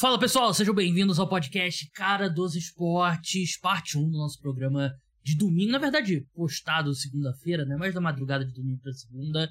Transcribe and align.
Fala 0.00 0.18
pessoal, 0.18 0.54
sejam 0.54 0.74
bem-vindos 0.74 1.18
ao 1.18 1.28
podcast 1.28 1.86
Cara 1.90 2.30
dos 2.30 2.56
Esportes, 2.56 3.60
parte 3.60 3.98
1 3.98 4.10
do 4.10 4.16
nosso 4.16 4.40
programa 4.40 4.90
de 5.22 5.36
domingo. 5.36 5.72
Na 5.72 5.78
verdade, 5.78 6.26
postado 6.32 6.94
segunda-feira, 6.94 7.66
né? 7.66 7.76
Mais 7.76 7.92
da 7.92 8.00
madrugada 8.00 8.42
de 8.42 8.54
domingo 8.54 8.80
para 8.80 8.94
segunda. 8.94 9.46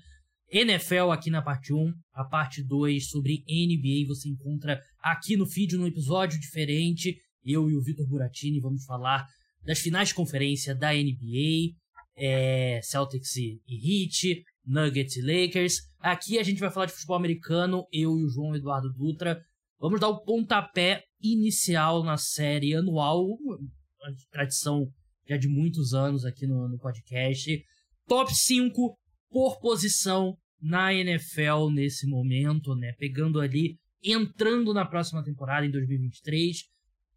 NFL 0.51 1.11
aqui 1.11 1.29
na 1.29 1.43
parte 1.43 1.71
1, 1.71 1.93
a 2.13 2.23
parte 2.23 2.63
2 2.63 3.09
sobre 3.11 3.43
NBA 3.47 4.07
você 4.07 4.27
encontra 4.27 4.81
aqui 5.03 5.37
no 5.37 5.45
feed 5.45 5.77
num 5.77 5.85
episódio 5.85 6.39
diferente. 6.39 7.15
Eu 7.45 7.69
e 7.69 7.75
o 7.75 7.83
Vitor 7.83 8.07
Buratini 8.07 8.59
vamos 8.59 8.83
falar 8.85 9.27
das 9.63 9.77
finais 9.77 10.07
de 10.07 10.15
conferência 10.15 10.73
da 10.73 10.91
NBA, 10.91 11.75
é, 12.17 12.79
Celtics 12.81 13.35
e 13.35 13.61
Heat, 13.67 14.41
Nuggets 14.65 15.15
e 15.15 15.21
Lakers. 15.21 15.75
Aqui 15.99 16.39
a 16.39 16.43
gente 16.43 16.59
vai 16.59 16.71
falar 16.71 16.87
de 16.87 16.93
futebol 16.93 17.17
americano, 17.17 17.85
eu 17.93 18.17
e 18.17 18.23
o 18.23 18.29
João 18.29 18.55
Eduardo 18.55 18.91
Dutra. 18.91 19.39
Vamos 19.79 20.01
dar 20.01 20.09
o 20.09 20.21
pontapé 20.21 21.05
inicial 21.21 22.03
na 22.03 22.17
série 22.17 22.75
anual, 22.75 23.37
tradição 24.29 24.91
já 25.25 25.37
de 25.37 25.47
muitos 25.47 25.93
anos 25.93 26.25
aqui 26.25 26.45
no, 26.45 26.67
no 26.67 26.77
podcast. 26.77 27.63
Top 28.05 28.35
5 28.35 28.97
por 29.29 29.57
posição 29.61 30.37
na 30.61 30.93
NFL 30.93 31.69
nesse 31.71 32.05
momento, 32.07 32.75
né? 32.75 32.91
Pegando 32.97 33.39
ali, 33.39 33.79
entrando 34.03 34.73
na 34.73 34.83
próxima 34.83 35.23
temporada 35.23 35.65
em 35.65 35.71
2023. 35.71 36.57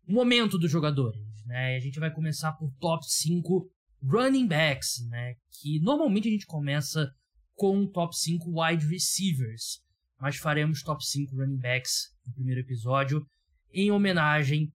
Momento 0.07 0.57
dos 0.57 0.71
jogadores, 0.71 1.21
né? 1.47 1.75
A 1.75 1.81
gente 1.81 1.99
vai 1.99 2.13
começar 2.13 2.53
por 2.53 2.73
top 2.79 3.05
5 3.05 3.69
running 4.05 4.47
backs, 4.47 5.05
né? 5.09 5.35
Que 5.61 5.81
normalmente 5.81 6.29
a 6.29 6.31
gente 6.31 6.47
começa 6.47 7.11
com 7.55 7.89
top 7.89 8.17
5 8.17 8.45
wide 8.49 8.87
receivers, 8.87 9.81
mas 10.21 10.37
faremos 10.37 10.83
top 10.83 11.05
5 11.05 11.35
running 11.35 11.59
backs 11.59 12.12
no 12.27 12.33
primeiro 12.33 12.61
episódio 12.61 13.25
em 13.73 13.91
homenagem 13.91 14.71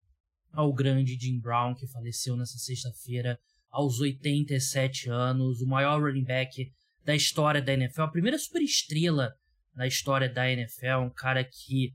ao 0.52 0.72
grande 0.72 1.18
Jim 1.18 1.40
Brown 1.40 1.74
que 1.74 1.86
faleceu 1.88 2.36
nessa 2.36 2.58
sexta-feira 2.58 3.38
aos 3.70 3.98
87 3.98 5.10
anos, 5.10 5.60
o 5.60 5.66
maior 5.66 6.00
running 6.00 6.24
back 6.24 6.70
da 7.04 7.14
história 7.14 7.60
da 7.60 7.72
NFL, 7.72 8.02
a 8.02 8.10
primeira 8.10 8.38
superestrela 8.38 9.34
na 9.74 9.86
história 9.86 10.32
da 10.32 10.50
NFL, 10.50 11.00
um 11.04 11.10
cara 11.10 11.44
que 11.44 11.92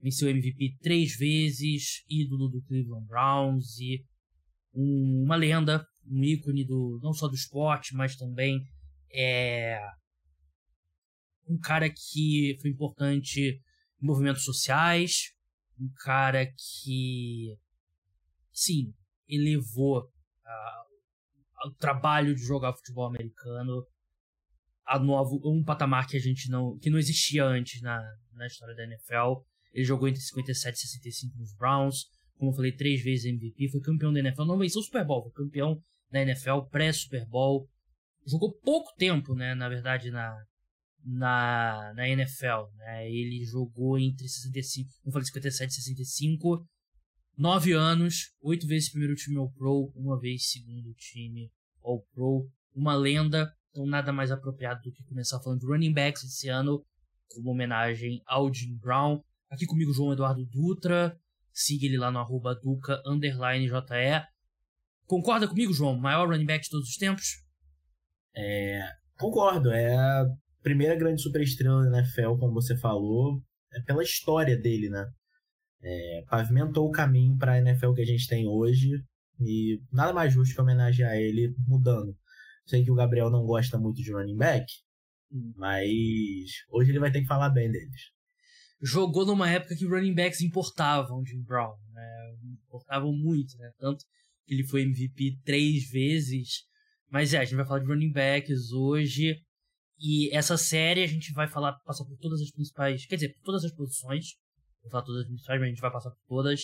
venceu 0.00 0.28
MVP 0.28 0.78
três 0.82 1.16
vezes, 1.16 2.02
ídolo 2.08 2.48
do 2.48 2.60
Cleveland 2.62 3.06
Browns 3.06 3.78
e 3.78 4.04
um, 4.74 5.22
uma 5.24 5.36
lenda, 5.36 5.86
um 6.04 6.24
ícone 6.24 6.64
do 6.64 6.98
não 7.02 7.12
só 7.12 7.28
do 7.28 7.34
esporte, 7.36 7.94
mas 7.94 8.16
também 8.16 8.60
é 9.14 9.78
um 11.48 11.58
cara 11.58 11.88
que 11.88 12.56
foi 12.60 12.70
importante 12.70 13.60
movimentos 14.02 14.44
sociais, 14.44 15.32
um 15.78 15.88
cara 16.04 16.46
que 16.46 17.56
sim 18.52 18.92
elevou 19.28 20.00
uh, 20.00 21.68
o 21.68 21.74
trabalho 21.74 22.34
de 22.34 22.42
jogar 22.42 22.74
futebol 22.74 23.06
americano 23.06 23.86
a 24.84 24.98
novo, 24.98 25.40
um 25.44 25.62
patamar 25.62 26.06
que 26.06 26.16
a 26.16 26.20
gente 26.20 26.50
não 26.50 26.76
que 26.78 26.90
não 26.90 26.98
existia 26.98 27.44
antes 27.44 27.80
na, 27.80 28.02
na 28.34 28.46
história 28.46 28.74
da 28.74 28.84
NFL. 28.84 29.42
Ele 29.72 29.84
jogou 29.84 30.08
entre 30.08 30.20
57 30.20 30.74
e 30.74 30.80
65 30.80 31.38
nos 31.38 31.54
Browns, 31.54 32.04
como 32.36 32.50
eu 32.50 32.56
falei, 32.56 32.72
três 32.72 33.02
vezes 33.02 33.24
MVP, 33.24 33.70
foi 33.70 33.80
campeão 33.80 34.12
da 34.12 34.18
NFL, 34.18 34.44
não 34.44 34.58
venceu 34.58 34.80
o 34.80 34.84
Super 34.84 35.04
Bowl, 35.04 35.22
foi 35.22 35.32
campeão 35.32 35.80
da 36.10 36.20
NFL, 36.20 36.62
pré-Super 36.70 37.26
Bowl. 37.26 37.68
Jogou 38.26 38.52
pouco 38.58 38.92
tempo, 38.96 39.34
né, 39.34 39.54
na 39.54 39.68
verdade, 39.68 40.10
na, 40.10 40.36
na, 41.04 41.92
na 41.94 42.08
NFL. 42.08 42.68
Né? 42.76 43.10
Ele 43.10 43.44
jogou 43.44 43.98
entre 43.98 44.28
65, 44.28 44.90
como 45.02 45.12
falei, 45.12 45.26
57 45.26 45.70
e 45.70 45.74
65, 45.74 46.66
nove 47.36 47.72
anos, 47.72 48.32
oito 48.42 48.66
vezes 48.66 48.90
primeiro 48.90 49.14
time 49.14 49.38
All-Pro, 49.38 49.92
uma 49.94 50.18
vez 50.20 50.50
segundo 50.50 50.92
time 50.94 51.50
All-Pro, 51.82 52.48
uma 52.74 52.94
lenda 52.94 53.52
então, 53.72 53.86
nada 53.86 54.12
mais 54.12 54.30
apropriado 54.30 54.82
do 54.82 54.92
que 54.92 55.02
começar 55.04 55.40
falando 55.40 55.60
de 55.60 55.66
running 55.66 55.94
backs 55.94 56.22
esse 56.24 56.48
ano, 56.48 56.84
como 57.28 57.50
homenagem 57.50 58.22
ao 58.26 58.52
Jim 58.52 58.76
Brown. 58.76 59.22
Aqui 59.50 59.66
comigo, 59.66 59.94
João 59.94 60.12
Eduardo 60.12 60.44
Dutra. 60.44 61.18
Siga 61.54 61.86
ele 61.86 61.96
lá 61.96 62.10
no 62.10 62.18
arroba 62.18 62.54
Duca, 62.54 63.02
underline 63.06 63.66
JE. 63.66 64.26
Concorda 65.06 65.48
comigo, 65.48 65.72
João? 65.72 65.96
Maior 65.98 66.28
running 66.28 66.44
back 66.44 66.64
de 66.64 66.70
todos 66.70 66.88
os 66.88 66.96
tempos? 66.96 67.42
É, 68.36 68.86
concordo. 69.18 69.70
É 69.70 70.24
primeira 70.62 70.94
grande 70.96 71.20
superestrela 71.20 71.84
da 71.90 71.98
NFL, 71.98 72.36
como 72.38 72.54
você 72.54 72.76
falou. 72.76 73.42
É 73.74 73.80
pela 73.80 74.02
história 74.02 74.56
dele, 74.56 74.88
né? 74.88 75.06
É, 75.82 76.24
pavimentou 76.28 76.86
o 76.86 76.92
caminho 76.92 77.36
para 77.36 77.54
a 77.54 77.58
NFL 77.58 77.92
que 77.94 78.02
a 78.02 78.06
gente 78.06 78.28
tem 78.28 78.46
hoje. 78.46 79.02
E 79.40 79.80
nada 79.92 80.12
mais 80.12 80.32
justo 80.32 80.54
que 80.54 80.60
homenagear 80.60 81.16
ele 81.16 81.54
mudando. 81.66 82.16
Sei 82.66 82.84
que 82.84 82.90
o 82.90 82.94
Gabriel 82.94 83.30
não 83.30 83.44
gosta 83.44 83.78
muito 83.78 84.00
de 84.02 84.12
running 84.12 84.36
back, 84.36 84.66
hum. 85.32 85.52
mas 85.56 85.80
hoje 86.70 86.90
ele 86.90 87.00
vai 87.00 87.10
ter 87.10 87.22
que 87.22 87.26
falar 87.26 87.50
bem 87.50 87.70
deles. 87.70 88.12
Jogou 88.80 89.26
numa 89.26 89.50
época 89.50 89.76
que 89.76 89.86
running 89.86 90.14
backs 90.14 90.40
importavam 90.40 91.24
Jim 91.24 91.42
Brown, 91.42 91.74
né? 91.92 92.34
Importavam 92.66 93.12
muito, 93.12 93.56
né? 93.58 93.70
Tanto 93.78 94.04
que 94.46 94.54
ele 94.54 94.64
foi 94.64 94.82
MVP 94.82 95.38
três 95.44 95.88
vezes. 95.90 96.64
Mas 97.08 97.34
é, 97.34 97.38
a 97.38 97.44
gente 97.44 97.56
vai 97.56 97.66
falar 97.66 97.80
de 97.80 97.86
running 97.86 98.12
backs 98.12 98.72
hoje. 98.72 99.40
E 100.04 100.34
essa 100.36 100.56
série 100.56 101.04
a 101.04 101.06
gente 101.06 101.32
vai 101.32 101.46
falar, 101.46 101.74
passar 101.84 102.04
por 102.04 102.18
todas 102.18 102.40
as 102.40 102.50
principais. 102.50 103.06
Quer 103.06 103.14
dizer, 103.14 103.34
por 103.34 103.44
todas 103.44 103.64
as 103.64 103.72
posições. 103.72 104.34
Vou 104.82 104.90
falar 104.90 105.04
todas 105.04 105.22
as 105.22 105.28
principais, 105.28 105.60
mas 105.60 105.66
a 105.68 105.70
gente 105.70 105.80
vai 105.80 105.92
passar 105.92 106.10
por 106.10 106.26
todas. 106.26 106.62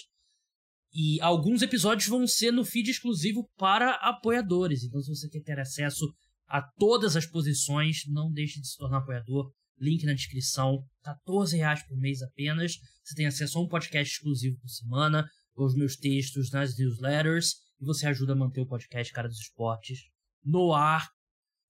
E 0.92 1.20
alguns 1.20 1.62
episódios 1.62 2.08
vão 2.08 2.26
ser 2.26 2.50
no 2.50 2.64
feed 2.64 2.90
exclusivo 2.90 3.48
para 3.56 3.92
apoiadores. 3.96 4.82
Então, 4.82 5.00
se 5.00 5.14
você 5.14 5.28
quer 5.28 5.42
ter 5.42 5.60
acesso 5.60 6.04
a 6.48 6.60
todas 6.78 7.14
as 7.14 7.26
posições, 7.26 8.02
não 8.08 8.32
deixe 8.32 8.60
de 8.60 8.66
se 8.66 8.76
tornar 8.76 8.98
apoiador. 8.98 9.52
Link 9.78 10.04
na 10.04 10.14
descrição. 10.14 10.82
14 11.04 11.56
reais 11.58 11.86
por 11.86 11.96
mês 11.96 12.20
apenas. 12.22 12.72
Você 13.04 13.14
tem 13.14 13.26
acesso 13.26 13.56
a 13.56 13.62
um 13.62 13.68
podcast 13.68 14.14
exclusivo 14.14 14.58
por 14.58 14.68
semana, 14.68 15.24
os 15.54 15.76
meus 15.76 15.96
textos 15.96 16.50
nas 16.50 16.76
newsletters. 16.76 17.52
E 17.80 17.84
você 17.84 18.08
ajuda 18.08 18.32
a 18.32 18.36
manter 18.36 18.62
o 18.62 18.66
podcast 18.66 19.12
Cara 19.12 19.28
dos 19.28 19.38
Esportes 19.38 20.00
no 20.44 20.72
ar. 20.72 21.08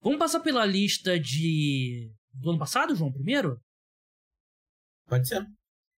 Vamos 0.01 0.19
passar 0.19 0.39
pela 0.39 0.65
lista 0.65 1.19
de 1.19 2.11
do 2.33 2.51
ano 2.51 2.59
passado, 2.59 2.95
João, 2.95 3.11
primeiro? 3.11 3.59
Pode 5.07 5.27
ser. 5.27 5.45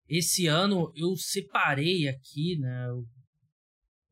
Esse 0.09 0.47
ano 0.47 0.93
eu 0.97 1.17
separei 1.17 2.09
aqui, 2.09 2.59
né? 2.59 2.89
Eu, 2.89 3.05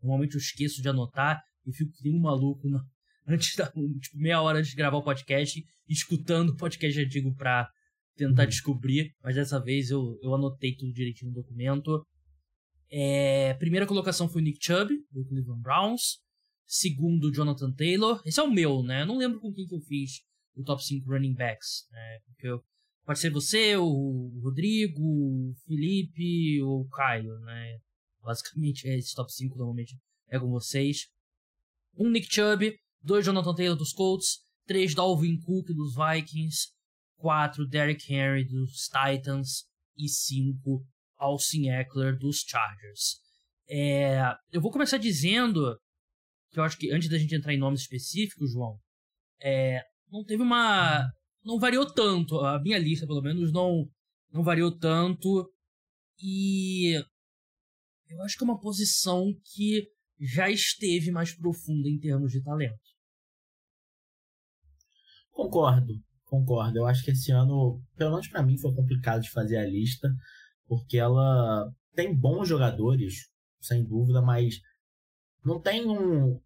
normalmente 0.03 0.35
eu 0.35 0.41
esqueço 0.41 0.83
de 0.83 0.89
anotar 0.89 1.43
e 1.67 1.73
fico 1.73 1.93
que 1.93 2.11
um 2.11 2.21
maluco 2.21 2.69
na, 2.69 2.85
antes 3.27 3.57
da, 3.57 3.67
tipo, 3.67 4.19
meia 4.19 4.43
hora 4.43 4.59
antes 4.59 4.71
de 4.71 4.77
gravar 4.77 4.99
o 4.99 5.03
podcast, 5.03 5.65
escutando 5.89 6.51
o 6.51 6.57
podcast 6.57 7.01
antigo 7.01 7.35
pra 7.35 7.69
tentar 8.17 8.43
uhum. 8.43 8.49
descobrir, 8.49 9.15
mas 9.23 9.37
dessa 9.37 9.61
vez 9.61 9.91
eu, 9.91 10.19
eu 10.23 10.35
anotei 10.35 10.75
tudo 10.75 10.93
direitinho 10.93 11.31
no 11.31 11.37
documento. 11.37 12.05
É, 12.91 13.55
primeira 13.55 13.87
colocação 13.87 14.29
foi 14.29 14.43
o 14.43 14.45
Nick 14.45 14.59
Chubb, 14.61 14.93
do 15.11 15.25
Cleveland 15.25 15.63
Browns. 15.63 16.19
Segundo, 16.69 17.33
Jonathan 17.33 17.73
Taylor. 17.73 18.23
Esse 18.25 18.39
é 18.39 18.43
o 18.43 18.51
meu, 18.51 18.83
né? 18.83 19.03
Eu 19.03 19.07
não 19.07 19.19
lembro 19.19 19.41
com 19.41 19.53
quem 19.53 19.67
que 19.67 19.75
eu 19.75 19.81
fiz 19.81 20.21
o 20.55 20.63
top 20.63 20.85
5 20.85 21.11
running 21.11 21.35
backs, 21.35 21.89
né? 21.91 22.19
Porque 22.27 22.47
eu, 22.47 22.63
Pode 23.09 23.21
ser 23.21 23.31
você, 23.31 23.75
o 23.75 24.39
Rodrigo, 24.43 25.03
o 25.03 25.55
Felipe 25.65 26.61
ou 26.61 26.83
o 26.83 26.89
Caio, 26.91 27.39
né? 27.39 27.79
Basicamente, 28.23 28.87
é 28.87 28.99
esse 28.99 29.15
top 29.15 29.33
5 29.33 29.57
normalmente 29.57 29.99
é 30.29 30.39
com 30.39 30.51
vocês. 30.51 31.07
Um 31.97 32.11
Nick 32.11 32.31
Chubb, 32.31 32.79
dois 33.03 33.25
Jonathan 33.25 33.55
Taylor 33.55 33.79
dos 33.79 33.95
Colts, 33.95 34.45
três 34.67 34.95
Dalvin 34.95 35.41
Cook 35.41 35.69
dos 35.69 35.95
Vikings, 35.95 36.69
quatro 37.17 37.67
Derrick 37.67 38.13
Henry 38.13 38.45
dos 38.45 38.89
Titans 38.89 39.65
e 39.97 40.07
cinco 40.07 40.87
Austin 41.17 41.71
Eckler 41.71 42.15
dos 42.19 42.45
Chargers. 42.47 43.23
É, 43.71 44.21
eu 44.53 44.61
vou 44.61 44.71
começar 44.71 44.99
dizendo 44.99 45.81
que 46.51 46.59
eu 46.59 46.65
acho 46.65 46.79
que 46.79 46.91
antes 46.93 47.09
da 47.09 47.19
gente 47.19 47.35
entrar 47.35 47.53
em 47.53 47.59
nomes 47.59 47.81
específicos, 47.81 48.53
João, 48.53 48.79
é, 49.41 49.83
não 50.11 50.25
teve 50.25 50.43
uma 50.43 51.11
não 51.45 51.59
variou 51.59 51.87
tanto. 51.87 52.41
A 52.41 52.61
minha 52.61 52.79
lista, 52.79 53.07
pelo 53.07 53.23
menos, 53.23 53.53
não, 53.53 53.89
não 54.31 54.43
variou 54.43 54.77
tanto. 54.77 55.51
E 56.21 56.95
eu 58.09 58.23
acho 58.23 58.37
que 58.37 58.45
é 58.45 58.47
uma 58.47 58.61
posição 58.61 59.33
que 59.55 59.89
já 60.21 60.51
esteve 60.51 61.11
mais 61.11 61.33
profunda 61.35 61.89
em 61.89 61.99
termos 61.99 62.33
de 62.33 62.43
talento. 62.43 62.79
Concordo, 65.31 65.95
concordo. 66.25 66.79
Eu 66.79 66.87
acho 66.87 67.05
que 67.05 67.13
esse 67.13 67.31
ano, 67.31 67.81
pelo 67.97 68.11
menos 68.11 68.29
para 68.29 68.43
mim, 68.43 68.59
foi 68.59 68.75
complicado 68.75 69.23
de 69.23 69.31
fazer 69.31 69.57
a 69.57 69.67
lista, 69.67 70.13
porque 70.67 70.99
ela 70.99 71.73
tem 71.95 72.15
bons 72.15 72.49
jogadores, 72.49 73.29
sem 73.61 73.85
dúvida, 73.85 74.21
mas 74.21 74.57
não 75.45 75.61
tem 75.61 75.87
um. 75.87 76.41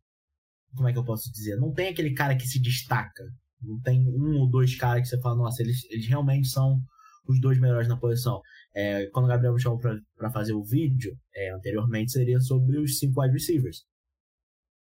Como 0.75 0.89
é 0.89 0.93
que 0.93 0.99
eu 0.99 1.05
posso 1.05 1.31
dizer? 1.33 1.57
Não 1.57 1.73
tem 1.73 1.89
aquele 1.89 2.15
cara 2.15 2.37
que 2.37 2.47
se 2.47 2.61
destaca. 2.61 3.25
Não 3.61 3.81
tem 3.81 4.01
um 4.09 4.41
ou 4.41 4.51
dois 4.51 4.75
caras 4.77 5.03
que 5.03 5.09
você 5.09 5.21
fala, 5.21 5.37
nossa, 5.37 5.63
eles, 5.63 5.85
eles 5.91 6.07
realmente 6.07 6.49
são 6.49 6.81
os 7.27 7.41
dois 7.41 7.61
melhores 7.61 7.89
na 7.89 7.97
posição. 7.97 8.41
É, 8.75 9.07
quando 9.07 9.27
o 9.27 9.29
Gabriel 9.29 9.55
me 9.55 9.61
chamou 9.61 9.79
para 9.79 10.31
fazer 10.33 10.53
o 10.55 10.65
vídeo, 10.65 11.17
é, 11.35 11.55
anteriormente 11.55 12.13
seria 12.13 12.41
sobre 12.41 12.79
os 12.79 12.99
cinco 12.99 13.23
wide 13.23 13.35
receivers. 13.35 13.85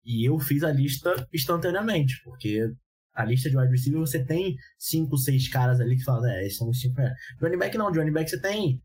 E 0.04 0.28
eu 0.28 0.40
fiz 0.40 0.64
a 0.64 0.72
lista 0.72 1.28
instantaneamente, 1.32 2.20
porque 2.24 2.72
a 3.14 3.26
lista 3.26 3.50
de 3.50 3.58
wide 3.58 3.72
receiver 3.72 4.00
você 4.00 4.24
tem 4.26 4.56
cinco, 4.78 5.18
seis 5.18 5.48
caras 5.50 5.80
ali 5.80 5.98
que 5.98 6.04
falam, 6.04 6.30
é, 6.30 6.46
esses 6.46 6.58
são 6.58 6.70
os 6.70 6.80
cinco. 6.80 7.00
Running 7.40 7.58
back 7.58 7.78
não, 7.78 7.92
de 7.92 8.00
running 8.00 8.14
back 8.14 8.30
você 8.30 8.42
tem 8.42 8.82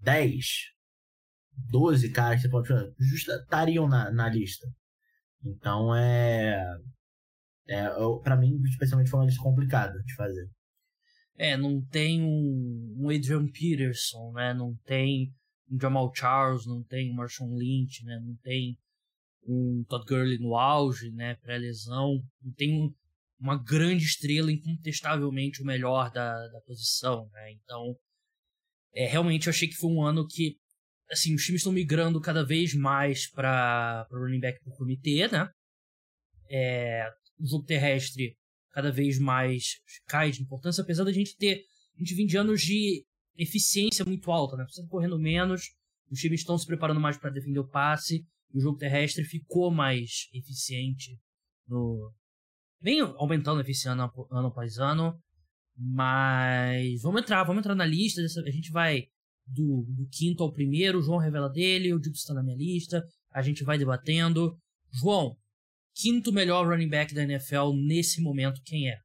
10, 0.00 0.44
12 1.68 2.10
caras 2.10 2.42
que 2.42 2.48
pode 2.48 2.68
estariam 2.98 3.88
na, 3.88 4.10
na 4.10 4.28
lista. 4.28 4.66
Então 5.44 5.94
é. 5.94 6.64
é 7.68 7.88
para 8.22 8.36
mim, 8.36 8.60
especialmente, 8.64 9.10
foi 9.10 9.20
uma 9.20 9.26
lista 9.26 9.42
complicada 9.42 10.02
de 10.02 10.14
fazer. 10.14 10.48
É, 11.36 11.56
não 11.56 11.80
tem 11.86 12.22
um, 12.22 12.96
um 12.98 13.08
Adrian 13.08 13.46
Peterson, 13.46 14.32
né? 14.32 14.52
Não 14.52 14.76
tem 14.84 15.32
um 15.70 15.80
Jamal 15.80 16.12
Charles, 16.14 16.66
não 16.66 16.82
tem 16.82 17.10
um 17.10 17.14
Marshawn 17.14 17.54
Lynch, 17.56 18.04
né? 18.04 18.20
Não 18.22 18.36
tem 18.42 18.76
um 19.46 19.82
Todd 19.88 20.04
Gurley 20.06 20.38
no 20.38 20.54
auge, 20.54 21.10
né? 21.12 21.36
Pré-lesão. 21.36 22.22
Não 22.42 22.52
tem 22.52 22.74
um, 22.74 22.92
uma 23.38 23.56
grande 23.56 24.04
estrela, 24.04 24.52
incontestavelmente 24.52 25.62
o 25.62 25.64
melhor 25.64 26.10
da, 26.10 26.34
da 26.48 26.60
posição, 26.60 27.28
né? 27.32 27.52
Então, 27.52 27.96
é, 28.94 29.06
realmente 29.06 29.46
eu 29.46 29.50
achei 29.50 29.68
que 29.68 29.76
foi 29.76 29.90
um 29.90 30.02
ano 30.02 30.26
que, 30.26 30.56
assim, 31.10 31.34
os 31.34 31.44
times 31.44 31.60
estão 31.60 31.72
migrando 31.72 32.20
cada 32.20 32.44
vez 32.44 32.74
mais 32.74 33.30
para 33.30 34.06
running 34.10 34.40
back 34.40 34.62
por 34.62 34.76
comitê, 34.76 35.28
né? 35.28 35.48
É, 36.48 37.08
o 37.38 37.46
jogo 37.46 37.64
terrestre 37.64 38.36
cada 38.72 38.90
vez 38.90 39.18
mais 39.18 39.80
cai 40.06 40.30
de 40.30 40.42
importância, 40.42 40.82
apesar 40.82 41.04
da 41.04 41.12
gente 41.12 41.36
ter, 41.36 41.64
a 41.96 41.98
gente 41.98 42.14
vem 42.14 42.26
de 42.26 42.36
anos 42.36 42.62
de 42.62 43.04
eficiência 43.36 44.04
muito 44.04 44.30
alta, 44.30 44.56
né? 44.56 44.64
Correndo 44.88 45.18
menos, 45.18 45.62
os 46.10 46.20
times 46.20 46.40
estão 46.40 46.56
se 46.58 46.66
preparando 46.66 47.00
mais 47.00 47.16
para 47.16 47.30
defender 47.30 47.58
o 47.58 47.68
passe, 47.68 48.24
e 48.52 48.58
o 48.58 48.60
jogo 48.60 48.78
terrestre 48.78 49.24
ficou 49.24 49.70
mais 49.70 50.28
eficiente 50.32 51.18
no, 51.68 52.12
vem 52.80 53.00
aumentando 53.00 53.58
a 53.58 53.62
eficiência 53.62 53.92
ano 53.92 54.48
após 54.48 54.78
ano. 54.78 55.18
Mas 55.76 57.00
vamos 57.02 57.22
entrar, 57.22 57.44
vamos 57.44 57.60
entrar 57.60 57.74
na 57.74 57.86
lista. 57.86 58.20
A 58.20 58.50
gente 58.50 58.70
vai 58.70 59.06
do, 59.52 59.84
do 59.88 60.08
quinto 60.10 60.42
ao 60.42 60.52
primeiro. 60.52 60.98
O 60.98 61.02
João 61.02 61.18
revela 61.18 61.48
dele, 61.48 61.92
o 61.92 62.00
Dito 62.00 62.16
está 62.16 62.34
na 62.34 62.42
minha 62.42 62.56
lista. 62.56 63.02
A 63.32 63.42
gente 63.42 63.64
vai 63.64 63.78
debatendo. 63.78 64.56
João, 64.92 65.36
quinto 65.94 66.32
melhor 66.32 66.66
running 66.66 66.88
back 66.88 67.14
da 67.14 67.22
NFL 67.22 67.72
nesse 67.74 68.20
momento, 68.20 68.60
quem 68.64 68.88
é? 68.88 68.96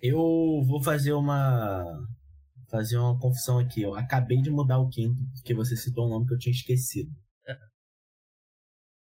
Eu 0.00 0.18
vou 0.66 0.82
fazer 0.82 1.12
uma 1.12 1.84
fazer 2.70 2.96
uma 2.96 3.18
confissão 3.18 3.58
aqui. 3.58 3.82
Eu 3.82 3.94
acabei 3.94 4.40
de 4.40 4.50
mudar 4.50 4.78
o 4.78 4.88
quinto 4.88 5.20
porque 5.34 5.54
você 5.54 5.76
citou 5.76 6.06
um 6.06 6.10
nome 6.10 6.26
que 6.26 6.34
eu 6.34 6.38
tinha 6.38 6.52
esquecido. 6.52 7.10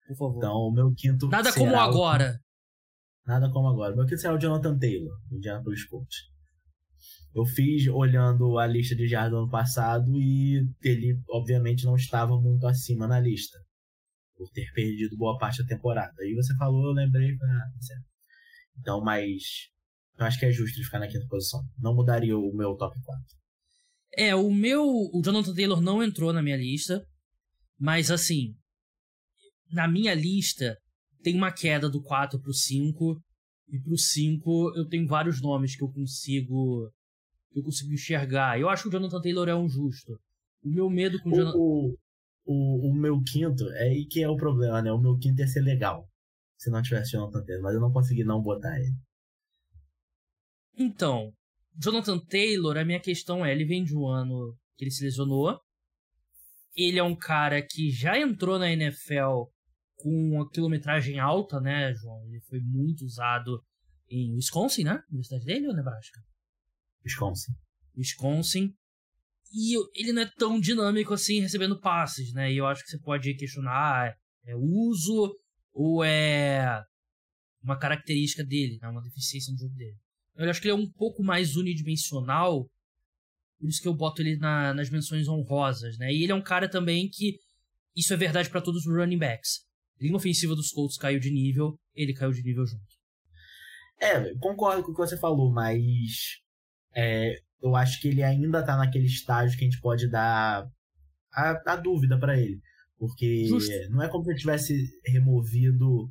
Por 0.06 0.16
favor. 0.16 0.36
Então, 0.38 0.52
o 0.52 0.72
meu 0.72 0.92
quinto. 0.94 1.28
Nada 1.28 1.52
como 1.52 1.74
agora. 1.76 2.38
Nada 3.26 3.50
como 3.50 3.68
agora. 3.68 3.96
Meu 3.96 4.04
quinto 4.04 4.20
será 4.20 4.34
o 4.34 4.38
Jonathan 4.38 4.78
Taylor, 4.78 5.18
do 5.28 5.36
Indianapolis 5.36 5.84
Colts. 5.86 6.33
Eu 7.34 7.44
fiz 7.44 7.88
olhando 7.88 8.58
a 8.58 8.66
lista 8.66 8.94
de 8.94 9.08
jardas 9.08 9.32
do 9.32 9.38
ano 9.38 9.50
passado 9.50 10.08
e 10.16 10.64
ele, 10.82 11.20
obviamente, 11.28 11.84
não 11.84 11.96
estava 11.96 12.40
muito 12.40 12.64
acima 12.66 13.08
na 13.08 13.18
lista. 13.18 13.58
Por 14.36 14.48
ter 14.50 14.70
perdido 14.72 15.16
boa 15.16 15.36
parte 15.36 15.62
da 15.62 15.68
temporada. 15.68 16.12
Aí 16.20 16.32
você 16.34 16.54
falou, 16.56 16.86
eu 16.86 16.92
lembrei. 16.92 17.30
Ah, 17.32 17.80
certo. 17.80 18.04
Então, 18.78 19.00
mas. 19.02 19.42
Eu 20.16 20.26
acho 20.26 20.38
que 20.38 20.46
é 20.46 20.52
justo 20.52 20.76
ele 20.76 20.84
ficar 20.84 21.00
na 21.00 21.08
quinta 21.08 21.26
posição. 21.28 21.60
Não 21.78 21.94
mudaria 21.94 22.36
o 22.38 22.54
meu 22.54 22.76
top 22.76 22.96
4. 23.02 23.24
É, 24.16 24.34
o 24.34 24.52
meu. 24.52 24.84
O 24.84 25.20
Jonathan 25.24 25.54
Taylor 25.54 25.80
não 25.80 26.02
entrou 26.02 26.32
na 26.32 26.42
minha 26.42 26.56
lista. 26.56 27.04
Mas 27.78 28.10
assim. 28.10 28.54
Na 29.70 29.88
minha 29.88 30.14
lista, 30.14 30.78
tem 31.22 31.34
uma 31.34 31.50
queda 31.50 31.88
do 31.90 32.00
4 32.00 32.40
pro 32.40 32.52
5. 32.52 33.20
E 33.70 33.80
pro 33.80 33.98
5 33.98 34.76
eu 34.76 34.86
tenho 34.88 35.06
vários 35.06 35.40
nomes 35.40 35.76
que 35.76 35.82
eu 35.82 35.90
consigo. 35.90 36.92
Que 37.54 37.60
eu 37.60 37.62
consigo 37.62 37.92
enxergar. 37.92 38.58
Eu 38.58 38.68
acho 38.68 38.82
que 38.82 38.88
o 38.88 38.92
Jonathan 38.92 39.20
Taylor 39.20 39.48
é 39.48 39.54
um 39.54 39.68
justo. 39.68 40.18
O 40.64 40.68
meu 40.68 40.90
medo 40.90 41.22
com 41.22 41.28
o, 41.28 41.32
o 41.32 41.36
Jonathan. 41.36 41.56
O, 41.56 41.98
o, 42.46 42.90
o, 42.90 42.94
meu 42.94 43.22
quinto, 43.22 43.70
é 43.70 43.90
aí 43.90 44.06
que 44.06 44.20
é 44.20 44.28
o 44.28 44.36
problema, 44.36 44.82
né? 44.82 44.90
O 44.90 45.00
meu 45.00 45.16
quinto 45.16 45.40
ia 45.40 45.46
ser 45.46 45.60
legal. 45.60 46.04
Se 46.58 46.68
não 46.68 46.82
tivesse 46.82 47.12
Jonathan 47.12 47.44
Taylor, 47.44 47.62
mas 47.62 47.74
eu 47.74 47.80
não 47.80 47.92
consegui 47.92 48.24
não 48.24 48.42
botar 48.42 48.76
ele. 48.80 48.92
Então, 50.76 51.32
Jonathan 51.80 52.18
Taylor, 52.18 52.76
a 52.76 52.84
minha 52.84 52.98
questão 52.98 53.46
é, 53.46 53.52
ele 53.52 53.64
vem 53.64 53.84
de 53.84 53.96
um 53.96 54.08
ano 54.08 54.56
que 54.76 54.84
ele 54.84 54.90
se 54.90 55.04
lesionou. 55.04 55.56
Ele 56.74 56.98
é 56.98 57.04
um 57.04 57.14
cara 57.14 57.62
que 57.62 57.88
já 57.90 58.18
entrou 58.18 58.58
na 58.58 58.72
NFL 58.72 59.44
com 59.96 60.10
uma 60.10 60.50
quilometragem 60.50 61.20
alta, 61.20 61.60
né, 61.60 61.94
João? 61.94 62.26
Ele 62.26 62.40
foi 62.48 62.58
muito 62.60 63.04
usado 63.04 63.62
em 64.10 64.34
Wisconsin, 64.34 64.82
né? 64.82 65.00
Universidade 65.08 65.44
dele 65.44 65.68
ou 65.68 65.74
Nebraska? 65.74 66.20
Wisconsin. 67.04 67.52
Wisconsin. 67.96 68.74
E 69.52 69.76
ele 69.94 70.12
não 70.12 70.22
é 70.22 70.30
tão 70.36 70.58
dinâmico 70.58 71.14
assim 71.14 71.40
recebendo 71.40 71.80
passes, 71.80 72.32
né? 72.32 72.52
E 72.52 72.56
eu 72.56 72.66
acho 72.66 72.82
que 72.82 72.90
você 72.90 72.98
pode 72.98 73.34
questionar 73.34 73.72
ah, 73.72 74.16
é 74.44 74.56
uso 74.56 75.36
ou 75.72 76.04
é 76.04 76.82
uma 77.62 77.78
característica 77.78 78.44
dele, 78.44 78.78
né? 78.80 78.88
uma 78.88 79.02
deficiência 79.02 79.52
no 79.52 79.58
jogo 79.58 79.74
dele. 79.74 79.96
Eu 80.36 80.50
acho 80.50 80.60
que 80.60 80.66
ele 80.66 80.72
é 80.72 80.80
um 80.80 80.90
pouco 80.90 81.22
mais 81.22 81.56
unidimensional, 81.56 82.68
por 83.58 83.68
isso 83.68 83.80
que 83.80 83.88
eu 83.88 83.94
boto 83.94 84.20
ele 84.20 84.36
na, 84.36 84.74
nas 84.74 84.90
menções 84.90 85.28
honrosas, 85.28 85.96
né? 85.98 86.12
E 86.12 86.24
ele 86.24 86.32
é 86.32 86.34
um 86.34 86.42
cara 86.42 86.68
também 86.68 87.08
que 87.08 87.38
isso 87.96 88.12
é 88.12 88.16
verdade 88.16 88.50
para 88.50 88.60
todos 88.60 88.84
os 88.84 88.92
running 88.92 89.18
backs 89.18 89.64
linha 90.00 90.16
ofensiva 90.16 90.54
dos 90.54 90.70
Colts 90.70 90.96
caiu 90.96 91.18
de 91.18 91.30
nível, 91.30 91.78
ele 91.94 92.14
caiu 92.14 92.32
de 92.32 92.42
nível 92.42 92.66
junto. 92.66 92.84
É, 94.00 94.34
concordo 94.38 94.82
com 94.82 94.90
o 94.90 94.94
que 94.94 95.00
você 95.00 95.16
falou, 95.16 95.52
mas 95.52 96.42
é, 96.94 97.40
eu 97.62 97.74
acho 97.74 98.00
que 98.00 98.08
ele 98.08 98.22
ainda 98.22 98.62
tá 98.62 98.76
naquele 98.76 99.06
estágio 99.06 99.58
que 99.58 99.64
a 99.64 99.68
gente 99.68 99.80
pode 99.80 100.08
dar 100.10 100.68
a, 101.32 101.72
a 101.72 101.76
dúvida 101.76 102.18
para 102.18 102.38
ele. 102.38 102.60
Porque 102.98 103.46
Justo. 103.46 103.72
não 103.90 104.02
é 104.02 104.08
como 104.08 104.24
se 104.24 104.30
ele 104.30 104.38
tivesse 104.38 105.00
removido 105.04 106.10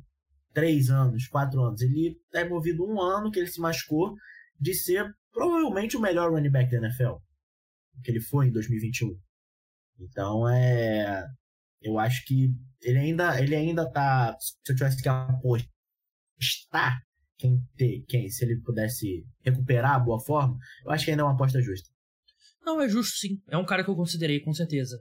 três 0.52 0.90
anos, 0.90 1.26
quatro 1.26 1.62
anos. 1.62 1.80
Ele 1.80 2.16
é 2.32 2.42
removido 2.42 2.84
um 2.84 3.00
ano 3.00 3.30
que 3.30 3.38
ele 3.38 3.48
se 3.48 3.60
machucou 3.60 4.14
de 4.60 4.74
ser 4.74 5.14
provavelmente 5.32 5.96
o 5.96 6.00
melhor 6.00 6.30
running 6.30 6.50
back 6.50 6.70
da 6.70 6.78
NFL. 6.78 7.14
Que 8.02 8.10
ele 8.10 8.20
foi 8.20 8.48
em 8.48 8.52
2021. 8.52 9.16
Então 10.00 10.48
é. 10.48 11.26
Eu 11.80 11.98
acho 11.98 12.24
que 12.24 12.54
ele 12.82 12.98
ainda, 12.98 13.40
ele 13.40 13.54
ainda 13.54 13.90
tá. 13.90 14.36
Se 14.40 14.54
eu 14.72 14.76
tivesse 14.76 15.02
que 15.02 15.08
apostar 15.08 17.00
quem, 17.44 17.68
ter, 17.76 18.04
quem, 18.08 18.30
se 18.30 18.42
ele 18.42 18.60
pudesse 18.62 19.26
recuperar 19.42 19.96
a 19.96 20.00
boa 20.00 20.18
forma, 20.18 20.56
eu 20.82 20.90
acho 20.90 21.04
que 21.04 21.10
ainda 21.10 21.22
é 21.22 21.26
uma 21.26 21.34
aposta 21.34 21.60
justa. 21.60 21.90
Não, 22.62 22.80
é 22.80 22.88
justo 22.88 23.18
sim. 23.18 23.42
É 23.48 23.58
um 23.58 23.66
cara 23.66 23.84
que 23.84 23.90
eu 23.90 23.94
considerei, 23.94 24.40
com 24.40 24.54
certeza. 24.54 24.98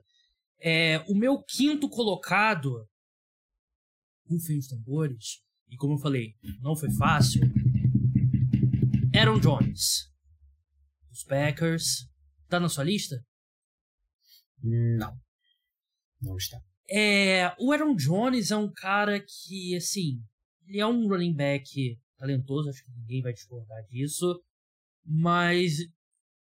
É, 0.59 1.00
o 1.07 1.15
meu 1.15 1.41
quinto 1.41 1.89
colocado. 1.89 2.85
Rufem 4.29 4.57
os 4.57 4.67
tambores. 4.67 5.41
E 5.69 5.77
como 5.77 5.93
eu 5.93 6.00
falei, 6.00 6.35
não 6.62 6.75
foi 6.75 6.91
fácil. 6.91 7.41
Aaron 9.15 9.39
Jones. 9.39 10.12
Os 11.09 11.23
Packers. 11.23 12.09
Tá 12.50 12.59
na 12.59 12.67
sua 12.67 12.83
lista? 12.83 13.23
Não. 14.62 15.17
Não 16.21 16.35
está. 16.35 16.59
É, 16.89 17.55
o 17.57 17.71
Aaron 17.71 17.95
Jones 17.95 18.51
é 18.51 18.57
um 18.57 18.71
cara 18.71 19.19
que, 19.21 19.75
assim, 19.77 20.21
ele 20.67 20.79
é 20.79 20.85
um 20.85 21.07
running 21.07 21.33
back 21.33 21.97
talentoso, 22.23 22.69
acho 22.69 22.85
que 22.85 22.91
ninguém 22.91 23.21
vai 23.21 23.33
discordar 23.33 23.83
disso, 23.87 24.41
mas 25.05 25.77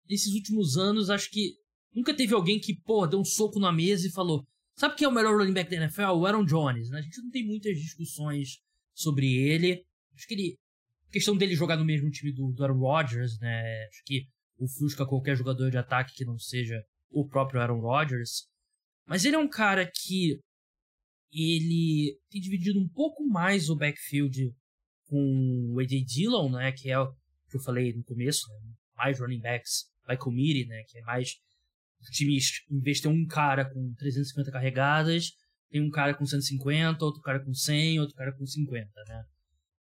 nesses 0.09 0.35
últimos 0.35 0.77
anos, 0.77 1.09
acho 1.09 1.31
que 1.31 1.55
nunca 1.95 2.15
teve 2.15 2.35
alguém 2.35 2.59
que, 2.59 2.75
pô, 2.75 3.07
deu 3.07 3.21
um 3.21 3.25
soco 3.25 3.61
na 3.61 3.73
mesa 3.73 4.09
e 4.09 4.11
falou: 4.11 4.45
sabe 4.75 4.97
quem 4.97 5.05
é 5.05 5.09
o 5.09 5.15
melhor 5.15 5.39
running 5.39 5.53
back 5.53 5.71
da 5.71 5.77
NFL? 5.77 6.17
O 6.17 6.27
Aaron 6.27 6.45
Jones, 6.45 6.91
né? 6.91 6.99
A 6.99 7.03
gente 7.03 7.23
não 7.23 7.31
tem 7.31 7.47
muitas 7.47 7.79
discussões 7.79 8.59
sobre 8.93 9.33
ele. 9.35 9.85
Acho 10.15 10.27
que 10.27 10.35
ele. 10.35 10.59
A 11.07 11.11
questão 11.11 11.37
dele 11.37 11.55
jogar 11.55 11.77
no 11.77 11.87
mesmo 11.87 12.11
time 12.11 12.33
do, 12.33 12.53
do 12.53 12.63
Aaron 12.63 12.79
Rodgers, 12.79 13.39
né? 13.39 13.87
Acho 13.87 14.03
que 14.05 14.27
ofusca 14.59 15.07
qualquer 15.07 15.37
jogador 15.37 15.71
de 15.71 15.79
ataque 15.79 16.15
que 16.15 16.25
não 16.25 16.39
seja 16.39 16.83
o 17.11 17.27
próprio 17.27 17.61
Aaron 17.61 17.81
Rodgers. 17.81 18.47
Mas 19.07 19.25
ele 19.25 19.37
é 19.37 19.39
um 19.39 19.49
cara 19.49 19.91
que 19.91 20.39
ele 21.33 22.19
tem 22.31 22.41
dividido 22.41 22.79
um 22.79 22.89
pouco 22.89 23.27
mais 23.27 23.71
o 23.71 23.77
backfield 23.77 24.53
com 25.09 25.73
o 25.75 25.81
AJ 25.81 26.05
Dillon, 26.05 26.51
né, 26.51 26.73
que 26.73 26.91
é 26.91 26.99
o 26.99 27.13
que 27.51 27.57
eu 27.57 27.61
falei 27.61 27.93
no 27.93 28.05
começo, 28.05 28.47
né, 28.49 28.75
mais 28.97 29.19
running 29.19 29.41
backs 29.41 29.87
by 30.07 30.17
committee, 30.17 30.67
né, 30.67 30.83
que 30.89 30.99
é 30.99 31.03
mais 31.03 31.37
o 32.01 32.11
time 32.13 32.39
em 32.71 32.81
vez 32.81 32.99
de 32.99 33.05
ter 33.05 33.09
um 33.09 33.27
cara 33.27 33.69
com 33.69 33.93
350 33.95 34.53
carregadas, 34.53 35.33
tem 35.71 35.83
um 35.83 35.91
cara 35.91 36.15
com 36.15 36.25
150, 36.25 37.05
outro 37.05 37.21
cara 37.21 37.45
com 37.45 37.53
100, 37.53 38.01
outro 38.01 38.15
cara 38.15 38.33
com 38.33 38.47
50, 38.47 38.91
né? 39.09 39.25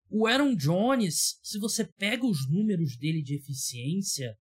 O 0.09 0.27
Aaron 0.27 0.55
Jones, 0.55 1.39
se 1.43 1.59
você 1.59 1.85
pega 1.85 2.25
os 2.25 2.49
números 2.49 2.97
dele 2.97 3.23
de 3.23 3.35
eficiência, 3.35 4.37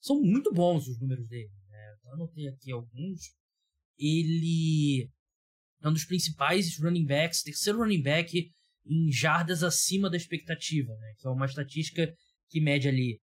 são 0.00 0.20
muito 0.20 0.52
bons 0.52 0.88
os 0.88 0.98
números 1.00 1.28
dele. 1.28 1.50
Né? 1.68 1.94
Eu 2.04 2.12
anotei 2.14 2.48
aqui 2.48 2.72
alguns. 2.72 3.20
Ele 3.96 5.08
é 5.80 5.88
um 5.88 5.92
dos 5.92 6.04
principais 6.04 6.76
running 6.78 7.06
backs, 7.06 7.42
terceiro 7.42 7.78
running 7.78 8.02
back 8.02 8.50
em 8.86 9.10
jardas 9.12 9.62
acima 9.62 10.10
da 10.10 10.16
expectativa, 10.16 10.92
né? 10.94 11.12
que 11.18 11.26
é 11.26 11.30
uma 11.30 11.46
estatística 11.46 12.12
que 12.48 12.60
mede 12.60 12.88
ali 12.88 13.20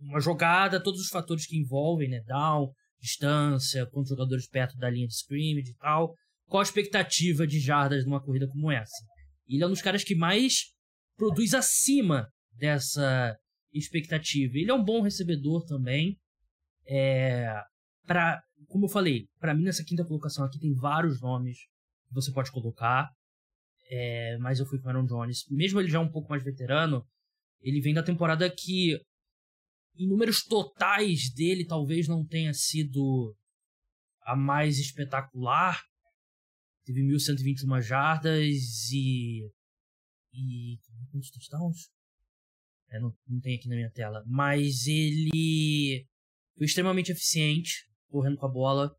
uma 0.00 0.20
jogada, 0.20 0.82
todos 0.82 1.00
os 1.00 1.08
fatores 1.08 1.46
que 1.46 1.58
envolvem, 1.58 2.08
né? 2.08 2.22
Down, 2.26 2.72
distância, 2.98 3.86
quantos 3.86 4.10
jogadores 4.10 4.48
perto 4.48 4.76
da 4.78 4.88
linha 4.88 5.06
de 5.06 5.14
scrimmage 5.14 5.70
e 5.70 5.76
tal. 5.76 6.14
Qual 6.46 6.60
a 6.60 6.64
expectativa 6.64 7.46
de 7.46 7.60
jardas 7.60 8.04
numa 8.04 8.22
corrida 8.22 8.48
como 8.48 8.70
essa? 8.70 9.04
Ele 9.46 9.62
é 9.62 9.66
um 9.66 9.70
dos 9.70 9.82
caras 9.82 10.02
que 10.02 10.14
mais 10.14 10.72
produz 11.16 11.54
acima 11.54 12.26
dessa 12.52 13.36
expectativa. 13.72 14.56
Ele 14.56 14.70
é 14.70 14.74
um 14.74 14.84
bom 14.84 15.02
recebedor 15.02 15.64
também. 15.66 16.16
É, 16.86 17.54
pra, 18.06 18.40
como 18.68 18.86
eu 18.86 18.88
falei, 18.88 19.26
para 19.38 19.54
mim 19.54 19.64
nessa 19.64 19.84
quinta 19.84 20.04
colocação 20.04 20.44
aqui 20.44 20.58
tem 20.58 20.74
vários 20.74 21.20
nomes 21.20 21.58
que 22.08 22.14
você 22.14 22.32
pode 22.32 22.50
colocar. 22.50 23.08
É, 23.90 24.38
mas 24.38 24.60
eu 24.60 24.66
fui 24.66 24.78
com 24.78 24.88
Aaron 24.88 25.04
Jones. 25.04 25.44
Mesmo 25.50 25.80
ele 25.80 25.90
já 25.90 25.98
um 25.98 26.10
pouco 26.10 26.30
mais 26.30 26.44
veterano, 26.44 27.04
ele 27.60 27.80
vem 27.80 27.92
da 27.92 28.04
temporada 28.04 28.48
que, 28.48 28.96
em 29.96 30.06
números 30.06 30.44
totais 30.44 31.28
dele, 31.34 31.66
talvez 31.66 32.06
não 32.06 32.24
tenha 32.24 32.54
sido 32.54 33.36
a 34.22 34.36
mais 34.36 34.78
espetacular. 34.78 35.82
Teve 36.84 37.02
1.121 37.02 37.82
jardas 37.82 38.90
e. 38.92 39.50
E. 40.32 40.78
Quantos 41.10 41.30
touchdowns? 41.30 41.90
É, 42.90 43.00
não, 43.00 43.12
não 43.26 43.40
tem 43.40 43.56
aqui 43.56 43.68
na 43.68 43.74
minha 43.74 43.90
tela. 43.90 44.22
Mas 44.24 44.86
ele 44.86 46.06
foi 46.56 46.66
extremamente 46.66 47.10
eficiente 47.10 47.88
correndo 48.08 48.36
com 48.36 48.46
a 48.46 48.50
bola 48.50 48.96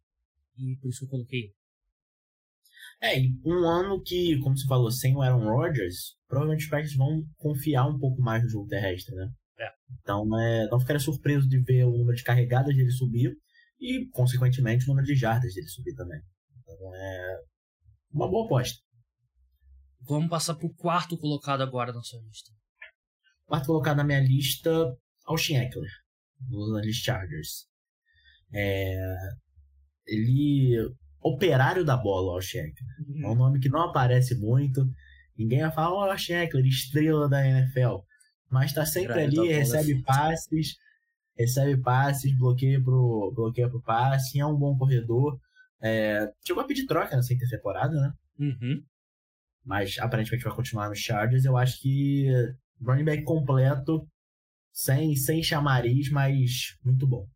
e 0.58 0.76
por 0.78 0.90
isso 0.90 1.00
que 1.00 1.06
eu 1.06 1.10
coloquei. 1.10 1.54
É, 3.02 3.20
e 3.20 3.34
um 3.44 3.68
ano 3.68 4.02
que, 4.02 4.40
como 4.40 4.56
você 4.56 4.68
falou, 4.68 4.92
sem 4.92 5.16
o 5.16 5.22
Aaron 5.22 5.44
Rodgers, 5.44 6.16
provavelmente 6.28 6.66
os 6.66 6.70
Packers 6.70 6.96
vão 6.96 7.24
confiar 7.38 7.88
um 7.88 7.98
pouco 7.98 8.22
mais 8.22 8.44
no 8.44 8.50
jogo 8.50 8.68
terrestre, 8.68 9.16
né? 9.16 9.28
É. 9.60 9.68
Então, 10.00 10.40
é, 10.40 10.68
não 10.70 10.80
ficaria 10.80 11.00
surpreso 11.00 11.50
de 11.50 11.60
ver 11.64 11.86
o 11.86 11.98
número 11.98 12.16
de 12.16 12.24
carregadas 12.24 12.76
dele 12.76 12.92
subir 12.92 13.36
e, 13.80 14.08
consequentemente, 14.12 14.86
o 14.86 14.90
número 14.90 15.08
de 15.08 15.16
jardas 15.16 15.52
dele 15.56 15.68
subir 15.68 15.96
também. 15.96 16.22
Então, 16.60 16.96
é 16.96 17.40
uma 18.12 18.30
boa 18.30 18.46
aposta. 18.46 18.80
Vamos 20.02 20.30
passar 20.30 20.56
pro 20.56 20.74
quarto 20.74 21.18
colocado 21.18 21.62
agora 21.62 21.92
na 21.92 22.04
sua 22.04 22.22
lista. 22.22 22.52
Quarto 23.46 23.66
colocado 23.66 23.98
na 23.98 24.04
minha 24.04 24.20
lista, 24.20 24.72
Austin 25.26 25.56
Eckler, 25.56 25.90
dos 26.40 26.72
Angeles 26.76 26.98
Chargers. 26.98 27.68
É, 28.54 28.96
ele 30.06 30.94
operário 31.22 31.86
da 31.86 31.96
bola, 31.96 32.34
Austin 32.34 32.58
Eckler. 32.58 32.96
Uhum. 33.08 33.26
É 33.26 33.30
um 33.30 33.36
nome 33.36 33.60
que 33.60 33.70
não 33.70 33.82
aparece 33.82 34.36
muito. 34.36 34.90
Ninguém 35.38 35.62
vai 35.62 35.72
falar, 35.72 35.94
ó, 35.94 36.08
oh, 36.08 36.12
Austin 36.12 36.34
Eckler, 36.34 36.66
estrela 36.66 37.30
da 37.30 37.46
NFL. 37.46 37.98
Mas 38.50 38.74
tá 38.74 38.86
sempre 38.86 39.22
ali, 39.22 39.48
recebe 39.48 40.02
passes, 40.04 40.76
recebe 41.38 41.82
passes, 41.82 42.38
bloqueia 42.38 42.84
pro, 42.84 43.32
bloqueia 43.34 43.70
pro 43.70 43.82
passe, 43.82 44.40
é 44.40 44.46
um 44.46 44.58
bom 44.58 44.78
corredor. 44.78 45.40
É, 45.82 46.30
chegou 46.46 46.62
a 46.62 46.68
pedir 46.68 46.86
troca 46.86 47.16
nessa 47.16 47.34
intertemporada, 47.34 47.94
né? 47.94 48.14
Uhum. 48.38 48.84
Mas 49.64 49.98
aparentemente 50.00 50.44
vai 50.44 50.54
continuar 50.54 50.90
no 50.90 50.96
Chargers. 50.96 51.46
Eu 51.46 51.56
acho 51.56 51.80
que 51.80 52.28
running 52.82 53.06
back 53.06 53.24
completo, 53.24 54.06
sem, 54.72 55.16
sem 55.16 55.42
chamariz, 55.42 56.10
mas 56.10 56.78
muito 56.84 57.08
bom. 57.08 57.28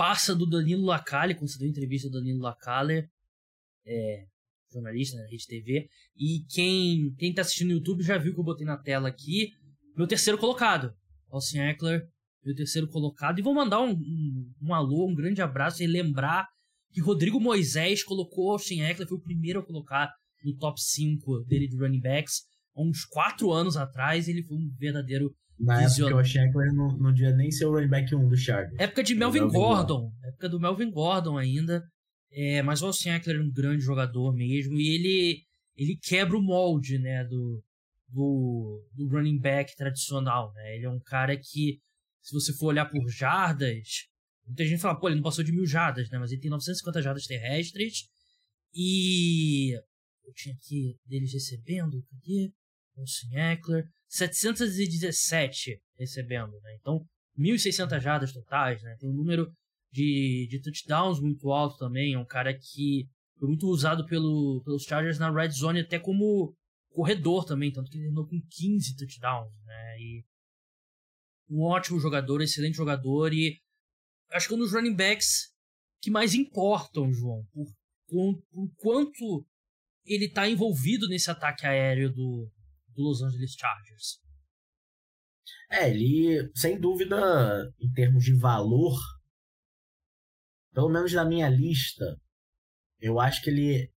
Passa 0.00 0.34
do 0.34 0.46
Danilo 0.46 0.86
Lacalle, 0.86 1.34
quando 1.34 1.50
você 1.50 1.58
deu 1.58 1.68
entrevista 1.68 2.08
do 2.08 2.14
Danilo 2.14 2.40
Lacalle, 2.40 3.06
é, 3.86 4.24
jornalista 4.72 5.18
na 5.18 5.26
Rede 5.26 5.46
TV. 5.46 5.90
E 6.16 6.42
quem, 6.48 7.14
quem 7.18 7.34
tá 7.34 7.42
assistindo 7.42 7.68
no 7.68 7.74
YouTube 7.74 8.02
já 8.02 8.16
viu 8.16 8.32
que 8.32 8.40
eu 8.40 8.44
botei 8.44 8.66
na 8.66 8.78
tela 8.78 9.10
aqui 9.10 9.50
meu 9.94 10.06
terceiro 10.06 10.38
colocado. 10.38 10.90
Austin 11.28 11.58
Eckler, 11.58 12.08
meu 12.42 12.54
terceiro 12.54 12.88
colocado. 12.88 13.40
E 13.40 13.42
vou 13.42 13.52
mandar 13.52 13.82
um, 13.82 13.90
um, 13.90 14.52
um 14.62 14.72
alô, 14.72 15.06
um 15.06 15.14
grande 15.14 15.42
abraço 15.42 15.82
e 15.82 15.86
lembrar 15.86 16.48
que 16.94 17.02
Rodrigo 17.02 17.38
Moisés 17.38 18.02
colocou 18.02 18.52
Austin 18.52 18.80
Eckler, 18.80 19.06
foi 19.06 19.18
o 19.18 19.22
primeiro 19.22 19.60
a 19.60 19.66
colocar 19.66 20.10
no 20.42 20.56
top 20.56 20.80
5 20.80 21.44
dele 21.44 21.68
de 21.68 21.76
running 21.76 22.00
backs. 22.00 22.46
Uns 22.76 23.04
4 23.04 23.52
anos 23.52 23.76
atrás, 23.76 24.28
ele 24.28 24.42
foi 24.42 24.56
um 24.56 24.70
verdadeiro 24.78 25.34
na 25.60 25.82
época, 25.82 26.14
o 26.14 26.18
Austin 26.18 26.38
Eckler 26.38 26.72
não, 26.72 26.88
não 26.96 27.12
devia 27.12 27.36
nem 27.36 27.50
ser 27.50 27.66
o 27.66 27.72
running 27.72 27.88
back 27.88 28.14
1 28.14 28.28
do 28.28 28.36
Chargers. 28.36 28.74
Época 28.78 29.02
de 29.02 29.14
Melvin, 29.14 29.40
Melvin 29.40 29.58
Gordon. 29.58 30.00
Gordon. 30.00 30.12
Época 30.24 30.48
do 30.48 30.58
Melvin 30.58 30.90
Gordon 30.90 31.36
ainda. 31.36 31.84
É, 32.32 32.62
mas 32.62 32.80
o 32.80 32.86
Austin 32.86 33.10
Eckler 33.10 33.36
é 33.36 33.42
um 33.42 33.52
grande 33.52 33.82
jogador 33.82 34.32
mesmo. 34.32 34.80
E 34.80 34.94
ele, 34.94 35.42
ele 35.76 35.98
quebra 36.02 36.36
o 36.36 36.42
molde, 36.42 36.98
né, 36.98 37.24
do, 37.24 37.62
do, 38.08 38.88
do 38.94 39.08
running 39.08 39.38
back 39.38 39.76
tradicional, 39.76 40.50
né? 40.54 40.76
Ele 40.76 40.86
é 40.86 40.90
um 40.90 41.00
cara 41.00 41.36
que, 41.36 41.78
se 42.22 42.32
você 42.32 42.54
for 42.54 42.68
olhar 42.68 42.86
por 42.86 43.06
jardas, 43.10 44.06
muita 44.46 44.64
gente 44.64 44.80
fala, 44.80 44.98
pô, 44.98 45.08
ele 45.08 45.16
não 45.16 45.22
passou 45.22 45.44
de 45.44 45.52
mil 45.52 45.66
jardas, 45.66 46.08
né? 46.08 46.18
Mas 46.18 46.32
ele 46.32 46.40
tem 46.40 46.50
950 46.50 47.02
jardas 47.02 47.26
terrestres. 47.26 48.08
E 48.72 49.74
eu 49.74 50.32
tinha 50.34 50.54
aqui 50.54 50.96
deles 51.04 51.34
recebendo, 51.34 52.02
cadê? 52.10 52.50
Austin 53.00 53.34
Eckler. 53.34 53.84
717 54.08 55.80
recebendo, 55.98 56.52
né? 56.62 56.76
Então, 56.80 57.04
1.600 57.38 58.00
jardas 58.00 58.32
totais, 58.32 58.82
né? 58.82 58.96
Tem 58.98 59.08
um 59.08 59.14
número 59.14 59.50
de, 59.92 60.48
de 60.50 60.60
touchdowns 60.60 61.20
muito 61.20 61.50
alto 61.50 61.76
também. 61.78 62.14
É 62.14 62.18
um 62.18 62.26
cara 62.26 62.52
que 62.52 63.06
foi 63.38 63.48
muito 63.48 63.66
usado 63.68 64.04
pelo, 64.06 64.62
pelos 64.64 64.82
Chargers 64.82 65.18
na 65.18 65.30
red 65.30 65.50
zone 65.50 65.80
até 65.80 65.98
como 65.98 66.54
corredor 66.90 67.44
também, 67.44 67.72
tanto 67.72 67.90
que 67.90 67.96
ele 67.96 68.04
terminou 68.04 68.26
com 68.26 68.40
15 68.50 68.96
touchdowns, 68.96 69.54
né? 69.64 69.98
E 69.98 70.24
um 71.48 71.62
ótimo 71.62 71.98
jogador, 71.98 72.42
excelente 72.42 72.76
jogador 72.76 73.32
e 73.32 73.58
acho 74.32 74.46
que 74.46 74.54
é 74.54 74.56
um 74.56 74.60
dos 74.60 74.72
running 74.72 74.94
backs 74.94 75.52
que 76.00 76.10
mais 76.10 76.34
importam, 76.34 77.12
João, 77.12 77.44
por, 77.52 77.66
por, 78.08 78.42
por 78.50 78.74
quanto 78.76 79.46
ele 80.04 80.26
está 80.26 80.48
envolvido 80.48 81.08
nesse 81.08 81.30
ataque 81.30 81.66
aéreo 81.66 82.12
do, 82.12 82.50
do 82.94 83.02
Los 83.02 83.22
Angeles 83.22 83.52
Chargers. 83.52 84.20
É, 85.70 85.90
ele, 85.90 86.50
sem 86.54 86.78
dúvida, 86.78 87.16
em 87.80 87.90
termos 87.92 88.24
de 88.24 88.34
valor, 88.34 88.98
pelo 90.72 90.88
menos 90.88 91.12
na 91.12 91.24
minha 91.24 91.48
lista, 91.48 92.04
eu 93.00 93.20
acho 93.20 93.42
que 93.42 93.50
ele 93.50 93.90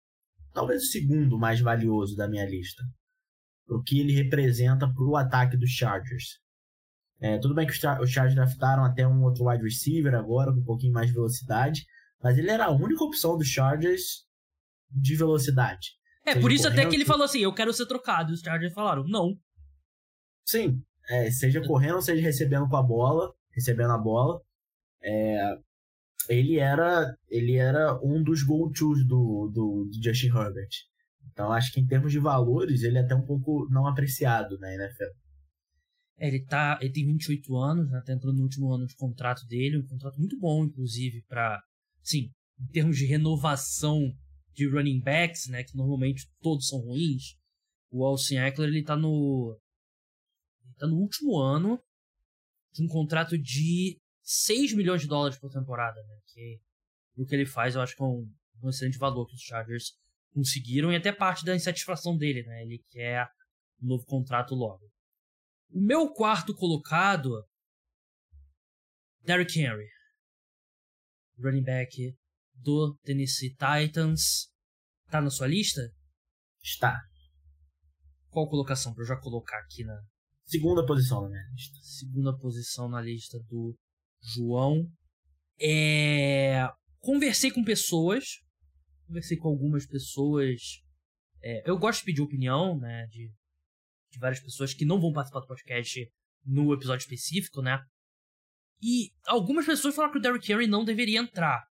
talvez 0.54 0.84
o 0.84 0.88
segundo 0.88 1.38
mais 1.38 1.60
valioso 1.60 2.16
da 2.16 2.28
minha 2.28 2.46
lista. 2.46 2.84
O 3.68 3.82
que 3.82 4.00
ele 4.00 4.14
representa 4.14 4.88
para 4.92 5.04
o 5.04 5.16
ataque 5.16 5.58
dos 5.58 5.72
Chargers. 5.72 6.40
É, 7.20 7.40
tudo 7.40 7.56
bem 7.56 7.66
que 7.66 7.74
os, 7.74 7.80
os 8.02 8.12
Chargers 8.12 8.36
draftaram 8.36 8.84
até 8.84 9.08
um 9.08 9.24
outro 9.24 9.48
wide 9.48 9.64
receiver 9.64 10.14
agora, 10.14 10.54
com 10.54 10.60
um 10.60 10.66
pouquinho 10.66 10.94
mais 10.94 11.08
de 11.08 11.14
velocidade, 11.14 11.86
mas 12.22 12.38
ele 12.38 12.52
era 12.52 12.66
a 12.66 12.72
única 12.72 13.04
opção 13.04 13.38
dos 13.38 13.48
Chargers 13.48 14.28
de 14.92 15.16
velocidade. 15.16 15.98
É, 16.26 16.40
por 16.40 16.52
isso 16.52 16.68
até 16.68 16.88
que 16.88 16.96
ele 16.96 17.06
falou 17.06 17.26
assim, 17.26 17.40
eu 17.40 17.54
quero 17.54 17.74
ser 17.74 17.86
trocado. 17.86 18.32
Os 18.32 18.40
Chargers 18.40 18.74
falaram, 18.74 19.04
não. 19.06 19.38
Sim, 20.46 20.82
é, 21.10 21.30
seja 21.32 21.62
correndo, 21.66 22.02
seja 22.02 22.22
recebendo 22.22 22.68
com 22.68 22.78
a 22.78 22.84
bola, 22.84 23.34
recebendo 23.52 23.92
a 23.92 23.98
bola. 23.98 24.42
É, 25.02 25.58
ele 26.30 26.58
era 26.58 27.14
ele 27.30 27.58
era 27.58 28.00
um 28.02 28.24
dos 28.24 28.44
go-tos 28.44 29.06
do, 29.06 29.52
do, 29.54 29.90
do, 29.92 30.04
Justin 30.04 30.28
Herbert. 30.28 30.70
Então 31.32 31.52
acho 31.52 31.74
que 31.74 31.80
em 31.80 31.88
termos 31.88 32.12
de 32.12 32.20
valores 32.20 32.84
ele 32.84 32.98
é 32.98 33.02
até 33.02 33.16
um 33.16 33.26
pouco 33.26 33.68
não 33.70 33.88
apreciado 33.88 34.58
na 34.60 34.74
NFL. 34.74 35.12
É, 36.20 36.28
ele, 36.28 36.46
tá, 36.46 36.78
ele 36.82 36.94
tem 36.94 37.06
28 37.06 37.58
anos, 37.58 37.90
né, 37.90 38.02
tá 38.06 38.14
entrando 38.14 38.38
no 38.38 38.44
último 38.44 38.72
ano 38.72 38.86
de 38.86 38.96
contrato 38.96 39.46
dele, 39.48 39.80
um 39.80 39.88
contrato 39.88 40.18
muito 40.20 40.40
bom, 40.40 40.64
inclusive, 40.64 41.24
para 41.28 41.60
sim, 42.04 42.30
em 42.60 42.68
termos 42.68 42.98
de 42.98 43.06
renovação 43.06 44.00
de 44.54 44.68
running 44.68 45.00
backs, 45.00 45.48
né, 45.48 45.64
que 45.64 45.76
normalmente 45.76 46.30
todos 46.42 46.68
são 46.68 46.80
ruins, 46.80 47.38
o 47.90 48.06
Austin 48.06 48.38
Eckler 48.38 48.70
ele 48.70 48.84
tá 48.84 48.96
no 48.96 49.60
ele 50.66 50.76
tá 50.76 50.88
no 50.88 50.98
último 50.98 51.38
ano 51.40 51.82
de 52.72 52.84
um 52.84 52.88
contrato 52.88 53.38
de 53.38 54.00
6 54.22 54.74
milhões 54.74 55.02
de 55.02 55.08
dólares 55.08 55.38
por 55.38 55.52
temporada, 55.52 56.02
né, 56.04 56.20
que 56.28 56.62
o 57.16 57.26
que 57.26 57.36
ele 57.36 57.46
faz 57.46 57.76
eu 57.76 57.82
acho 57.82 57.96
que 57.96 58.02
é 58.02 58.06
um, 58.06 58.32
um 58.64 58.70
excelente 58.70 58.98
valor 58.98 59.28
que 59.28 59.36
os 59.36 59.42
Chargers 59.42 59.94
conseguiram 60.34 60.92
e 60.92 60.96
até 60.96 61.12
parte 61.12 61.46
da 61.46 61.56
insatisfação 61.56 62.18
dele, 62.18 62.44
né, 62.44 62.64
ele 62.64 62.84
quer 62.90 63.28
um 63.82 63.88
novo 63.88 64.06
contrato 64.06 64.56
logo. 64.56 64.90
O 65.70 65.82
meu 65.82 66.12
quarto 66.12 66.56
colocado 66.56 67.44
Derrick 69.22 69.60
Henry, 69.60 69.88
running 71.38 71.64
back 71.64 72.16
do 72.64 72.98
Tennessee 73.04 73.56
Titans. 73.56 74.50
Tá 75.10 75.22
na 75.22 75.30
sua 75.30 75.48
lista? 75.48 75.82
Está. 76.62 77.00
Qual 78.30 78.50
colocação 78.50 78.94
para 78.94 79.04
eu 79.04 79.08
já 79.08 79.18
colocar 79.18 79.60
aqui 79.60 79.84
na 79.84 79.96
segunda 80.46 80.86
posição 80.86 81.22
na 81.22 81.30
minha 81.30 81.44
lista? 81.54 81.78
Segunda 81.82 82.38
posição 82.38 82.90
na 82.90 83.02
lista 83.02 83.38
do 83.48 83.76
João. 84.22 84.90
É... 85.60 86.68
Conversei 87.00 87.52
com 87.52 87.64
pessoas, 87.64 88.40
conversei 89.06 89.38
com 89.38 89.50
algumas 89.50 89.86
pessoas. 89.86 90.82
É, 91.44 91.70
eu 91.70 91.78
gosto 91.78 92.00
de 92.00 92.06
pedir 92.06 92.22
opinião, 92.22 92.80
né, 92.80 93.06
de, 93.08 93.30
de 94.10 94.20
várias 94.20 94.40
pessoas 94.40 94.74
que 94.74 94.86
não 94.86 95.02
vão 95.02 95.12
participar 95.12 95.42
do 95.42 95.48
podcast 95.48 96.10
no 96.46 96.74
episódio 96.74 97.04
específico, 97.04 97.62
né? 97.62 97.84
E 98.82 99.12
algumas 99.26 99.66
pessoas 99.66 99.96
falaram 99.96 100.14
que 100.14 100.20
o 100.20 100.22
Derrick 100.22 100.52
Henry 100.52 100.68
não 100.68 100.86
deveria 100.86 101.20
entrar. 101.20 101.66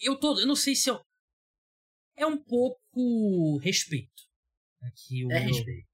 Eu 0.00 0.18
tô, 0.18 0.38
eu 0.38 0.46
não 0.46 0.56
sei 0.56 0.74
se 0.74 0.90
eu, 0.90 1.00
é 2.16 2.26
um 2.26 2.36
pouco 2.42 3.58
respeito. 3.58 4.22
Aqui 4.82 5.24
o 5.24 5.32
é 5.32 5.38
respeito. 5.38 5.88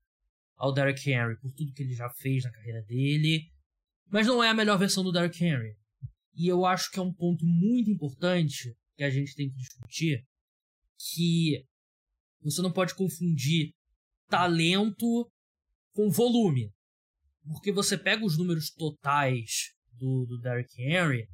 Ao 0.56 0.72
Derrick 0.72 1.10
Henry, 1.10 1.38
por 1.40 1.52
tudo 1.52 1.72
que 1.72 1.82
ele 1.82 1.94
já 1.94 2.10
fez 2.10 2.44
na 2.44 2.52
carreira 2.52 2.82
dele. 2.82 3.50
Mas 4.06 4.26
não 4.26 4.42
é 4.42 4.50
a 4.50 4.54
melhor 4.54 4.78
versão 4.78 5.02
do 5.02 5.12
Derrick 5.12 5.42
Henry. 5.42 5.76
E 6.34 6.46
eu 6.46 6.64
acho 6.64 6.90
que 6.90 6.98
é 6.98 7.02
um 7.02 7.12
ponto 7.12 7.44
muito 7.46 7.90
importante 7.90 8.76
que 8.96 9.04
a 9.04 9.10
gente 9.10 9.34
tem 9.34 9.48
que 9.48 9.56
discutir. 9.56 10.26
Que 10.98 11.64
você 12.42 12.60
não 12.60 12.72
pode 12.72 12.94
confundir 12.94 13.72
talento 14.28 15.30
com 15.92 16.10
volume. 16.10 16.72
Porque 17.44 17.72
você 17.72 17.96
pega 17.96 18.24
os 18.24 18.36
números 18.36 18.70
totais 18.70 19.74
do, 19.92 20.26
do 20.26 20.38
Derrick 20.38 20.80
Henry, 20.80 21.26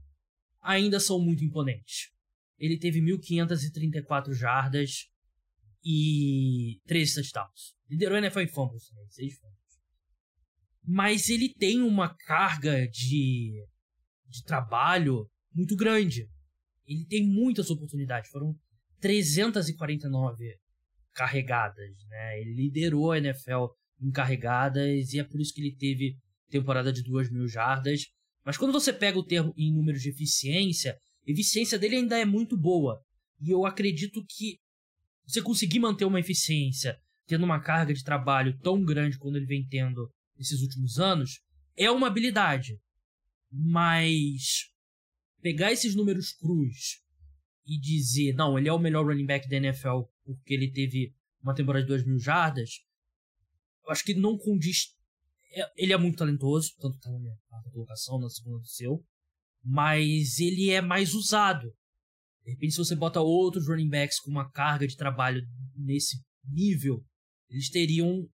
ainda 0.61 1.01
são 1.01 1.19
muito 1.19 1.45
imponentes. 1.45 2.11
Ele 2.59 2.79
teve 2.79 3.01
1.534 3.01 4.33
jardas 4.33 5.09
e 5.85 6.81
13 6.87 7.15
touchdowns. 7.15 7.77
Liderou 7.89 8.17
a 8.17 8.21
NFL 8.21 8.41
em 8.41 8.49
fumbles 8.49 8.89
também, 8.89 9.09
6 9.09 9.35
fumbles. 9.39 9.57
Mas 10.85 11.29
ele 11.29 11.53
tem 11.53 11.83
uma 11.83 12.15
carga 12.27 12.89
de, 12.89 13.65
de 14.29 14.45
trabalho 14.45 15.29
muito 15.55 15.77
grande. 15.77 16.29
Ele 16.87 17.05
tem 17.07 17.27
muitas 17.27 17.71
oportunidades. 17.71 18.31
Foram 18.31 18.57
349 19.01 20.59
carregadas, 21.13 21.91
né? 22.09 22.41
Ele 22.41 22.55
liderou 22.55 23.13
a 23.13 23.19
NFL 23.19 23.67
em 24.01 24.11
carregadas 24.11 25.13
e 25.13 25.19
é 25.19 25.25
por 25.25 25.41
isso 25.41 25.55
que 25.55 25.61
ele 25.61 25.77
teve 25.77 26.17
temporada 26.49 26.93
de 26.93 27.03
2 27.03 27.31
mil 27.31 27.49
jardas. 27.49 28.07
Mas 28.45 28.57
quando 28.57 28.73
você 28.73 28.93
pega 28.93 29.19
o 29.19 29.25
termo 29.25 29.53
em 29.57 29.73
números 29.73 30.03
de 30.03 30.11
eficiência, 30.11 30.97
eficiência 31.27 31.79
dele 31.79 31.97
ainda 31.97 32.19
é 32.19 32.25
muito 32.25 32.57
boa. 32.57 33.03
E 33.41 33.51
eu 33.51 33.67
acredito 33.67 34.25
que 34.27 34.59
você 35.27 35.43
conseguir 35.43 35.79
manter 35.79 36.05
uma 36.05 36.21
eficiência 36.21 36.99
tendo 37.27 37.45
uma 37.45 37.61
carga 37.61 37.93
de 37.93 38.05
trabalho 38.05 38.57
tão 38.61 38.85
grande 38.85 39.19
quando 39.19 39.37
ele 39.37 39.47
vem 39.47 39.67
tendo 39.67 40.09
nesses 40.39 40.63
últimos 40.63 40.99
anos 40.99 41.41
é 41.77 41.91
uma 41.91 42.07
habilidade. 42.07 42.81
Mas 43.51 44.71
pegar 45.43 45.73
esses 45.73 45.95
números 45.95 46.33
crus 46.33 47.03
e 47.67 47.79
dizer, 47.79 48.35
não, 48.35 48.57
ele 48.57 48.69
é 48.69 48.73
o 48.73 48.79
melhor 48.79 49.05
running 49.05 49.27
back 49.27 49.49
da 49.49 49.57
NFL 49.57 50.03
porque 50.25 50.55
ele 50.55 50.71
teve 50.71 51.15
uma 51.43 51.55
temporada 51.55 51.85
de 51.85 51.89
2 51.89 52.07
mil 52.07 52.19
jardas, 52.19 52.85
eu 53.85 53.91
acho 53.91 54.05
que 54.05 54.15
não 54.15 54.37
condiz. 54.37 54.95
É, 55.53 55.73
ele 55.77 55.93
é 55.93 55.97
muito 55.97 56.19
talentoso, 56.19 56.75
tanto 56.79 56.99
tá 56.99 57.11
na 57.11 57.19
minha 57.19 57.37
colocação, 57.73 58.19
na 58.19 58.29
segunda 58.29 58.59
do 58.59 58.67
seu 58.67 59.05
mas 59.69 60.39
ele 60.39 60.71
é 60.71 60.81
mais 60.81 61.13
usado. 61.13 61.69
De 62.45 62.53
repente, 62.53 62.75
se 62.75 62.79
você 62.79 62.95
bota 62.95 63.21
outros 63.21 63.67
running 63.67 63.89
backs 63.89 64.21
com 64.21 64.31
uma 64.31 64.49
carga 64.49 64.87
de 64.87 64.97
trabalho 64.97 65.43
nesse 65.75 66.19
nível, 66.45 67.05
eles 67.51 67.69
teriam 67.69 68.29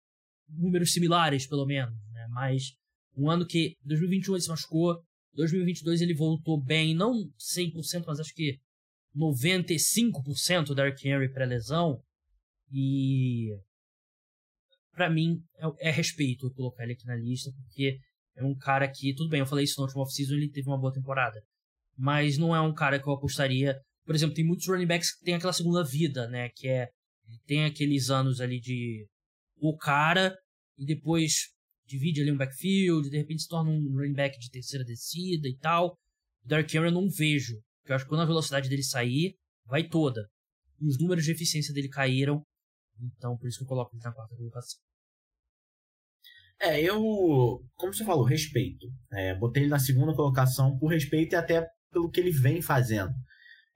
números 0.49 0.93
similares, 0.95 1.47
pelo 1.47 1.67
menos. 1.67 1.95
Né? 2.13 2.27
Mas 2.31 2.73
um 3.15 3.31
ano 3.31 3.47
que 3.47 3.77
2021 3.85 4.35
ele 4.35 4.43
se 4.43 4.49
machucou, 4.49 4.97
2022 5.35 6.01
ele 6.01 6.15
voltou 6.15 6.59
bem, 6.59 6.95
não 6.95 7.13
100%, 7.39 8.05
mas 8.07 8.21
acho 8.21 8.33
que 8.35 8.59
95% 9.15 10.69
da 10.69 10.85
Derrick 10.85 11.07
Henry 11.07 11.31
pré-lesão. 11.31 12.03
E 12.73 13.55
para 14.93 15.11
mim 15.11 15.43
é, 15.59 15.89
é 15.89 15.91
respeito 15.91 16.51
colocar 16.55 16.85
ele 16.85 16.95
aqui 16.95 17.05
na 17.05 17.17
lista, 17.17 17.53
porque 17.53 17.99
é 18.39 18.45
um 18.45 18.55
cara 18.55 18.89
que, 18.89 19.13
tudo 19.15 19.29
bem, 19.29 19.41
eu 19.41 19.47
falei 19.47 19.65
isso 19.65 19.75
no 19.79 19.85
último 19.85 20.03
off-season, 20.03 20.35
ele 20.35 20.49
teve 20.49 20.69
uma 20.69 20.79
boa 20.79 20.93
temporada. 20.93 21.43
Mas 21.97 22.39
não 22.39 22.55
é 22.55 22.61
um 22.61 22.73
cara 22.73 23.01
que 23.01 23.09
eu 23.09 23.13
apostaria. 23.13 23.77
Por 24.07 24.15
exemplo, 24.15 24.35
tem 24.35 24.45
muitos 24.45 24.67
running 24.69 24.87
backs 24.87 25.17
que 25.17 25.25
tem 25.25 25.35
aquela 25.35 25.53
segunda 25.53 25.85
vida, 25.85 26.29
né? 26.29 26.49
Que 26.55 26.69
é. 26.69 26.89
Tem 27.47 27.65
aqueles 27.65 28.11
anos 28.11 28.41
ali 28.41 28.61
de. 28.61 29.07
O 29.57 29.77
cara, 29.77 30.39
e 30.79 30.87
depois 30.87 31.49
divide 31.85 32.21
ali 32.21 32.31
um 32.31 32.37
backfield, 32.37 33.11
de 33.11 33.17
repente 33.17 33.43
se 33.43 33.49
torna 33.49 33.71
um 33.71 33.93
running 33.93 34.15
back 34.15 34.39
de 34.39 34.51
terceira 34.51 34.85
descida 34.85 35.49
e 35.49 35.57
tal. 35.57 35.99
O 36.45 36.49
Derrick 36.49 36.77
Henry 36.77 36.87
eu 36.87 36.93
não 36.93 37.09
vejo. 37.09 37.61
Eu 37.85 37.97
acho 37.97 38.05
que 38.05 38.09
quando 38.09 38.21
a 38.21 38.27
velocidade 38.27 38.69
dele 38.69 38.85
sair, 38.85 39.35
vai 39.67 39.89
toda. 39.89 40.29
E 40.81 40.87
os 40.87 40.97
números 40.99 41.25
de 41.25 41.33
eficiência 41.33 41.75
dele 41.75 41.89
caíram. 41.89 42.43
Então, 43.01 43.37
por 43.37 43.49
isso 43.49 43.59
que 43.59 43.65
eu 43.65 43.69
coloco 43.69 43.95
ele 43.97 44.03
na 44.03 44.13
quarta 44.13 44.37
colocação. 44.37 44.79
É, 46.61 46.81
eu, 46.83 46.99
como 47.77 47.95
você 47.95 48.05
falou, 48.05 48.25
respeito. 48.25 48.87
É, 49.13 49.35
botei 49.35 49.63
ele 49.63 49.71
na 49.71 49.79
segunda 49.79 50.15
colocação 50.15 50.77
por 50.79 50.89
respeito 50.89 51.35
e 51.35 51.37
até 51.37 51.69
pelo 51.93 52.11
que 52.11 52.21
ele 52.21 52.31
vem 52.31 52.61
fazendo. 52.61 53.15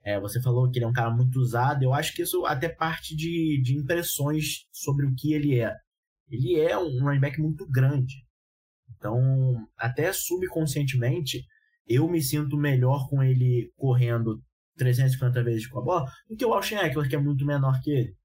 É, 0.03 0.19
você 0.19 0.41
falou 0.41 0.69
que 0.69 0.77
ele 0.77 0.85
é 0.85 0.87
um 0.87 0.93
cara 0.93 1.09
muito 1.09 1.39
usado, 1.39 1.83
eu 1.83 1.93
acho 1.93 2.13
que 2.13 2.23
isso 2.23 2.45
até 2.45 2.67
parte 2.67 3.15
de, 3.15 3.61
de 3.63 3.77
impressões 3.77 4.67
sobre 4.71 5.05
o 5.05 5.15
que 5.15 5.33
ele 5.33 5.59
é. 5.59 5.73
Ele 6.29 6.59
é 6.59 6.77
um 6.77 6.99
running 7.01 7.21
back 7.21 7.39
muito 7.39 7.65
grande. 7.69 8.15
Então, 8.97 9.65
até 9.77 10.11
subconscientemente, 10.11 11.45
eu 11.87 12.07
me 12.09 12.21
sinto 12.21 12.57
melhor 12.57 13.07
com 13.09 13.23
ele 13.23 13.71
correndo 13.77 14.41
350 14.77 15.43
vezes 15.43 15.67
com 15.67 15.79
a 15.79 15.83
bola 15.83 16.11
do 16.29 16.35
que 16.35 16.45
o 16.45 16.53
Alshon 16.53 16.77
Eckler, 16.77 17.09
que 17.09 17.15
é 17.15 17.19
muito 17.19 17.45
menor 17.45 17.79
que 17.81 17.91
ele. 17.91 18.17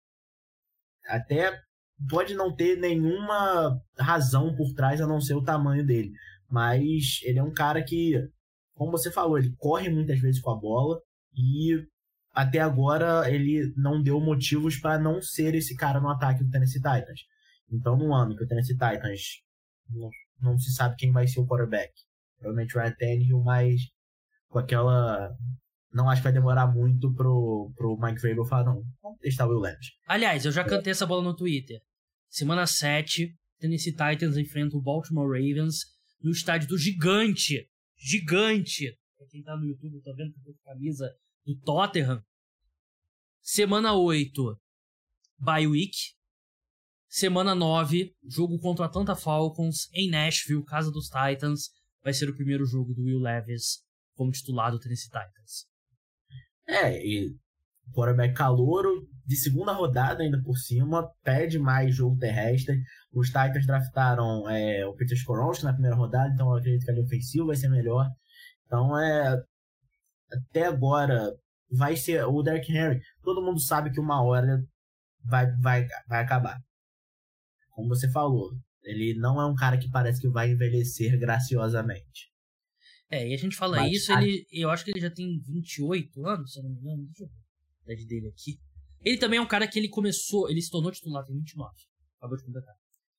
Até 1.07 1.61
pode 2.08 2.34
não 2.34 2.54
ter 2.54 2.78
nenhuma 2.78 3.80
razão 3.98 4.54
por 4.54 4.72
trás 4.74 5.00
a 5.00 5.06
não 5.06 5.20
ser 5.20 5.34
o 5.34 5.42
tamanho 5.42 5.84
dele. 5.84 6.12
Mas 6.48 7.20
ele 7.22 7.38
é 7.38 7.42
um 7.42 7.52
cara 7.52 7.82
que, 7.82 8.14
como 8.74 8.92
você 8.92 9.11
falou, 9.11 9.38
ele 9.38 9.54
corre 9.56 9.88
muitas 9.88 10.18
vezes 10.20 10.40
com 10.40 10.50
a 10.50 10.56
bola 10.56 11.00
e 11.34 11.87
até 12.32 12.61
agora 12.61 13.30
ele 13.30 13.72
não 13.76 14.02
deu 14.02 14.20
motivos 14.20 14.76
para 14.78 14.98
não 14.98 15.20
ser 15.20 15.54
esse 15.54 15.76
cara 15.76 16.00
no 16.00 16.08
ataque 16.08 16.44
do 16.44 16.50
Tennessee 16.50 16.80
Titans. 16.80 17.20
Então, 17.70 17.96
no 17.96 18.14
ano 18.14 18.37
que 18.37 18.44
o 18.44 18.46
Tennessee 18.46 18.76
Titans 18.76 19.42
não, 19.90 20.11
não 20.40 20.58
se 20.58 20.72
sabe 20.72 20.96
quem 20.96 21.12
vai 21.12 21.26
ser 21.26 21.40
o 21.40 21.46
quarterback, 21.46 21.92
provavelmente 22.38 22.76
o 22.76 22.80
Ryan 22.80 22.94
Tannehill, 22.98 23.42
mas 23.42 23.80
com 24.48 24.58
aquela 24.58 25.37
não 25.92 26.08
acho 26.08 26.20
que 26.20 26.24
vai 26.24 26.32
demorar 26.32 26.66
muito 26.66 27.12
pro, 27.14 27.72
pro 27.74 27.98
Mike 27.98 28.20
Vrabel 28.20 28.44
falar, 28.44 28.64
não, 28.64 28.84
vamos 29.02 29.18
testar 29.20 29.46
o 29.46 29.50
Will 29.50 29.61
Levis. 29.61 29.92
Aliás, 30.06 30.44
eu 30.44 30.52
já 30.52 30.62
cantei 30.64 30.90
essa 30.90 31.06
bola 31.06 31.22
no 31.22 31.34
Twitter. 31.34 31.80
Semana 32.29 32.67
7, 32.67 33.35
Tennessee 33.59 33.93
Titans 33.93 34.37
enfrenta 34.37 34.77
o 34.77 34.83
Baltimore 34.83 35.27
Ravens 35.27 35.79
no 36.21 36.31
estádio 36.31 36.69
do 36.69 36.79
Gigante. 36.79 37.69
Gigante! 37.97 38.97
Pra 39.17 39.27
quem 39.29 39.43
tá 39.43 39.57
no 39.57 39.67
YouTube, 39.67 40.01
tá 40.03 40.12
vendo 40.17 40.33
que 40.33 40.41
eu 40.41 40.45
tô 40.45 40.53
com 40.53 40.71
a 40.71 40.73
camisa 40.75 41.11
do 41.45 41.59
Tottenham. 41.61 42.23
Semana 43.41 43.95
8, 43.95 44.61
bye 45.38 45.67
week. 45.67 45.97
Semana 47.09 47.55
9, 47.55 48.14
jogo 48.29 48.59
contra 48.59 48.85
a 48.85 48.88
Atlanta 48.88 49.17
Falcons 49.17 49.88
em 49.95 50.11
Nashville, 50.11 50.64
casa 50.64 50.91
dos 50.91 51.09
Titans. 51.09 51.71
Vai 52.05 52.12
ser 52.12 52.29
o 52.29 52.37
primeiro 52.37 52.67
jogo 52.67 52.95
do 52.95 53.03
Will 53.03 53.19
Levis 53.19 53.83
como 54.14 54.31
titular 54.31 54.71
do 54.71 54.79
Tennessee 54.79 55.11
Titans. 55.11 55.67
É, 56.67 57.05
e 57.05 57.35
quarterback 57.95 58.35
calouro, 58.35 59.09
de 59.29 59.37
segunda 59.37 59.73
rodada 59.73 60.23
ainda 60.23 60.41
por 60.43 60.57
cima, 60.57 61.07
pede 61.23 61.59
mais 61.59 61.95
jogo 61.95 62.17
terrestre. 62.17 62.83
Os 63.12 63.27
Titans 63.27 63.67
draftaram 63.67 64.49
é, 64.49 64.87
o 64.87 64.95
Peter 64.95 65.14
Skoronski 65.19 65.64
na 65.64 65.75
primeira 65.75 65.95
rodada, 65.95 66.33
então 66.33 66.49
eu 66.51 66.57
acredito 66.57 66.87
que 66.87 66.91
ali 66.91 67.03
ofensivo 67.03 67.49
vai 67.49 67.57
ser 67.57 67.69
melhor. 67.69 68.09
Então 68.64 68.99
é. 68.99 69.38
Até 70.33 70.67
agora 70.67 71.31
vai 71.71 71.95
ser 71.95 72.25
o 72.25 72.43
Derrick 72.43 72.73
Henry. 72.73 73.03
Todo 73.23 73.43
mundo 73.43 73.61
sabe 73.61 73.91
que 73.91 74.01
uma 74.01 74.23
hora 74.23 74.64
vai, 75.23 75.47
vai, 75.57 75.87
vai 76.07 76.23
acabar. 76.23 76.59
Como 77.71 77.88
você 77.88 78.11
falou, 78.11 78.51
ele 78.83 79.12
não 79.14 79.38
é 79.41 79.47
um 79.47 79.55
cara 79.55 79.77
que 79.77 79.91
parece 79.91 80.23
que 80.23 80.29
vai 80.29 80.51
envelhecer 80.51 81.19
graciosamente. 81.19 82.33
É, 83.11 83.29
e 83.29 83.35
a 83.35 83.38
gente 83.38 83.57
fala 83.57 83.77
Mas, 83.77 83.93
isso, 83.93 84.12
ele, 84.12 84.47
eu 84.51 84.71
acho 84.71 84.85
que 84.85 84.91
ele 84.91 85.01
já 85.01 85.11
tem 85.11 85.38
28 85.41 86.27
anos, 86.27 86.53
se 86.53 86.59
eu 86.59 86.62
não 86.62 86.71
me 86.71 86.79
engano. 86.79 87.07
Deixa 87.07 87.25
eu 87.25 87.29
ver 87.29 87.35
a 87.35 87.93
idade 87.93 88.07
dele 88.07 88.29
aqui. 88.29 88.59
Ele 89.09 89.18
também 89.18 89.38
é 89.38 89.42
um 89.42 89.49
cara 89.49 89.66
que 89.66 89.79
ele 89.79 89.88
começou, 89.88 90.51
ele 90.51 90.61
se 90.61 90.71
tornou 90.71 90.92
titular, 90.92 91.25
tem 91.25 91.35
29. 91.35 91.73
Acabou 92.18 92.37
de 92.37 92.44
completar. 92.44 92.75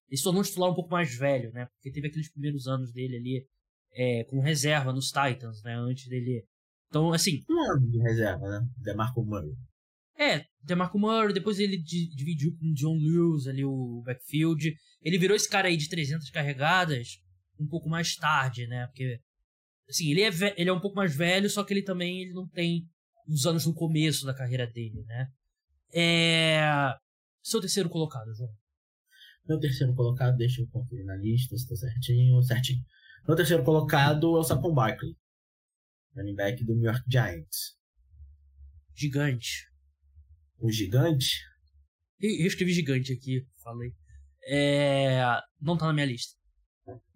Ele 0.08 0.18
se 0.18 0.24
tornou 0.24 0.44
titular 0.44 0.70
um 0.70 0.76
pouco 0.76 0.92
mais 0.92 1.16
velho, 1.18 1.52
né? 1.52 1.66
Porque 1.66 1.92
teve 1.92 2.08
aqueles 2.08 2.32
primeiros 2.32 2.68
anos 2.68 2.92
dele 2.92 3.18
ali 3.18 3.48
é, 3.94 4.24
com 4.26 4.40
reserva 4.40 4.94
nos 4.94 5.08
Titans, 5.08 5.64
né? 5.64 5.76
Antes 5.76 6.08
dele. 6.08 6.46
Então, 6.88 7.12
assim. 7.12 7.44
Um 7.50 7.72
ano 7.72 7.90
de 7.90 8.00
reserva, 8.00 8.48
né? 8.48 8.68
DeMarco 8.78 9.24
Murray. 9.24 9.56
É, 10.18 10.46
DeMarco 10.62 11.00
Murray, 11.00 11.34
depois 11.34 11.60
ele 11.60 11.78
dividiu 11.78 12.56
com 12.58 12.68
o 12.68 12.74
John 12.74 12.98
Lewis 12.98 13.48
ali 13.48 13.64
o 13.64 14.04
backfield. 14.06 14.76
Ele 15.02 15.18
virou 15.18 15.36
esse 15.36 15.50
cara 15.50 15.70
aí 15.70 15.78
de 15.78 15.90
300 15.90 16.30
carregadas 16.30 17.18
um 17.60 17.68
pouco 17.68 17.90
mais 17.90 18.16
tarde, 18.16 18.68
né? 18.68 18.86
Porque 18.88 19.20
Assim, 19.90 20.12
ele 20.12 20.22
é, 20.22 20.30
ele 20.56 20.70
é 20.70 20.74
um 20.74 20.80
pouco 20.80 20.96
mais 20.96 21.16
velho, 21.16 21.50
só 21.50 21.64
que 21.64 21.74
ele 21.74 21.82
também 21.82 22.22
ele 22.22 22.34
não 22.34 22.48
tem 22.48 22.88
os 23.28 23.46
anos 23.48 23.66
no 23.66 23.74
começo 23.74 24.24
da 24.26 24.36
carreira 24.36 24.68
dele, 24.68 25.04
né? 25.08 25.28
É... 25.94 26.62
Seu 27.42 27.60
terceiro 27.60 27.90
colocado, 27.90 28.34
João. 28.36 28.54
Meu 29.48 29.60
terceiro 29.60 29.96
colocado, 29.96 30.38
deixa 30.38 30.62
eu 30.62 30.68
conferir 30.68 31.06
na 31.06 31.16
lista 31.16 31.58
se 31.58 31.68
tá 31.68 31.76
certinho. 31.76 32.42
Certinho. 32.44 32.84
Meu 33.28 33.36
terceiro 33.36 33.64
colocado 33.64 34.38
é 34.38 34.40
o 34.40 34.44
Saquon 34.44 34.74
Barkley. 34.74 35.18
Running 36.16 36.36
back 36.36 36.64
do 36.64 36.76
New 36.76 36.86
York 36.86 37.04
Giants. 37.08 37.78
Gigante. 38.94 39.68
O 40.60 40.72
gigante? 40.72 41.40
Eu 42.20 42.46
escrevi 42.46 42.74
gigante 42.74 43.14
aqui, 43.14 43.48
falei. 43.64 43.94
É... 44.44 45.22
Não 45.60 45.78
tá 45.78 45.88
na 45.88 45.94
minha 45.94 46.06
lista. 46.06 46.38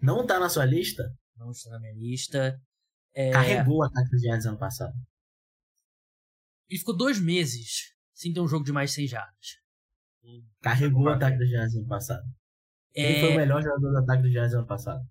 Não 0.01 0.25
tá 0.25 0.39
na 0.39 0.49
sua 0.49 0.65
lista? 0.65 1.03
Não 1.35 1.51
está 1.51 1.69
na 1.71 1.79
minha 1.79 1.93
lista. 1.93 2.59
É... 3.13 3.31
Carregou 3.31 3.77
o 3.77 3.83
ataque 3.83 4.09
dos 4.09 4.21
Giants 4.21 4.45
ano 4.45 4.57
passado. 4.57 4.93
Ele 6.69 6.79
ficou 6.79 6.95
dois 6.95 7.19
meses 7.19 7.92
sem 8.13 8.33
ter 8.33 8.39
um 8.39 8.47
jogo 8.47 8.63
de 8.63 8.71
mais 8.71 8.93
100 8.93 9.07
jardas. 9.07 9.63
Carregou 10.61 11.03
o 11.03 11.09
ataque 11.09 11.37
dos 11.37 11.49
Giants 11.49 11.75
ano 11.75 11.87
passado. 11.87 12.23
É... 12.95 13.13
Quem 13.13 13.21
foi 13.21 13.31
o 13.33 13.37
melhor 13.37 13.61
jogador 13.61 13.91
do 13.91 13.97
ataque 13.97 14.21
dos 14.23 14.31
Giants 14.31 14.53
ano 14.53 14.67
passado? 14.67 15.01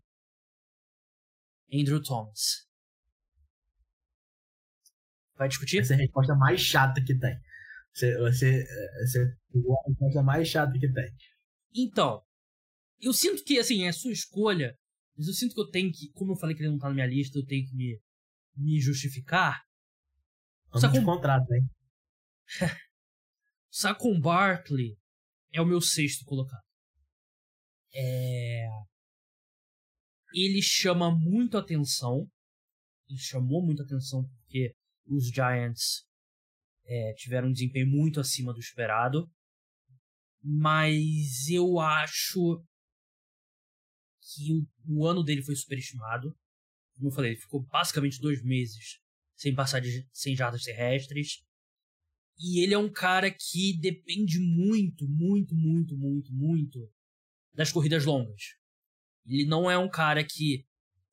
Andrew 1.72 2.02
Thomas. 2.02 2.66
Vai 5.36 5.48
discutir? 5.48 5.80
Essa 5.80 5.94
é 5.94 5.96
a 5.96 6.00
resposta 6.00 6.34
mais 6.34 6.60
chata 6.60 7.02
que 7.02 7.18
tem. 7.18 7.36
Você, 7.92 8.16
você, 8.18 8.64
você 9.04 9.20
a 9.20 9.88
resposta 9.88 10.22
mais 10.22 10.48
chata 10.48 10.72
que 10.72 10.92
tem. 10.92 11.14
Então, 11.74 12.22
eu 13.00 13.12
sinto 13.12 13.42
que, 13.44 13.58
assim, 13.58 13.84
é 13.84 13.92
sua 13.92 14.12
escolha, 14.12 14.78
mas 15.16 15.26
eu 15.26 15.34
sinto 15.34 15.54
que 15.54 15.60
eu 15.60 15.70
tenho 15.70 15.90
que, 15.92 16.10
como 16.12 16.32
eu 16.32 16.36
falei 16.36 16.54
que 16.54 16.62
ele 16.62 16.70
não 16.70 16.78
tá 16.78 16.88
na 16.88 16.94
minha 16.94 17.06
lista, 17.06 17.38
eu 17.38 17.44
tenho 17.44 17.66
que 17.66 17.74
me, 17.74 18.00
me 18.56 18.80
justificar. 18.80 19.62
Vamos 20.70 20.92
de 20.92 21.04
contrato, 21.04 21.52
hein? 21.52 21.68
Saquon 23.72 24.20
Barkley 24.20 24.98
é 25.50 25.58
o 25.58 25.66
meu 25.66 25.80
sexto 25.80 26.26
colocado. 26.26 26.62
É... 27.94 28.68
Ele 30.34 30.60
chama 30.60 31.10
muito 31.10 31.56
atenção. 31.56 32.30
Ele 33.08 33.18
chamou 33.18 33.64
muita 33.64 33.82
atenção 33.82 34.28
porque 34.28 34.74
os 35.06 35.28
Giants 35.28 36.06
é, 36.84 37.14
tiveram 37.14 37.48
um 37.48 37.52
desempenho 37.52 37.86
muito 37.86 38.20
acima 38.20 38.52
do 38.52 38.60
esperado. 38.60 39.26
Mas 40.42 41.48
eu 41.48 41.80
acho 41.80 42.62
que 44.20 44.52
o, 44.52 45.00
o 45.00 45.06
ano 45.06 45.22
dele 45.22 45.42
foi 45.42 45.56
superestimado. 45.56 46.36
Como 46.96 47.08
eu 47.08 47.14
falei, 47.14 47.30
ele 47.30 47.40
ficou 47.40 47.64
basicamente 47.68 48.20
dois 48.20 48.42
meses 48.44 49.00
sem 49.34 49.54
passar 49.54 49.80
de 49.80 50.06
100 50.12 50.36
jardas 50.36 50.62
terrestres. 50.62 51.42
E 52.38 52.62
ele 52.62 52.74
é 52.74 52.78
um 52.78 52.90
cara 52.90 53.30
que 53.30 53.78
depende 53.78 54.38
muito, 54.40 55.08
muito, 55.08 55.54
muito, 55.54 55.96
muito, 55.96 56.32
muito 56.32 56.90
das 57.54 57.70
corridas 57.70 58.04
longas. 58.04 58.56
Ele 59.26 59.44
não 59.44 59.70
é 59.70 59.78
um 59.78 59.88
cara 59.88 60.24
que 60.24 60.64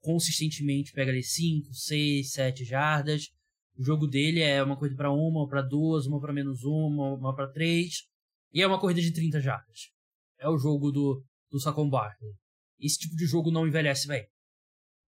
consistentemente 0.01 0.91
pega 0.93 1.11
ali 1.11 1.23
5, 1.23 1.73
6, 1.73 2.31
7 2.31 2.65
jardas. 2.65 3.29
O 3.77 3.83
jogo 3.83 4.07
dele 4.07 4.41
é 4.41 4.61
uma 4.63 4.77
corrida 4.77 4.95
para 4.95 5.11
uma, 5.11 5.47
para 5.47 5.61
duas, 5.61 6.05
uma 6.05 6.19
para 6.19 6.33
menos 6.33 6.63
uma, 6.63 7.13
uma 7.13 7.35
para 7.35 7.51
três. 7.51 8.07
E 8.53 8.61
é 8.61 8.67
uma 8.67 8.79
corrida 8.79 9.01
de 9.01 9.13
30 9.13 9.39
jardas. 9.39 9.91
É 10.39 10.49
o 10.49 10.57
jogo 10.57 10.91
do, 10.91 11.23
do 11.51 11.59
Saquon 11.59 11.89
Barkley. 11.89 12.33
Esse 12.79 12.97
tipo 12.97 13.15
de 13.15 13.25
jogo 13.25 13.51
não 13.51 13.67
envelhece 13.67 14.07
bem. 14.07 14.25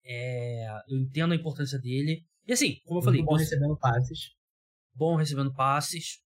É, 0.06 0.68
eu 0.88 1.00
entendo 1.00 1.34
a 1.34 1.36
importância 1.36 1.80
dele. 1.80 2.24
E 2.48 2.54
assim, 2.54 2.80
como 2.86 3.00
eu 3.00 3.04
falei. 3.04 3.24
Bom 3.24 3.36
recebendo 3.36 3.78
passes. 3.78 4.36
Bom 4.95 5.15
recebendo 5.15 5.53
passes. 5.53 6.19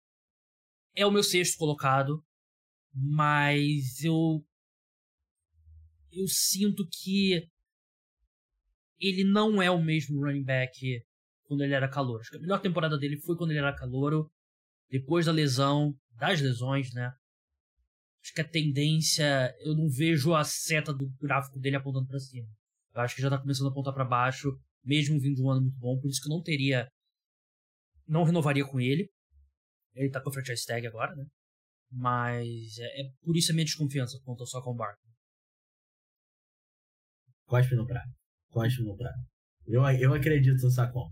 É 0.95 1.05
o 1.05 1.11
meu 1.11 1.23
sexto 1.23 1.57
colocado. 1.57 2.23
Mas 2.93 4.03
eu. 4.03 4.43
Eu 6.11 6.27
sinto 6.27 6.87
que. 6.87 7.47
Ele 8.99 9.23
não 9.23 9.61
é 9.61 9.71
o 9.71 9.81
mesmo 9.81 10.21
running 10.21 10.43
back 10.43 11.01
quando 11.43 11.63
ele 11.63 11.73
era 11.73 11.89
calor. 11.89 12.19
Acho 12.19 12.31
que 12.31 12.37
a 12.37 12.41
melhor 12.41 12.61
temporada 12.61 12.97
dele 12.97 13.17
foi 13.17 13.35
quando 13.35 13.51
ele 13.51 13.59
era 13.59 13.75
calouro. 13.75 14.29
Depois 14.89 15.25
da 15.25 15.31
lesão, 15.31 15.95
das 16.11 16.41
lesões, 16.41 16.93
né? 16.93 17.11
Acho 18.21 18.33
que 18.33 18.41
a 18.41 18.47
tendência. 18.47 19.55
Eu 19.61 19.75
não 19.75 19.89
vejo 19.89 20.35
a 20.35 20.43
seta 20.43 20.93
do 20.93 21.09
gráfico 21.19 21.59
dele 21.59 21.77
apontando 21.77 22.07
para 22.07 22.19
cima. 22.19 22.47
Eu 22.93 23.01
acho 23.01 23.15
que 23.15 23.21
já 23.21 23.29
tá 23.29 23.37
começando 23.39 23.67
a 23.67 23.71
apontar 23.71 23.93
para 23.93 24.03
baixo, 24.05 24.59
mesmo 24.83 25.19
vindo 25.19 25.35
de 25.35 25.41
um 25.41 25.49
ano 25.49 25.61
muito 25.61 25.79
bom. 25.79 25.99
Por 25.99 26.09
isso 26.09 26.21
que 26.21 26.27
eu 26.27 26.35
não 26.35 26.43
teria. 26.43 26.87
Não 28.09 28.23
renovaria 28.23 28.65
com 28.65 28.81
ele. 28.81 29.07
Ele 29.93 30.09
tá 30.09 30.19
com 30.19 30.29
a 30.29 30.33
franchise 30.33 30.65
tag 30.65 30.85
agora, 30.87 31.15
né? 31.15 31.25
Mas 31.91 32.77
é, 32.79 33.01
é 33.01 33.11
por 33.21 33.37
isso 33.37 33.51
a 33.51 33.53
minha 33.53 33.65
desconfiança 33.65 34.19
quanto 34.25 34.41
ao 34.41 34.47
só 34.47 34.61
com 34.63 34.71
o 34.71 34.75
Barco. 34.75 34.99
Cospe 37.45 37.75
no 37.75 37.85
prato. 37.85 38.09
Cospe 38.49 38.83
no 38.83 38.97
prato. 38.97 39.19
Eu, 39.67 39.83
eu 39.99 40.13
acredito 40.13 40.59
no 40.59 40.71
Sacon. 40.71 41.11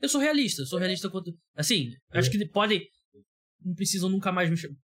Eu 0.00 0.08
sou 0.08 0.20
realista, 0.20 0.62
eu 0.62 0.66
sou 0.66 0.78
realista 0.78 1.10
quanto. 1.10 1.38
Assim, 1.54 1.90
acho 2.10 2.30
que 2.30 2.48
podem. 2.48 2.80
Não 3.60 3.74
precisam 3.74 4.08
nunca 4.08 4.32
mais 4.32 4.48
me 4.48 4.56
chamar. 4.56 4.76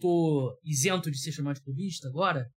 Tô 0.00 0.58
isento 0.64 1.10
de 1.10 1.18
ser 1.18 1.30
chamado 1.30 1.56
de 1.56 1.62
clubista 1.62 2.08
agora? 2.08 2.50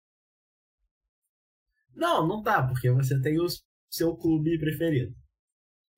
Não, 1.93 2.27
não 2.27 2.41
tá, 2.41 2.65
porque 2.65 2.89
você 2.89 3.19
tem 3.21 3.39
o 3.39 3.45
seu 3.89 4.15
clube 4.15 4.57
preferido. 4.57 5.13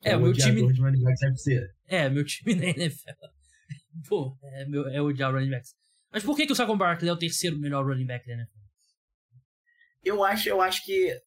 É, 0.04 0.12
é 0.12 0.18
o 0.18 0.22
meu 0.22 0.34
time. 0.34 0.72
De 0.72 0.82
running 0.82 1.02
backs 1.02 1.48
É, 1.88 2.10
meu 2.10 2.26
time 2.26 2.56
na 2.56 2.66
NFL. 2.66 3.12
Pô, 4.08 4.38
é, 4.44 4.66
meu, 4.66 4.88
é 4.88 5.02
odiar 5.02 5.34
running 5.34 5.50
backs. 5.50 5.74
Mas 6.12 6.24
por 6.24 6.36
que, 6.36 6.46
que 6.46 6.54
o 6.54 6.56
Saquon 6.56 6.78
Barkley 6.78 7.10
é 7.10 7.14
o 7.14 7.18
terceiro 7.18 7.60
melhor 7.60 7.86
running 7.86 8.06
back 8.06 8.26
da 8.28 8.34
NFL? 8.34 8.60
Eu 10.04 10.24
acho, 10.24 10.48
eu 10.48 10.62
acho 10.62 10.86
que 10.86 11.20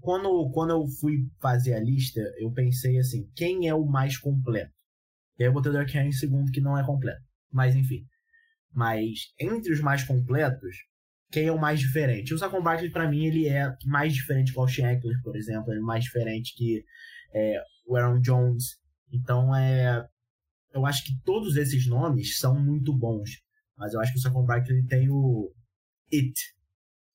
quando, 0.00 0.50
quando 0.50 0.70
eu 0.70 0.86
fui 1.00 1.28
fazer 1.40 1.74
a 1.74 1.80
lista, 1.80 2.20
eu 2.38 2.50
pensei 2.50 2.98
assim, 2.98 3.30
quem 3.36 3.68
é 3.68 3.74
o 3.74 3.84
mais 3.84 4.16
completo? 4.16 4.72
E 5.38 5.44
aí 5.44 5.48
eu 5.48 5.52
botei 5.52 5.70
o 5.70 5.72
Derrick 5.72 5.96
Henry 5.96 6.08
em 6.08 6.12
segundo, 6.12 6.50
que 6.50 6.60
não 6.60 6.78
é 6.78 6.84
completo. 6.84 7.22
Mas 7.50 7.76
enfim. 7.76 8.06
Mas 8.72 9.32
entre 9.38 9.72
os 9.72 9.80
mais 9.80 10.02
completos, 10.02 10.76
quem 11.30 11.46
é 11.46 11.52
o 11.52 11.60
mais 11.60 11.78
diferente? 11.78 12.32
O 12.32 12.38
Saquon 12.38 12.62
Barkley, 12.62 12.90
pra 12.90 13.08
mim, 13.08 13.26
ele 13.26 13.48
é 13.48 13.74
mais 13.84 14.14
diferente 14.14 14.52
que 14.52 14.58
o 14.58 14.62
Austin 14.62 14.82
Eckler, 14.82 15.20
por 15.22 15.36
exemplo. 15.36 15.70
Ele 15.72 15.80
é 15.80 15.84
mais 15.84 16.04
diferente 16.04 16.54
que 16.56 16.84
é, 17.34 17.62
o 17.84 17.96
Aaron 17.96 18.20
Jones. 18.20 18.78
Então, 19.10 19.54
é, 19.54 20.06
eu 20.72 20.86
acho 20.86 21.04
que 21.04 21.18
todos 21.24 21.56
esses 21.56 21.86
nomes 21.86 22.38
são 22.38 22.58
muito 22.58 22.96
bons. 22.96 23.30
Mas 23.76 23.94
eu 23.94 24.00
acho 24.00 24.12
que 24.12 24.18
o 24.18 24.22
Saquon 24.22 24.44
Barkley 24.44 24.86
tem 24.86 25.08
o 25.10 25.52
it. 26.12 26.34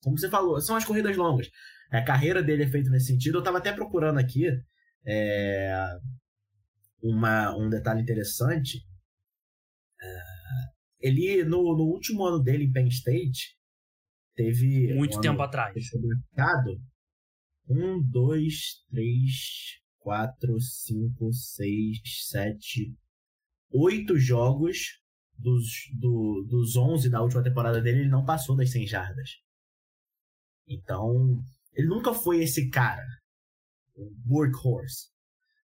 Como 0.02 0.18
você 0.18 0.30
falou, 0.30 0.60
são 0.62 0.76
as 0.76 0.86
corridas 0.86 1.16
longas. 1.16 1.50
A 1.92 2.02
carreira 2.04 2.44
dele 2.44 2.64
é 2.64 2.68
feita 2.68 2.90
nesse 2.90 3.08
sentido. 3.08 3.36
Eu 3.36 3.40
estava 3.40 3.58
até 3.58 3.72
procurando 3.72 4.20
aqui 4.20 4.48
é, 5.06 5.74
uma, 7.02 7.56
um 7.56 7.70
detalhe 7.70 8.02
interessante. 8.02 8.86
É, 10.02 10.22
ele, 11.00 11.44
no, 11.44 11.76
no 11.76 11.84
último 11.84 12.26
ano 12.26 12.42
dele 12.42 12.66
em 12.66 12.72
Penn 12.72 12.88
State, 12.88 13.58
teve. 14.36 14.94
Muito 14.94 15.18
um 15.18 15.22
tempo 15.22 15.42
atrás. 15.42 15.74
Um, 17.70 18.02
dois, 18.02 18.84
três, 18.90 19.80
quatro, 20.08 20.58
cinco, 20.62 21.34
seis, 21.34 22.00
sete, 22.30 22.96
oito 23.70 24.18
jogos 24.18 25.02
dos, 25.38 25.66
do, 26.00 26.46
dos 26.48 26.78
11 26.78 27.10
da 27.10 27.22
última 27.22 27.44
temporada 27.44 27.82
dele, 27.82 28.00
ele 28.00 28.10
não 28.10 28.24
passou 28.24 28.56
das 28.56 28.72
100 28.72 28.88
jardas. 28.88 29.32
Então, 30.66 31.44
ele 31.74 31.90
nunca 31.90 32.14
foi 32.14 32.42
esse 32.42 32.70
cara, 32.70 33.04
workhorse. 34.26 35.10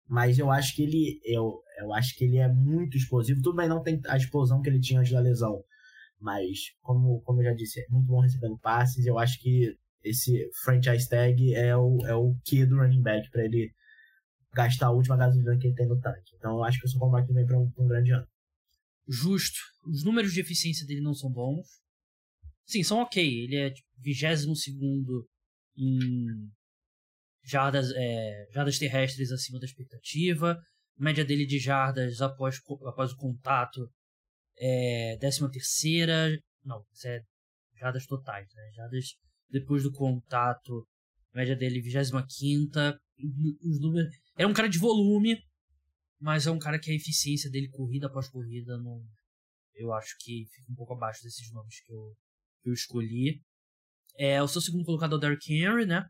Mas 0.10 0.38
eu 0.38 0.52
acho 0.52 0.76
que 0.76 0.84
ele 0.84 1.22
eu, 1.24 1.62
eu 1.80 1.94
acho 1.94 2.14
que 2.18 2.26
ele 2.26 2.38
é 2.38 2.50
muito 2.50 2.98
explosivo. 2.98 3.42
Tudo 3.42 3.56
bem, 3.56 3.70
não 3.70 3.82
tem 3.82 4.02
a 4.10 4.18
explosão 4.18 4.62
que 4.62 4.70
ele 4.70 4.82
tinha 4.82 5.00
antes 5.00 5.14
da 5.14 5.22
lesão. 5.22 5.64
Mas, 6.20 6.58
como, 6.82 7.22
como 7.22 7.40
eu 7.40 7.46
já 7.46 7.54
disse, 7.54 7.80
é 7.80 7.86
muito 7.90 8.08
bom 8.08 8.20
recebendo 8.20 8.60
passes. 8.60 9.06
Eu 9.06 9.18
acho 9.18 9.40
que 9.40 9.74
esse 10.04 10.50
franchise 10.66 11.08
tag 11.08 11.54
é 11.56 11.78
o, 11.78 12.06
é 12.06 12.14
o 12.14 12.36
que 12.44 12.66
do 12.66 12.76
running 12.76 13.02
back 13.02 13.32
para 13.32 13.46
ele 13.46 13.74
gastar 14.54 14.88
a 14.88 14.92
última 14.92 15.18
gasolina 15.18 15.58
que 15.58 15.68
ele 15.68 15.76
tem 15.76 15.88
no 15.88 16.00
tanque. 16.00 16.36
Então 16.36 16.58
eu 16.58 16.64
acho 16.64 16.80
que 16.80 16.86
o 16.86 16.90
São 16.90 17.00
Paulo 17.00 17.26
vem 17.26 17.46
para 17.46 17.58
um, 17.58 17.72
um 17.78 17.88
grande 17.88 18.12
ano. 18.12 18.28
Justo. 19.08 19.60
Os 19.86 20.04
números 20.04 20.32
de 20.32 20.40
eficiência 20.40 20.86
dele 20.86 21.02
não 21.02 21.14
são 21.14 21.32
bons. 21.32 21.68
Sim, 22.66 22.84
são 22.84 23.00
ok. 23.00 23.24
Ele 23.44 23.56
é 23.58 23.70
tipo, 23.72 23.88
22 23.98 24.62
segundo 24.62 25.28
em 25.76 26.50
jardas, 27.44 27.92
é, 27.96 28.48
jardas 28.52 28.78
terrestres 28.78 29.32
acima 29.32 29.60
da 29.60 29.66
expectativa. 29.66 30.58
A 31.00 31.04
média 31.04 31.26
dele 31.26 31.46
de 31.46 31.60
jardas 31.60 32.22
após, 32.22 32.60
após 32.86 33.12
o 33.12 33.18
contato 33.18 33.90
é 34.58 35.18
13 35.20 35.52
terceira. 35.52 36.30
Não, 36.64 36.86
isso 36.94 37.08
é 37.08 37.22
jardas 37.80 38.06
totais, 38.06 38.48
né? 38.54 38.72
Jardas 38.76 39.06
depois 39.50 39.84
do 39.84 39.92
contato 39.92 40.88
média 41.34 41.56
dele 41.56 41.82
25 41.82 42.80
os 43.62 43.80
números 43.80 44.16
é 44.38 44.46
um 44.46 44.54
cara 44.54 44.68
de 44.68 44.78
volume 44.78 45.38
mas 46.20 46.48
é 46.48 46.52
um 46.52 46.60
cara 46.60 46.80
que 46.80 46.92
a 46.92 46.96
eficiência 46.96 47.50
dele 47.50 47.70
corrida 47.70 48.08
após 48.08 48.28
corrida 48.30 48.78
não 48.78 49.04
eu 49.76 49.94
acho 49.94 50.16
que 50.20 50.46
fica 50.52 50.72
um 50.72 50.76
pouco 50.76 50.94
abaixo 50.94 51.24
desses 51.24 51.52
nomes 51.52 51.82
que 51.82 51.92
eu, 51.92 52.16
que 52.62 52.70
eu 52.70 52.74
escolhi. 52.74 53.42
É 54.16 54.42
o 54.42 54.48
seu 54.48 54.62
segundo 54.62 54.86
colocado 54.86 55.14
é 55.14 55.16
o 55.16 55.20
Derrick 55.20 55.52
Henry 55.52 55.86
né? 55.86 56.08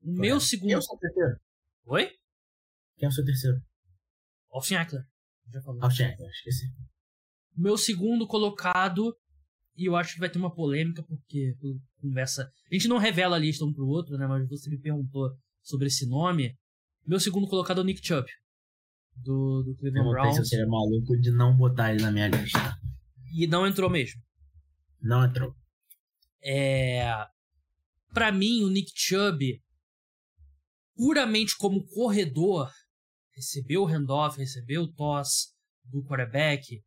O 0.00 0.12
meu 0.12 0.40
segundo 0.40 0.68
quem 0.68 0.74
é 0.74 0.78
o 0.78 0.82
seu 0.82 0.98
terceiro? 0.98 1.40
Oi? 1.86 2.10
Quem 2.96 3.06
é 3.06 3.08
o 3.08 3.12
seu 3.12 3.24
terceiro? 3.24 3.62
Austin 4.50 4.74
Eckler. 4.74 5.04
Já 5.52 5.60
falou. 5.62 5.84
Austin 5.84 6.04
Eckler 6.04 6.30
esqueci. 6.30 6.66
Meu 7.54 7.76
segundo 7.76 8.26
colocado 8.26 9.14
e 9.76 9.84
eu 9.86 9.94
acho 9.94 10.14
que 10.14 10.20
vai 10.20 10.30
ter 10.30 10.38
uma 10.38 10.54
polêmica, 10.54 11.02
porque 11.02 11.54
conversa. 12.00 12.50
A 12.70 12.74
gente 12.74 12.88
não 12.88 12.98
revela 12.98 13.36
a 13.36 13.38
lista 13.38 13.64
um 13.64 13.72
pro 13.72 13.86
outro, 13.86 14.16
né? 14.16 14.26
Mas 14.26 14.48
você 14.48 14.70
me 14.70 14.78
perguntou 14.78 15.30
sobre 15.62 15.88
esse 15.88 16.06
nome. 16.06 16.56
Meu 17.06 17.20
segundo 17.20 17.46
colocado 17.46 17.78
é 17.78 17.80
o 17.82 17.84
Nick 17.84 18.04
Chubb. 18.04 18.26
Do, 19.16 19.62
do 19.62 19.74
Cleveland 19.76 20.10
Browns. 20.10 20.38
Eu 20.38 20.44
seria 20.44 20.66
maluco 20.66 21.18
de 21.18 21.30
não 21.30 21.56
botar 21.56 21.92
ele 21.92 22.02
na 22.02 22.10
minha 22.10 22.28
lista. 22.28 22.76
E 23.32 23.46
não 23.46 23.66
entrou 23.66 23.90
mesmo. 23.90 24.20
Não 25.00 25.24
entrou. 25.24 25.54
É. 26.42 27.06
Pra 28.12 28.32
mim, 28.32 28.62
o 28.62 28.70
Nick 28.70 28.92
Chubb, 28.94 29.62
puramente 30.94 31.56
como 31.56 31.86
corredor, 31.86 32.70
recebeu 33.34 33.82
o 33.82 33.86
handoff, 33.86 34.38
recebeu 34.38 34.82
o 34.82 34.92
toss 34.92 35.54
do 35.84 36.02
quarterback, 36.02 36.82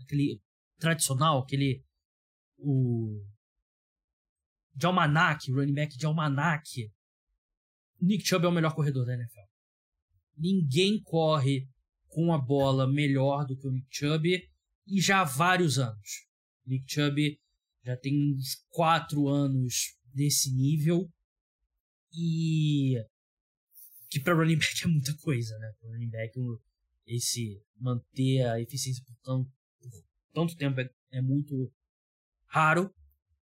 aquele 0.00 0.40
tradicional, 0.78 1.40
aquele 1.40 1.84
o 2.64 3.22
de 4.74 4.86
almanac, 4.86 5.50
running 5.52 5.74
back 5.74 5.96
de 5.96 6.06
almanac, 6.06 6.90
Nick 8.00 8.26
Chubb 8.26 8.44
é 8.44 8.48
o 8.48 8.52
melhor 8.52 8.74
corredor 8.74 9.06
da 9.06 9.14
NFL. 9.14 9.46
Ninguém 10.36 11.00
corre 11.02 11.68
com 12.08 12.32
a 12.32 12.38
bola 12.38 12.90
melhor 12.90 13.46
do 13.46 13.56
que 13.56 13.66
o 13.66 13.70
Nick 13.70 13.86
Chubb 13.90 14.28
e 14.86 15.00
já 15.00 15.20
há 15.20 15.24
vários 15.24 15.78
anos. 15.78 16.26
Nick 16.66 16.84
Chubb 16.92 17.38
já 17.84 17.96
tem 17.96 18.32
uns 18.32 18.64
quatro 18.68 19.28
anos 19.28 19.96
nesse 20.14 20.52
nível 20.54 21.08
e 22.12 22.94
que 24.08 24.20
para 24.20 24.34
running 24.34 24.56
back 24.56 24.74
é 24.84 24.88
muita 24.88 25.14
coisa, 25.18 25.56
né? 25.58 25.72
Para 25.80 25.90
running 25.90 26.10
back 26.10 26.38
esse 27.06 27.62
manter 27.78 28.42
a 28.42 28.60
eficiência 28.60 29.04
por 29.04 29.16
tanto, 29.22 29.50
por 29.80 30.04
tanto 30.32 30.56
tempo 30.56 30.80
é, 30.80 30.90
é 31.12 31.20
muito 31.20 31.72
raro. 32.54 32.88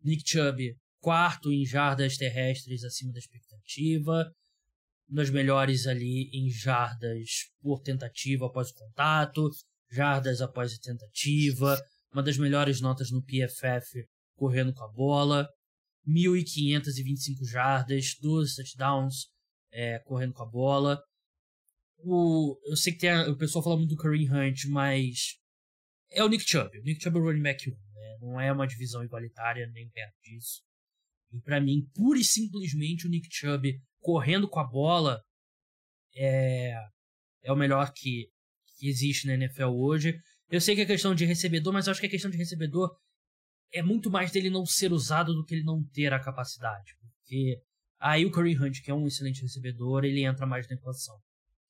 Nick 0.03 0.23
Chubb, 0.27 0.75
quarto 0.99 1.53
em 1.53 1.67
jardas 1.67 2.17
terrestres 2.17 2.83
acima 2.83 3.13
da 3.13 3.19
expectativa. 3.19 4.33
Um 5.11 5.17
dos 5.17 5.29
melhores 5.29 5.87
ali 5.87 6.31
em 6.33 6.49
jardas 6.49 7.51
por 7.61 7.83
tentativa 7.83 8.47
após 8.47 8.71
o 8.71 8.75
contato, 8.75 9.51
jardas 9.91 10.41
após 10.41 10.73
a 10.73 10.79
tentativa. 10.83 11.79
Uma 12.11 12.23
das 12.23 12.39
melhores 12.39 12.81
notas 12.81 13.11
no 13.11 13.23
PFF 13.23 14.07
correndo 14.35 14.73
com 14.73 14.83
a 14.83 14.89
bola. 14.89 15.47
1.525 16.09 17.49
jardas, 17.49 18.17
12 18.21 18.57
touchdowns 18.57 19.29
é, 19.71 19.99
correndo 20.01 20.33
com 20.33 20.43
a 20.43 20.47
bola. 20.47 20.99
O, 21.99 22.59
eu 22.65 22.77
sei 22.77 22.95
que 22.95 23.01
tem 23.01 23.11
a, 23.11 23.29
o 23.31 23.37
pessoal 23.37 23.63
fala 23.63 23.77
muito 23.77 23.95
do 23.95 23.97
Kareem 23.97 24.29
Hunt, 24.29 24.65
mas 24.69 25.37
é 26.11 26.25
o 26.25 26.29
Nick 26.29 26.45
Chubb. 26.45 26.77
O 26.79 26.83
Nick 26.83 27.01
Chubb 27.03 27.19
é 27.19 27.21
o 27.21 27.25
running 27.25 27.43
back 27.43 27.71
1. 27.71 27.92
Não 28.21 28.41
é 28.41 28.53
uma 28.53 28.67
divisão 28.67 29.05
igualitária 29.05 29.67
nem 29.69 29.89
perto 29.91 30.15
disso. 30.23 30.63
E 31.33 31.41
para 31.41 31.61
mim, 31.61 31.89
pura 31.95 32.19
e 32.19 32.25
simplesmente 32.25 33.07
o 33.07 33.11
Nick 33.11 33.29
Chubb 33.31 33.81
correndo 34.01 34.49
com 34.49 34.61
a 34.61 34.65
bola 34.65 35.23
é, 36.15 36.75
é 37.43 37.53
o 37.53 37.57
melhor 37.57 37.93
que, 37.95 38.29
que 38.77 38.89
existe 38.89 39.27
na 39.27 39.35
NFL 39.35 39.69
hoje. 39.69 40.19
Eu 40.49 40.61
sei 40.61 40.75
que 40.75 40.83
é 40.83 40.87
questão 40.87 41.15
de 41.15 41.25
recebedor, 41.25 41.73
mas 41.73 41.87
eu 41.87 41.93
acho 41.93 42.01
que 42.01 42.07
a 42.07 42.11
questão 42.11 42.31
de 42.31 42.37
recebedor 42.37 42.95
é 43.73 43.83
muito 43.83 44.11
mais 44.11 44.31
dele 44.31 44.51
não 44.51 44.67
ser 44.67 44.93
usado 44.93 45.33
do 45.33 45.45
que 45.45 45.55
ele 45.55 45.65
não 45.65 45.83
ter 45.95 46.13
a 46.13 46.21
capacidade. 46.21 46.95
Porque 47.01 47.59
aí 47.99 48.27
o 48.27 48.31
Curry 48.31 48.59
Hunt, 48.59 48.83
que 48.83 48.91
é 48.91 48.95
um 48.95 49.07
excelente 49.07 49.41
recebedor, 49.41 50.05
ele 50.05 50.25
entra 50.25 50.47
mais 50.47 50.69
na 50.69 50.75
equação. 50.77 51.19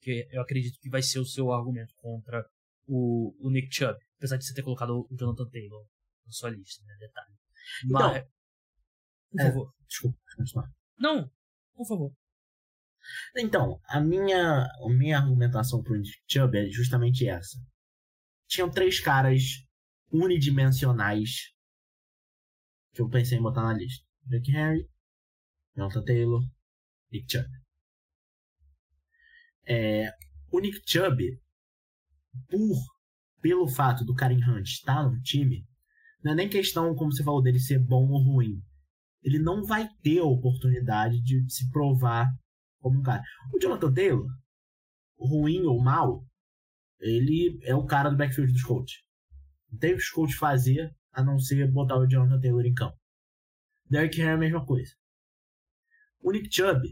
Que 0.01 0.27
eu 0.33 0.42
acredito 0.42 0.81
que 0.81 0.90
vai 0.90 1.01
ser 1.01 1.21
o 1.21 1.25
seu 1.25 1.53
argumento 1.53 1.95
contra 1.99 2.45
o, 2.88 3.33
o 3.38 3.51
Nick 3.51 3.73
Chubb. 3.73 3.97
Apesar 4.16 4.37
de 4.37 4.45
você 4.45 4.53
ter 4.53 4.62
colocado 4.62 5.07
o 5.09 5.16
Jonathan 5.16 5.49
Taylor 5.49 5.87
na 6.25 6.33
sua 6.33 6.51
lista, 6.51 6.85
né? 6.85 6.97
Detalhe. 6.99 7.35
Mas. 7.85 8.17
Então, 8.17 8.29
por 9.31 9.41
é, 9.41 9.45
favor. 9.45 9.75
Desculpa, 9.87 10.19
continuar. 10.37 10.71
Não, 10.99 11.31
por 11.75 11.87
favor. 11.87 12.17
Então, 13.37 13.81
a 13.89 14.01
minha, 14.01 14.65
a 14.65 14.89
minha 14.89 15.19
argumentação 15.19 15.83
pro 15.83 16.01
Chubb 16.29 16.57
é 16.57 16.71
justamente 16.71 17.27
essa. 17.27 17.59
Tinham 18.47 18.71
três 18.71 19.01
caras 19.01 19.43
unidimensionais 20.11 21.53
que 22.93 23.01
eu 23.01 23.09
pensei 23.09 23.39
em 23.39 23.43
botar 23.43 23.63
na 23.63 23.73
lista. 23.73 24.07
Rick 24.29 24.51
Henry, 24.51 24.89
Jonathan 25.75 26.05
Taylor, 26.05 26.43
Nick 27.11 27.31
Chubb. 27.31 27.49
É, 29.65 30.13
o 30.51 30.61
Nick 30.61 30.83
Chubb, 30.87 31.41
por, 32.49 32.77
pelo 33.41 33.69
fato 33.69 34.05
do 34.05 34.15
Karen 34.15 34.43
Hunt 34.45 34.67
estar 34.67 35.09
no 35.09 35.21
time, 35.23 35.67
não 36.23 36.33
é 36.33 36.35
nem 36.35 36.49
questão, 36.49 36.95
como 36.95 37.13
você 37.13 37.25
falou, 37.25 37.43
dele 37.43 37.59
ser 37.59 37.79
bom 37.79 38.09
ou 38.09 38.23
ruim. 38.23 38.63
Ele 39.23 39.39
não 39.39 39.65
vai 39.65 39.89
ter 40.03 40.19
a 40.19 40.25
oportunidade 40.25 41.21
de 41.23 41.45
se 41.49 41.71
provar 41.71 42.29
como 42.81 42.99
um 42.99 43.03
cara. 43.03 43.23
O 43.53 43.61
Jonathan 43.61 43.93
Taylor, 43.93 44.29
ruim 45.19 45.63
ou 45.63 45.81
mal, 45.83 46.25
ele 47.01 47.59
é 47.63 47.75
o 47.75 47.85
cara 47.85 48.11
do 48.11 48.17
backfield 48.17 48.53
dos 48.53 48.63
coaches. 48.63 49.03
Não 49.71 49.79
tem 49.79 49.93
o 49.93 49.97
que 49.97 50.03
os 50.03 50.11
coaches 50.11 50.37
fazer 50.37 50.95
a 51.13 51.23
não 51.23 51.39
ser 51.39 51.71
botar 51.71 51.99
o 51.99 52.07
Jonathan 52.07 52.41
Taylor 52.41 52.65
em 52.65 52.75
campo. 52.75 52.97
Derrick 53.89 54.21
Henry 54.21 54.31
é 54.31 54.35
a 54.35 54.39
mesma 54.39 54.65
coisa. 54.65 54.93
O 56.21 56.31
Nick 56.33 56.49
Chubb, 56.55 56.83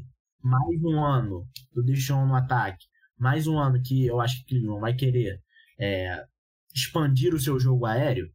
mais 0.42 0.82
um 0.82 1.02
ano 1.02 1.48
do 1.72 1.82
Deshaun 1.82 2.26
no 2.26 2.34
ataque, 2.34 2.84
mais 3.16 3.46
um 3.46 3.58
ano 3.58 3.80
que 3.82 4.06
eu 4.06 4.20
acho 4.20 4.38
que 4.38 4.46
Cleveland 4.46 4.80
vai 4.80 4.94
querer 4.94 5.40
é, 5.78 6.24
expandir 6.74 7.34
o 7.34 7.40
seu 7.40 7.58
jogo 7.58 7.86
aéreo, 7.86 8.30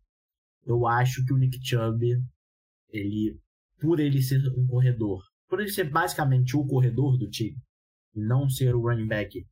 eu 0.65 0.87
acho 0.87 1.23
que 1.23 1.33
o 1.33 1.37
Nick 1.37 1.59
Chubb, 1.63 2.03
ele, 2.89 3.39
por 3.79 3.99
ele 3.99 4.21
ser 4.21 4.41
um 4.57 4.65
corredor, 4.65 5.23
por 5.47 5.59
ele 5.59 5.69
ser 5.69 5.89
basicamente 5.89 6.57
o 6.57 6.65
corredor 6.65 7.17
do 7.17 7.29
time, 7.29 7.57
não 8.13 8.49
ser 8.49 8.75
o 8.75 8.81
running 8.81 9.07
back 9.07 9.45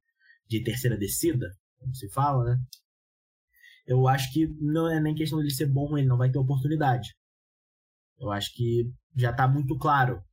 de 0.48 0.64
terceira 0.64 0.98
descida, 0.98 1.48
como 1.78 1.94
se 1.94 2.10
fala, 2.10 2.44
né? 2.46 2.58
Eu 3.86 4.08
acho 4.08 4.32
que 4.32 4.48
não 4.60 4.90
é 4.90 5.00
nem 5.00 5.14
questão 5.14 5.40
dele 5.40 5.52
ser 5.52 5.68
bom, 5.68 5.98
ele 5.98 6.08
não 6.08 6.18
vai 6.18 6.32
ter 6.32 6.40
oportunidade. 6.40 7.14
Eu 8.18 8.32
acho 8.32 8.54
que 8.54 8.90
já 9.16 9.32
está 9.32 9.48
muito 9.48 9.78
claro 9.78 10.24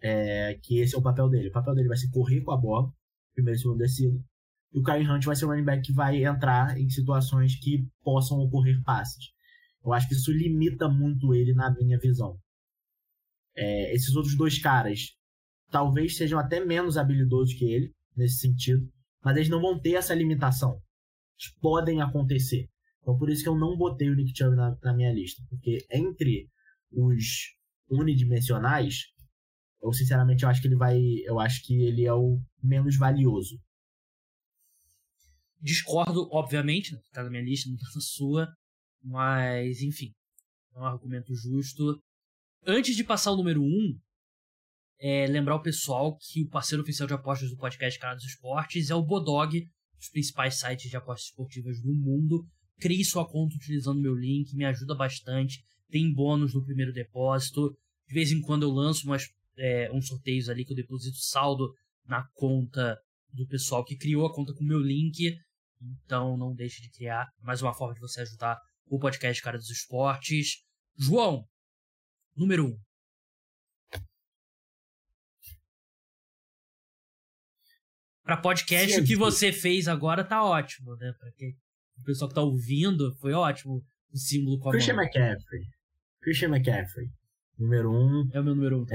é, 0.00 0.58
que 0.62 0.78
esse 0.78 0.94
é 0.94 0.98
o 0.98 1.02
papel 1.02 1.28
dele. 1.28 1.48
O 1.48 1.52
papel 1.52 1.74
dele 1.74 1.88
vai 1.88 1.98
ser 1.98 2.10
correr 2.10 2.40
com 2.40 2.52
a 2.52 2.56
bola, 2.56 2.90
primeiro 3.34 3.58
e 3.58 3.60
segundo 3.60 3.78
descida. 3.78 4.18
E 4.72 4.78
o 4.78 4.82
Kyle 4.82 5.08
Hunt 5.08 5.24
vai 5.24 5.36
ser 5.36 5.44
o 5.44 5.48
running 5.48 5.64
back 5.64 5.82
que 5.82 5.92
vai 5.92 6.24
entrar 6.24 6.78
em 6.78 6.88
situações 6.88 7.56
que 7.56 7.86
possam 8.02 8.38
ocorrer 8.38 8.82
passes. 8.82 9.33
Eu 9.84 9.92
acho 9.92 10.08
que 10.08 10.14
isso 10.14 10.32
limita 10.32 10.88
muito 10.88 11.34
ele 11.34 11.52
na 11.52 11.72
minha 11.74 11.98
visão. 11.98 12.38
É, 13.56 13.94
esses 13.94 14.16
outros 14.16 14.36
dois 14.36 14.58
caras 14.58 15.16
talvez 15.70 16.16
sejam 16.16 16.38
até 16.38 16.64
menos 16.64 16.96
habilidosos 16.96 17.54
que 17.54 17.64
ele, 17.64 17.92
nesse 18.16 18.38
sentido, 18.38 18.88
mas 19.22 19.36
eles 19.36 19.48
não 19.48 19.60
vão 19.60 19.78
ter 19.78 19.94
essa 19.94 20.14
limitação. 20.14 20.80
Eles 21.38 21.54
podem 21.60 22.00
acontecer. 22.00 22.68
Então 23.02 23.18
por 23.18 23.28
isso 23.28 23.42
que 23.42 23.48
eu 23.48 23.58
não 23.58 23.76
botei 23.76 24.08
o 24.08 24.14
Nick 24.14 24.36
Chubb 24.36 24.56
na, 24.56 24.76
na 24.82 24.94
minha 24.94 25.12
lista. 25.12 25.42
Porque 25.48 25.84
entre 25.90 26.48
os 26.90 27.54
unidimensionais, 27.90 29.02
eu 29.82 29.92
sinceramente 29.92 30.44
eu 30.44 30.48
acho 30.48 30.62
que 30.62 30.68
ele 30.68 30.76
vai. 30.76 30.98
Eu 31.24 31.38
acho 31.38 31.62
que 31.64 31.74
ele 31.74 32.04
é 32.04 32.14
o 32.14 32.40
menos 32.62 32.96
valioso. 32.96 33.60
Discordo, 35.60 36.28
obviamente, 36.30 36.96
tá 37.12 37.22
na 37.22 37.30
minha 37.30 37.42
lista, 37.42 37.68
não 37.68 37.76
tá 37.76 37.86
na 37.94 38.00
sua. 38.00 38.48
Mas, 39.04 39.82
enfim, 39.82 40.14
é 40.74 40.80
um 40.80 40.84
argumento 40.84 41.34
justo. 41.34 42.02
Antes 42.66 42.96
de 42.96 43.04
passar 43.04 43.32
o 43.32 43.36
número 43.36 43.60
1, 43.60 43.64
um, 43.64 43.98
é 44.98 45.26
lembrar 45.26 45.56
o 45.56 45.62
pessoal 45.62 46.16
que 46.16 46.42
o 46.42 46.48
parceiro 46.48 46.82
oficial 46.82 47.06
de 47.06 47.12
apostas 47.12 47.50
do 47.50 47.56
podcast 47.58 47.98
Cara 48.00 48.14
dos 48.14 48.24
Esportes 48.24 48.88
é 48.88 48.94
o 48.94 49.04
Bodog, 49.04 49.60
dos 49.98 50.08
principais 50.08 50.58
sites 50.58 50.88
de 50.90 50.96
apostas 50.96 51.26
esportivas 51.26 51.78
do 51.82 51.92
mundo. 51.94 52.46
Crie 52.80 53.04
sua 53.04 53.28
conta 53.28 53.54
utilizando 53.54 54.00
meu 54.00 54.14
link, 54.14 54.56
me 54.56 54.64
ajuda 54.64 54.94
bastante. 54.94 55.62
Tem 55.90 56.10
bônus 56.12 56.54
no 56.54 56.64
primeiro 56.64 56.92
depósito. 56.92 57.76
De 58.08 58.14
vez 58.14 58.32
em 58.32 58.40
quando 58.40 58.62
eu 58.62 58.70
lanço 58.70 59.06
umas, 59.06 59.24
é, 59.58 59.92
uns 59.92 60.08
sorteios 60.08 60.48
ali 60.48 60.64
que 60.64 60.72
eu 60.72 60.76
deposito 60.76 61.18
saldo 61.18 61.70
na 62.06 62.26
conta 62.32 62.98
do 63.32 63.46
pessoal 63.46 63.84
que 63.84 63.96
criou 63.96 64.26
a 64.26 64.34
conta 64.34 64.54
com 64.54 64.64
meu 64.64 64.80
link. 64.80 65.36
Então 66.04 66.38
não 66.38 66.54
deixe 66.54 66.80
de 66.80 66.90
criar. 66.90 67.26
Mais 67.42 67.60
uma 67.60 67.74
forma 67.74 67.94
de 67.94 68.00
você 68.00 68.22
ajudar 68.22 68.58
o 68.86 68.98
podcast 68.98 69.42
Cara 69.42 69.58
dos 69.58 69.70
Esportes. 69.70 70.64
João, 70.96 71.46
número 72.36 72.66
1. 72.66 72.68
Um. 72.68 72.80
Pra 78.22 78.38
podcast, 78.38 79.00
o 79.00 79.04
que 79.04 79.16
você 79.16 79.52
fez 79.52 79.86
agora 79.86 80.24
tá 80.24 80.42
ótimo, 80.42 80.96
né? 80.96 81.12
Pra 81.18 81.30
quem, 81.32 81.50
o 81.98 82.04
pessoal 82.04 82.28
que 82.28 82.34
tá 82.34 82.40
ouvindo, 82.40 83.14
foi 83.16 83.34
ótimo 83.34 83.84
o 84.10 84.16
símbolo 84.16 84.58
com 84.58 84.70
a 84.70 84.72
Christian 84.72 84.94
mão. 84.94 85.04
McCaffrey. 85.04 85.62
Christian 86.22 86.48
McCaffrey. 86.48 87.10
Número 87.58 87.92
um. 87.92 88.28
É 88.32 88.40
o 88.40 88.44
meu 88.44 88.54
número 88.54 88.82
um. 88.82 88.86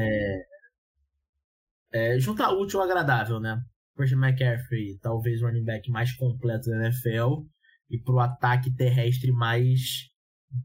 É, 1.93 2.19
juntar 2.19 2.51
útil 2.51 2.79
ao 2.79 2.85
agradável, 2.85 3.39
né? 3.39 3.61
Christian 3.95 4.19
McCaffrey, 4.19 4.97
talvez 4.99 5.41
o 5.41 5.45
running 5.45 5.63
back 5.63 5.89
mais 5.91 6.11
completo 6.13 6.69
da 6.69 6.85
NFL. 6.85 7.45
E 7.89 7.97
pro 7.99 8.19
ataque 8.19 8.71
terrestre 8.75 9.31
mais 9.31 10.09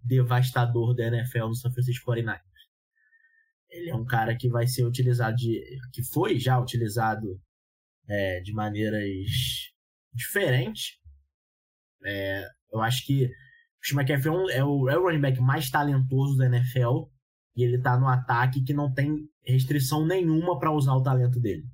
devastador 0.02 0.94
da 0.94 1.06
NFL 1.06 1.46
no 1.48 1.54
San 1.54 1.72
Francisco 1.72 2.10
49ers. 2.10 2.40
Ele 3.70 3.90
é 3.90 3.94
um 3.94 4.04
cara 4.04 4.36
que 4.36 4.48
vai 4.48 4.66
ser 4.66 4.84
utilizado 4.84 5.36
de. 5.36 5.60
que 5.92 6.02
foi 6.02 6.38
já 6.38 6.58
utilizado 6.60 7.40
é, 8.08 8.40
de 8.40 8.52
maneiras 8.52 9.10
diferentes. 10.12 10.98
É, 12.04 12.46
eu 12.72 12.80
acho 12.80 13.04
que 13.06 13.26
o 13.92 13.94
McCaffrey 13.98 14.32
é, 14.32 14.36
um- 14.38 14.50
é 14.50 14.64
o, 14.64 14.88
é 14.90 14.98
o 14.98 15.02
running 15.02 15.20
back 15.20 15.40
mais 15.40 15.70
talentoso 15.70 16.36
da 16.36 16.46
NFL. 16.46 17.08
E 17.56 17.62
ele 17.62 17.80
tá 17.80 17.98
no 17.98 18.08
ataque 18.08 18.62
que 18.64 18.74
não 18.74 18.92
tem 18.92 19.28
restrição 19.46 20.04
nenhuma 20.06 20.58
para 20.58 20.72
usar 20.72 20.94
o 20.94 21.02
talento 21.02 21.40
dele. 21.40 21.64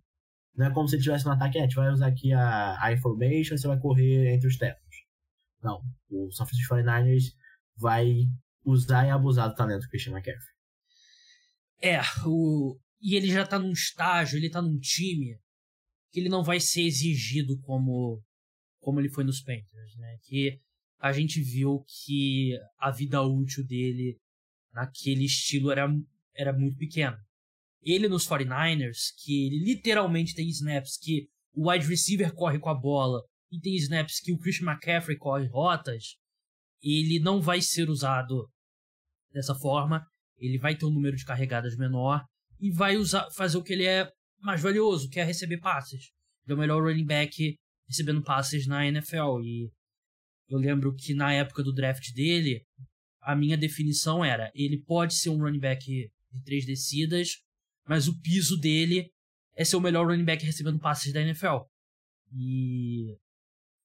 Não 0.55 0.67
é 0.67 0.71
como 0.73 0.89
se 0.89 0.99
tivesse 0.99 1.25
no 1.25 1.33
ataque, 1.33 1.57
é, 1.59 1.61
a 1.63 1.65
gente 1.65 1.77
vai 1.77 1.91
usar 1.91 2.09
aqui 2.09 2.33
a, 2.33 2.77
a 2.85 2.93
information, 2.93 3.57
você 3.57 3.67
vai 3.67 3.79
correr 3.79 4.35
entre 4.35 4.47
os 4.49 4.59
tempos. 4.59 4.89
Não. 5.62 5.83
O 6.09 6.31
San 6.33 6.46
Francisco 6.46 6.75
49ers 6.75 7.35
vai 7.77 8.27
usar 8.64 9.07
e 9.07 9.11
abusar 9.11 9.49
do 9.49 9.55
talento 9.55 9.83
do 9.83 9.88
Christian 9.88 10.12
McCaffrey. 10.12 10.55
É, 11.83 12.01
o... 12.27 12.79
e 13.01 13.16
ele 13.16 13.29
já 13.29 13.46
tá 13.46 13.59
num 13.59 13.73
estágio, 13.73 14.37
ele 14.37 14.51
tá 14.51 14.61
num 14.61 14.79
time 14.79 15.38
que 16.11 16.20
ele 16.20 16.29
não 16.29 16.42
vai 16.42 16.61
ser 16.61 16.83
exigido 16.83 17.59
como, 17.61 18.23
como 18.81 19.01
ele 19.01 19.09
foi 19.09 19.25
nos 19.25 19.40
Panthers, 19.40 19.96
né? 19.96 20.18
Que 20.25 20.61
a 20.99 21.12
gente 21.12 21.40
viu 21.40 21.85
que 21.87 22.53
a 22.79 22.90
vida 22.90 23.23
útil 23.23 23.66
dele 23.66 24.18
naquele 24.73 25.25
estilo 25.25 25.70
era, 25.70 25.88
era 26.35 26.53
muito 26.53 26.77
pequena. 26.77 27.18
Ele 27.83 28.09
nos 28.09 28.29
49ers, 28.29 29.14
que 29.25 29.46
ele 29.46 29.64
literalmente 29.64 30.35
tem 30.35 30.49
snaps 30.49 30.99
que 30.99 31.29
o 31.55 31.70
wide 31.70 31.87
receiver 31.87 32.35
corre 32.35 32.59
com 32.59 32.68
a 32.68 32.75
bola 32.75 33.23
e 33.51 33.61
tem 33.61 33.75
snaps 33.75 34.21
que 34.21 34.33
o 34.33 34.39
Christian 34.39 34.71
McCaffrey 34.71 35.17
corre 35.17 35.47
rotas, 35.49 36.17
ele 36.83 37.19
não 37.19 37.41
vai 37.41 37.61
ser 37.61 37.89
usado 37.89 38.49
dessa 39.33 39.55
forma 39.55 40.05
ele 40.41 40.59
vai 40.59 40.75
ter 40.75 40.87
um 40.87 40.91
número 40.91 41.17
de 41.17 41.25
carregadas 41.25 41.77
menor 41.77 42.25
e 42.59 42.71
vai 42.71 42.97
usar, 42.97 43.29
fazer 43.37 43.59
o 43.59 43.63
que 43.63 43.75
ele 43.75 43.85
é 43.85 44.11
mais 44.41 44.61
valioso, 44.61 45.09
que 45.09 45.21
é 45.21 45.25
receber 45.25 45.59
passes. 45.59 46.11
Ele 46.45 46.53
é 46.53 46.55
o 46.55 46.59
melhor 46.59 46.83
running 46.83 47.05
back 47.05 47.57
recebendo 47.87 48.23
passes 48.23 48.67
na 48.67 48.87
NFL. 48.87 49.41
E 49.45 49.71
eu 50.49 50.59
lembro 50.59 50.95
que 50.95 51.15
na 51.15 51.33
época 51.33 51.63
do 51.63 51.75
draft 51.75 52.13
dele, 52.15 52.65
a 53.21 53.37
minha 53.37 53.57
definição 53.57 54.25
era: 54.25 54.51
ele 54.55 54.83
pode 54.83 55.15
ser 55.15 55.29
um 55.29 55.39
running 55.39 55.61
back 55.61 55.85
de 55.85 56.43
três 56.43 56.65
descidas, 56.65 57.43
mas 57.87 58.09
o 58.09 58.19
piso 58.21 58.59
dele 58.59 59.11
é 59.55 59.65
ser 59.65 59.77
o 59.77 59.81
melhor 59.81 60.07
running 60.07 60.25
back 60.25 60.45
recebendo 60.45 60.79
passes 60.79 61.13
da 61.13 61.21
NFL. 61.21 61.65
E 62.33 63.19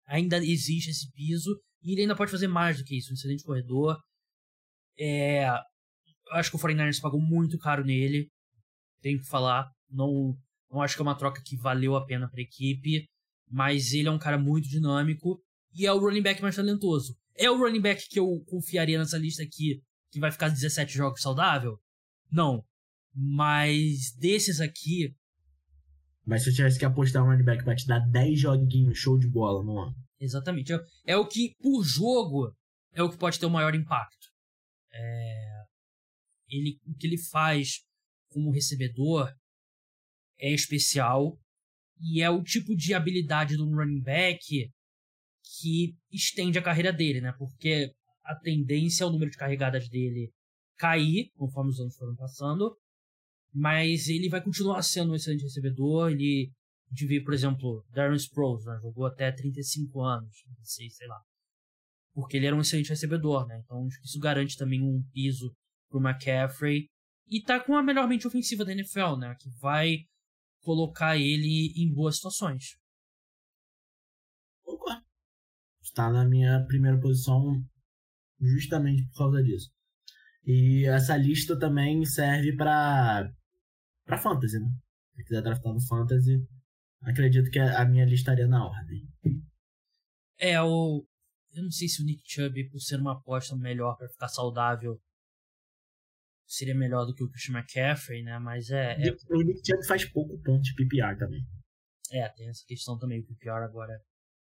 ainda 0.06 0.38
existe 0.38 0.90
esse 0.90 1.12
piso 1.12 1.60
e 1.82 1.92
ele 1.92 2.02
ainda 2.02 2.16
pode 2.16 2.32
fazer 2.32 2.48
mais 2.48 2.78
do 2.78 2.84
que 2.84 2.98
isso. 2.98 3.12
Um 3.12 3.14
excelente 3.14 3.44
corredor. 3.44 3.98
É, 4.98 5.48
acho 6.32 6.50
que 6.50 6.56
o 6.56 6.60
49ers 6.60 7.02
pagou 7.02 7.22
muito 7.22 7.58
caro 7.60 7.84
nele. 7.84 8.28
Tenho 9.02 9.20
que 9.20 9.28
falar. 9.28 9.70
Não, 9.90 10.36
não 10.72 10.82
acho 10.82 10.96
que 10.96 11.02
é 11.02 11.04
uma 11.04 11.18
troca 11.18 11.42
que 11.46 11.58
valeu 11.58 11.96
a 11.96 12.06
pena 12.06 12.30
para 12.30 12.40
a 12.40 12.44
equipe. 12.44 13.06
Mas 13.50 13.94
ele 13.94 14.08
é 14.08 14.12
um 14.12 14.20
cara 14.20 14.38
muito 14.38 14.68
dinâmico. 14.68 15.40
E 15.74 15.86
é 15.86 15.92
o 15.92 16.00
running 16.00 16.22
back 16.22 16.42
mais 16.42 16.56
talentoso. 16.56 17.16
É 17.38 17.52
o 17.52 17.58
running 17.58 17.82
back 17.82 18.08
que 18.10 18.20
eu 18.20 18.42
confiaria 18.48 18.98
nessa 18.98 19.18
lista 19.18 19.44
aqui, 19.44 19.82
que 20.10 20.20
vai 20.20 20.32
ficar 20.32 20.48
17 20.48 20.94
jogos 20.94 21.22
saudável? 21.22 21.78
Não. 22.32 22.64
Mas 23.14 24.14
desses 24.18 24.62
aqui, 24.62 25.14
Mas 26.26 26.44
se 26.44 26.50
eu 26.50 26.56
tivesse 26.56 26.80
que 26.80 26.86
apostar 26.86 27.24
um 27.24 27.28
running 27.28 27.44
back 27.44 27.64
pra 27.64 27.76
te 27.76 27.86
dar 27.86 28.00
10 28.00 28.40
joguinhos, 28.40 28.98
show 28.98 29.18
de 29.18 29.30
bola 29.30 29.64
no 29.64 29.80
ano. 29.80 29.96
Exatamente. 30.20 30.74
É, 30.74 30.80
é 31.06 31.18
o 31.18 31.28
que, 31.28 31.54
por 31.62 31.84
jogo, 31.84 32.52
é 32.94 33.04
o 33.04 33.10
que 33.10 33.18
pode 33.18 33.40
ter 33.40 33.46
o 33.46 33.52
maior 33.52 33.76
impacto. 33.76 34.28
É, 34.92 35.64
ele, 36.50 36.80
o 36.86 36.96
que 36.96 37.06
ele 37.06 37.18
faz 37.18 37.82
como 38.30 38.52
recebedor 38.52 39.32
é 40.40 40.52
especial 40.52 41.38
e 42.02 42.22
é 42.22 42.30
o 42.30 42.44
tipo 42.44 42.76
de 42.76 42.94
habilidade 42.94 43.56
do 43.56 43.70
running 43.70 44.02
back 44.02 44.70
que 45.44 45.96
estende 46.12 46.58
a 46.58 46.64
carreira 46.64 46.92
dele, 46.92 47.22
né? 47.22 47.34
Porque 47.38 47.92
a 48.24 48.36
tendência 48.36 49.04
é 49.04 49.08
o 49.08 49.12
número 49.12 49.32
de 49.32 49.38
carregadas 49.38 49.88
dele 49.90 50.32
cair 50.78 51.30
conforme 51.36 51.70
os 51.70 51.80
anos 51.80 51.96
foram 51.96 52.16
passando, 52.16 52.76
mas 53.56 54.10
ele 54.10 54.28
vai 54.28 54.44
continuar 54.44 54.82
sendo 54.84 55.14
um 55.14 55.16
excelente 55.16 55.44
recebedor. 55.44 56.12
Ele 56.12 56.52
de 56.92 57.08
ver, 57.08 57.24
por 57.24 57.34
exemplo, 57.34 57.86
Darren 57.90 58.18
Sproles, 58.18 58.66
né? 58.66 58.78
jogou 58.82 59.06
até 59.06 59.32
35 59.32 60.02
anos, 60.02 60.42
36, 60.44 60.96
sei 60.98 61.08
lá. 61.08 61.22
Porque 62.14 62.36
ele 62.36 62.48
era 62.48 62.56
um 62.56 62.60
excelente 62.60 62.90
recebedor, 62.90 63.48
né? 63.48 63.62
Então 63.64 63.88
isso 64.04 64.20
garante 64.20 64.58
também 64.58 64.82
um 64.82 65.02
piso 65.14 65.54
pro 65.90 66.02
McCaffrey. 66.02 66.88
E 67.28 67.42
tá 67.42 67.60
com 67.60 67.76
a 67.76 67.82
melhor 67.82 68.08
mente 68.08 68.28
ofensiva 68.28 68.66
da 68.66 68.74
NFL, 68.74 69.16
né? 69.18 69.36
Que 69.40 69.50
vai 69.60 70.00
colocar 70.62 71.18
ele 71.18 71.74
em 71.78 71.94
boas 71.94 72.18
situações. 72.18 72.78
Está 75.82 76.10
na 76.12 76.28
minha 76.28 76.64
primeira 76.66 77.00
posição 77.00 77.64
justamente 78.40 79.08
por 79.08 79.18
causa 79.18 79.42
disso. 79.42 79.72
E 80.46 80.86
essa 80.86 81.16
lista 81.16 81.58
também 81.58 82.06
serve 82.06 82.56
para 82.56 83.30
para 84.06 84.18
fantasy, 84.18 84.60
né? 84.60 84.68
Se 85.16 85.24
quiser 85.24 85.42
draftar 85.42 85.74
no 85.74 85.82
fantasy, 85.88 86.46
acredito 87.02 87.50
que 87.50 87.60
a 87.60 87.86
minha 87.86 88.06
lista 88.06 88.32
estaria 88.32 88.48
na 88.48 88.66
ordem. 88.66 89.08
É, 90.38 90.62
o. 90.62 91.06
Eu 91.54 91.64
não 91.64 91.72
sei 91.72 91.88
se 91.88 92.02
o 92.02 92.06
Nick 92.06 92.22
Chubb, 92.26 92.70
por 92.70 92.80
ser 92.82 93.00
uma 93.00 93.14
aposta 93.14 93.56
melhor 93.56 93.96
para 93.98 94.10
ficar 94.10 94.28
saudável, 94.28 95.00
seria 96.46 96.76
melhor 96.76 97.06
do 97.06 97.14
que 97.14 97.24
o 97.24 97.30
Christian 97.30 97.58
McCaffrey, 97.58 98.24
né? 98.24 98.38
Mas 98.40 98.70
é, 98.70 98.94
é, 99.08 99.12
O 99.30 99.42
Nick 99.42 99.62
Chubb 99.66 99.88
faz 99.88 100.04
pouco 100.12 100.38
ponto 100.44 100.62
de 100.62 100.74
PPR 100.76 101.18
também. 101.18 101.42
é, 102.12 102.28
tem 102.30 102.50
essa 102.50 102.64
questão 102.68 102.98
também, 102.98 103.22
o 103.22 103.36
pior 103.38 103.64
agora. 103.64 103.94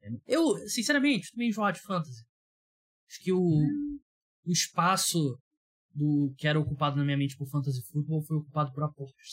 é- 0.02 0.10
Eu, 0.26 0.56
sinceramente, 0.68 1.30
também 1.32 1.50
jogo 1.50 1.72
de 1.72 1.80
fantasy. 1.80 2.24
Acho 3.10 3.22
que 3.22 3.32
o, 3.32 3.40
o 4.44 4.52
espaço 4.52 5.40
do 5.94 6.34
que 6.36 6.46
era 6.46 6.58
ocupado 6.58 6.96
na 6.96 7.04
minha 7.04 7.16
mente 7.16 7.36
por 7.36 7.48
fantasy 7.48 7.82
football 7.90 8.22
foi 8.22 8.36
ocupado 8.36 8.72
por 8.72 8.82
apostas. 8.82 9.26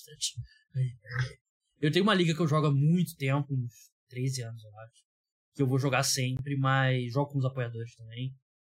Eu 1.82 1.92
tenho 1.92 2.04
uma 2.04 2.14
liga 2.14 2.34
que 2.34 2.40
eu 2.40 2.48
jogo 2.48 2.68
há 2.68 2.72
muito 2.72 3.16
tempo, 3.18 3.54
uns 3.54 3.92
13 4.10 4.44
anos, 4.44 4.64
eu 4.64 4.80
acho. 4.80 5.04
Que 5.54 5.62
eu 5.62 5.68
vou 5.68 5.78
jogar 5.78 6.04
sempre, 6.04 6.58
mas 6.58 7.12
jogo 7.12 7.32
com 7.32 7.38
os 7.38 7.46
apoiadores 7.46 7.94
também. 7.96 8.34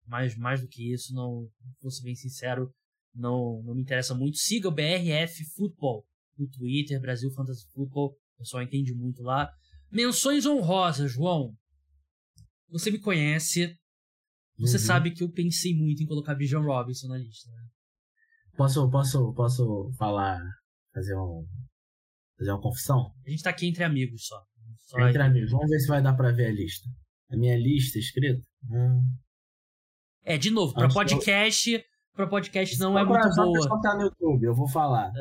Mas 0.06 0.36
mais 0.36 0.60
do 0.60 0.68
que 0.68 0.92
isso, 0.92 1.14
não, 1.14 1.48
vou 1.80 1.90
ser 1.90 2.02
bem 2.02 2.14
sincero, 2.14 2.72
não, 3.14 3.62
não 3.62 3.74
me 3.74 3.82
interessa 3.82 4.14
muito. 4.14 4.36
Siga 4.38 4.68
o 4.68 4.74
BRF 4.74 5.44
Football 5.54 6.04
no 6.36 6.48
Twitter, 6.48 7.00
Brasil 7.00 7.30
Fantasy 7.32 7.66
Football. 7.72 8.10
O 8.34 8.38
pessoal 8.38 8.62
entende 8.62 8.92
muito 8.92 9.22
lá. 9.22 9.50
Menções 9.90 10.44
honrosas, 10.44 11.12
João. 11.12 11.54
Você 12.68 12.90
me 12.90 12.98
conhece. 12.98 13.76
Você 14.59 14.77
Uhum. 14.77 14.83
sabe 14.83 15.11
que 15.12 15.23
eu 15.23 15.31
pensei 15.31 15.75
muito 15.77 16.03
em 16.03 16.07
colocar 16.07 16.35
Bijan 16.35 16.61
Robinson 16.61 17.09
na 17.09 17.16
lista. 17.18 17.49
Né? 17.51 17.62
Posso, 18.57 18.90
posso, 18.90 19.33
posso 19.35 19.92
falar, 19.97 20.40
fazer 20.92 21.14
um, 21.16 21.47
fazer 22.37 22.51
uma 22.51 22.61
confissão? 22.61 23.12
A 23.27 23.31
gente 23.31 23.42
tá 23.42 23.50
aqui 23.50 23.67
entre 23.69 23.85
amigos 23.85 24.27
só. 24.27 24.42
Só 24.87 24.98
Entre 25.00 25.23
amigos, 25.23 25.50
vamos 25.50 25.69
ver 25.71 25.79
se 25.81 25.87
vai 25.88 26.02
dar 26.02 26.15
pra 26.15 26.33
ver 26.33 26.46
a 26.46 26.52
lista. 26.52 26.88
A 27.31 27.37
minha 27.37 27.56
lista 27.56 27.98
escrita? 27.98 28.42
Hum. 28.71 29.02
É, 30.25 30.37
de 30.38 30.50
novo, 30.50 30.73
pra 30.75 30.87
Acho 30.87 30.94
que 30.94 30.98
eu- 31.00 31.04
podcast, 31.17 31.85
pra 32.15 32.27
podcast 32.27 32.79
não 32.81 32.98
é 32.98 33.02
Só 33.02 33.09
muito 33.09 33.35
só 33.35 33.44
boa. 33.44 33.59
escutar 33.59 33.94
no 33.96 34.02
YouTube, 34.04 34.44
eu 34.44 34.54
vou 34.54 34.69
falar. 34.69 35.13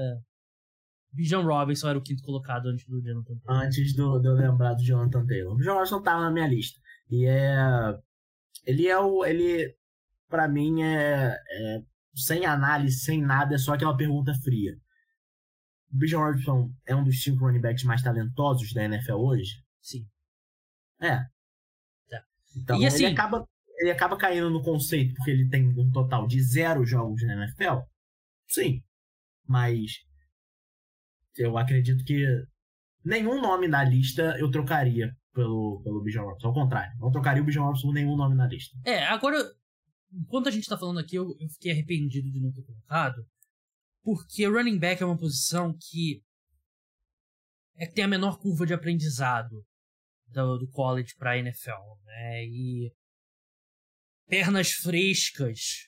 Bijan 1.13 1.41
Robinson 1.41 1.89
era 1.89 1.97
o 1.97 2.01
quinto 2.01 2.21
colocado 2.23 2.67
antes 2.67 2.85
do 2.87 3.01
Jonathan 3.01 3.37
Taylor. 3.39 3.63
Antes 3.63 3.95
do, 3.95 4.19
de 4.19 4.27
eu 4.27 4.33
lembrar 4.33 4.73
do 4.73 4.83
Jonathan 4.83 5.25
Taylor. 5.25 5.55
O 5.55 5.61
Jonathan 5.61 6.01
tava 6.01 6.21
na 6.21 6.31
minha 6.31 6.47
lista. 6.47 6.79
E 7.09 7.25
é. 7.25 7.55
Ele 8.67 8.87
é 8.87 8.99
o. 8.99 9.25
Ele, 9.25 9.73
pra 10.27 10.47
mim, 10.47 10.83
é, 10.83 11.33
é. 11.49 11.81
Sem 12.13 12.45
análise, 12.45 12.99
sem 12.99 13.21
nada, 13.21 13.55
é 13.55 13.57
só 13.57 13.73
aquela 13.73 13.95
pergunta 13.95 14.33
fria. 14.43 14.75
O 15.93 15.97
Bijan 15.97 16.17
Robinson 16.19 16.69
é 16.85 16.95
um 16.95 17.03
dos 17.03 17.21
cinco 17.23 17.45
running 17.45 17.61
backs 17.61 17.83
mais 17.83 18.01
talentosos 18.01 18.73
da 18.73 18.83
NFL 18.83 19.13
hoje? 19.13 19.51
Sim. 19.81 20.05
É. 20.99 21.19
Tá. 22.09 22.23
Então 22.57 22.81
E 22.81 22.85
assim- 22.87 23.05
ele, 23.05 23.13
acaba, 23.13 23.47
ele 23.79 23.91
acaba 23.91 24.17
caindo 24.17 24.49
no 24.49 24.61
conceito 24.63 25.13
porque 25.15 25.31
ele 25.31 25.47
tem 25.47 25.67
um 25.79 25.89
total 25.91 26.27
de 26.27 26.41
zero 26.41 26.83
jogos 26.85 27.23
na 27.23 27.35
NFL? 27.35 27.83
Sim. 28.47 28.83
Mas 29.47 29.91
eu 31.37 31.57
acredito 31.57 32.03
que 32.03 32.25
nenhum 33.05 33.39
nome 33.39 33.67
na 33.67 33.83
lista 33.83 34.35
eu 34.39 34.49
trocaria 34.51 35.15
pelo, 35.37 35.79
pelo 35.83 36.01
Bijan 36.01 36.23
Robinson. 36.23 36.47
Ao 36.47 36.53
contrário, 36.53 36.97
não 36.99 37.11
trocaria 37.11 37.43
o 37.43 37.45
Bijan 37.45 37.61
Robinson 37.61 37.87
por 37.87 37.93
nenhum 37.93 38.17
nome 38.17 38.35
na 38.35 38.47
lista. 38.47 38.75
É, 38.83 39.03
agora, 39.03 39.37
enquanto 40.11 40.47
a 40.47 40.51
gente 40.51 40.67
tá 40.67 40.75
falando 40.75 40.99
aqui, 40.99 41.15
eu, 41.15 41.35
eu 41.39 41.49
fiquei 41.49 41.71
arrependido 41.71 42.31
de 42.31 42.41
não 42.41 42.51
ter 42.51 42.63
colocado. 42.63 43.23
Porque 44.03 44.47
running 44.47 44.79
back 44.79 45.03
é 45.03 45.05
uma 45.05 45.17
posição 45.17 45.77
que 45.79 46.23
é 47.75 47.85
que 47.85 47.93
tem 47.93 48.03
a 48.03 48.07
menor 48.07 48.39
curva 48.39 48.65
de 48.65 48.73
aprendizado 48.73 49.63
do, 50.29 50.57
do 50.57 50.67
college 50.69 51.13
para 51.15 51.37
NFL, 51.37 52.01
né? 52.03 52.45
E 52.45 52.91
pernas 54.27 54.71
frescas 54.71 55.87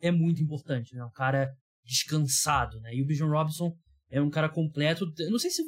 é 0.00 0.10
muito 0.10 0.42
importante, 0.42 0.94
né? 0.94 1.02
Um 1.02 1.10
cara 1.10 1.50
descansado, 1.82 2.78
né? 2.80 2.94
E 2.94 3.02
o 3.02 3.06
Bijan 3.06 3.28
Robinson 3.28 3.74
é 4.10 4.20
um 4.20 4.28
cara 4.28 4.50
completo. 4.50 5.10
Eu 5.18 5.30
não 5.30 5.38
sei 5.38 5.50
se 5.50 5.62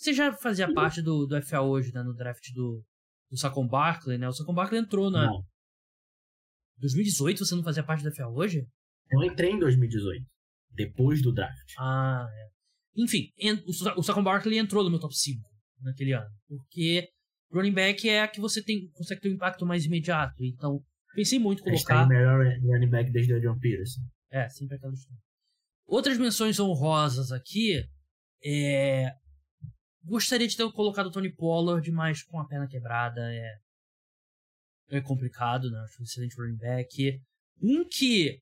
você 0.00 0.14
já 0.14 0.32
fazia 0.32 0.72
parte 0.72 1.02
do, 1.02 1.26
do 1.26 1.42
FA 1.42 1.60
hoje, 1.60 1.92
né? 1.92 2.02
No 2.02 2.14
draft 2.14 2.42
do, 2.54 2.82
do 3.30 3.36
Saquon 3.36 3.68
Barkley, 3.68 4.16
né? 4.16 4.26
O 4.26 4.32
Saquon 4.32 4.54
Barkley 4.54 4.80
entrou 4.80 5.10
na. 5.10 5.26
Não. 5.26 5.44
2018 6.78 7.44
você 7.44 7.54
não 7.54 7.62
fazia 7.62 7.82
parte 7.82 8.02
do 8.02 8.14
FA 8.14 8.26
hoje? 8.26 8.66
Eu 9.10 9.22
entrei 9.22 9.50
em 9.50 9.58
2018, 9.58 10.24
depois 10.70 11.20
do 11.20 11.32
draft. 11.32 11.74
Ah, 11.78 12.26
é. 12.32 12.48
Enfim, 12.96 13.30
o 13.66 14.02
Saquon 14.02 14.22
Barkley 14.22 14.58
entrou 14.58 14.82
no 14.82 14.90
meu 14.90 14.98
top 14.98 15.14
5 15.14 15.38
naquele 15.82 16.14
ano. 16.14 16.30
Porque 16.48 17.06
running 17.52 17.74
back 17.74 18.08
é 18.08 18.22
a 18.22 18.28
que 18.28 18.40
você 18.40 18.62
tem, 18.62 18.88
consegue 18.92 19.20
ter 19.20 19.28
um 19.28 19.34
impacto 19.34 19.66
mais 19.66 19.84
imediato. 19.84 20.42
Então, 20.42 20.82
pensei 21.14 21.38
muito 21.38 21.60
em 21.60 21.64
colocar. 21.64 22.06
o 22.06 22.08
melhor 22.08 22.42
running 22.62 22.88
back 22.88 23.12
desde 23.12 23.34
o 23.34 23.40
John 23.40 23.58
Peterson. 23.58 24.00
É, 24.30 24.48
sempre 24.48 24.76
aquela 24.76 24.94
história. 24.94 25.20
Outras 25.86 26.16
menções 26.16 26.58
honrosas 26.58 27.32
aqui. 27.32 27.84
É... 28.42 29.12
Gostaria 30.02 30.48
de 30.48 30.56
ter 30.56 30.70
colocado 30.72 31.06
o 31.06 31.10
Tony 31.10 31.32
Pollard, 31.32 31.90
mas 31.90 32.22
com 32.22 32.40
a 32.40 32.46
perna 32.46 32.66
quebrada 32.66 33.20
é. 33.32 33.58
É 34.88 35.00
complicado, 35.00 35.70
né? 35.70 35.78
Acho 35.80 36.02
um 36.02 36.04
excelente 36.04 36.34
running 36.36 36.56
back. 36.56 37.22
Um 37.62 37.88
que. 37.88 38.40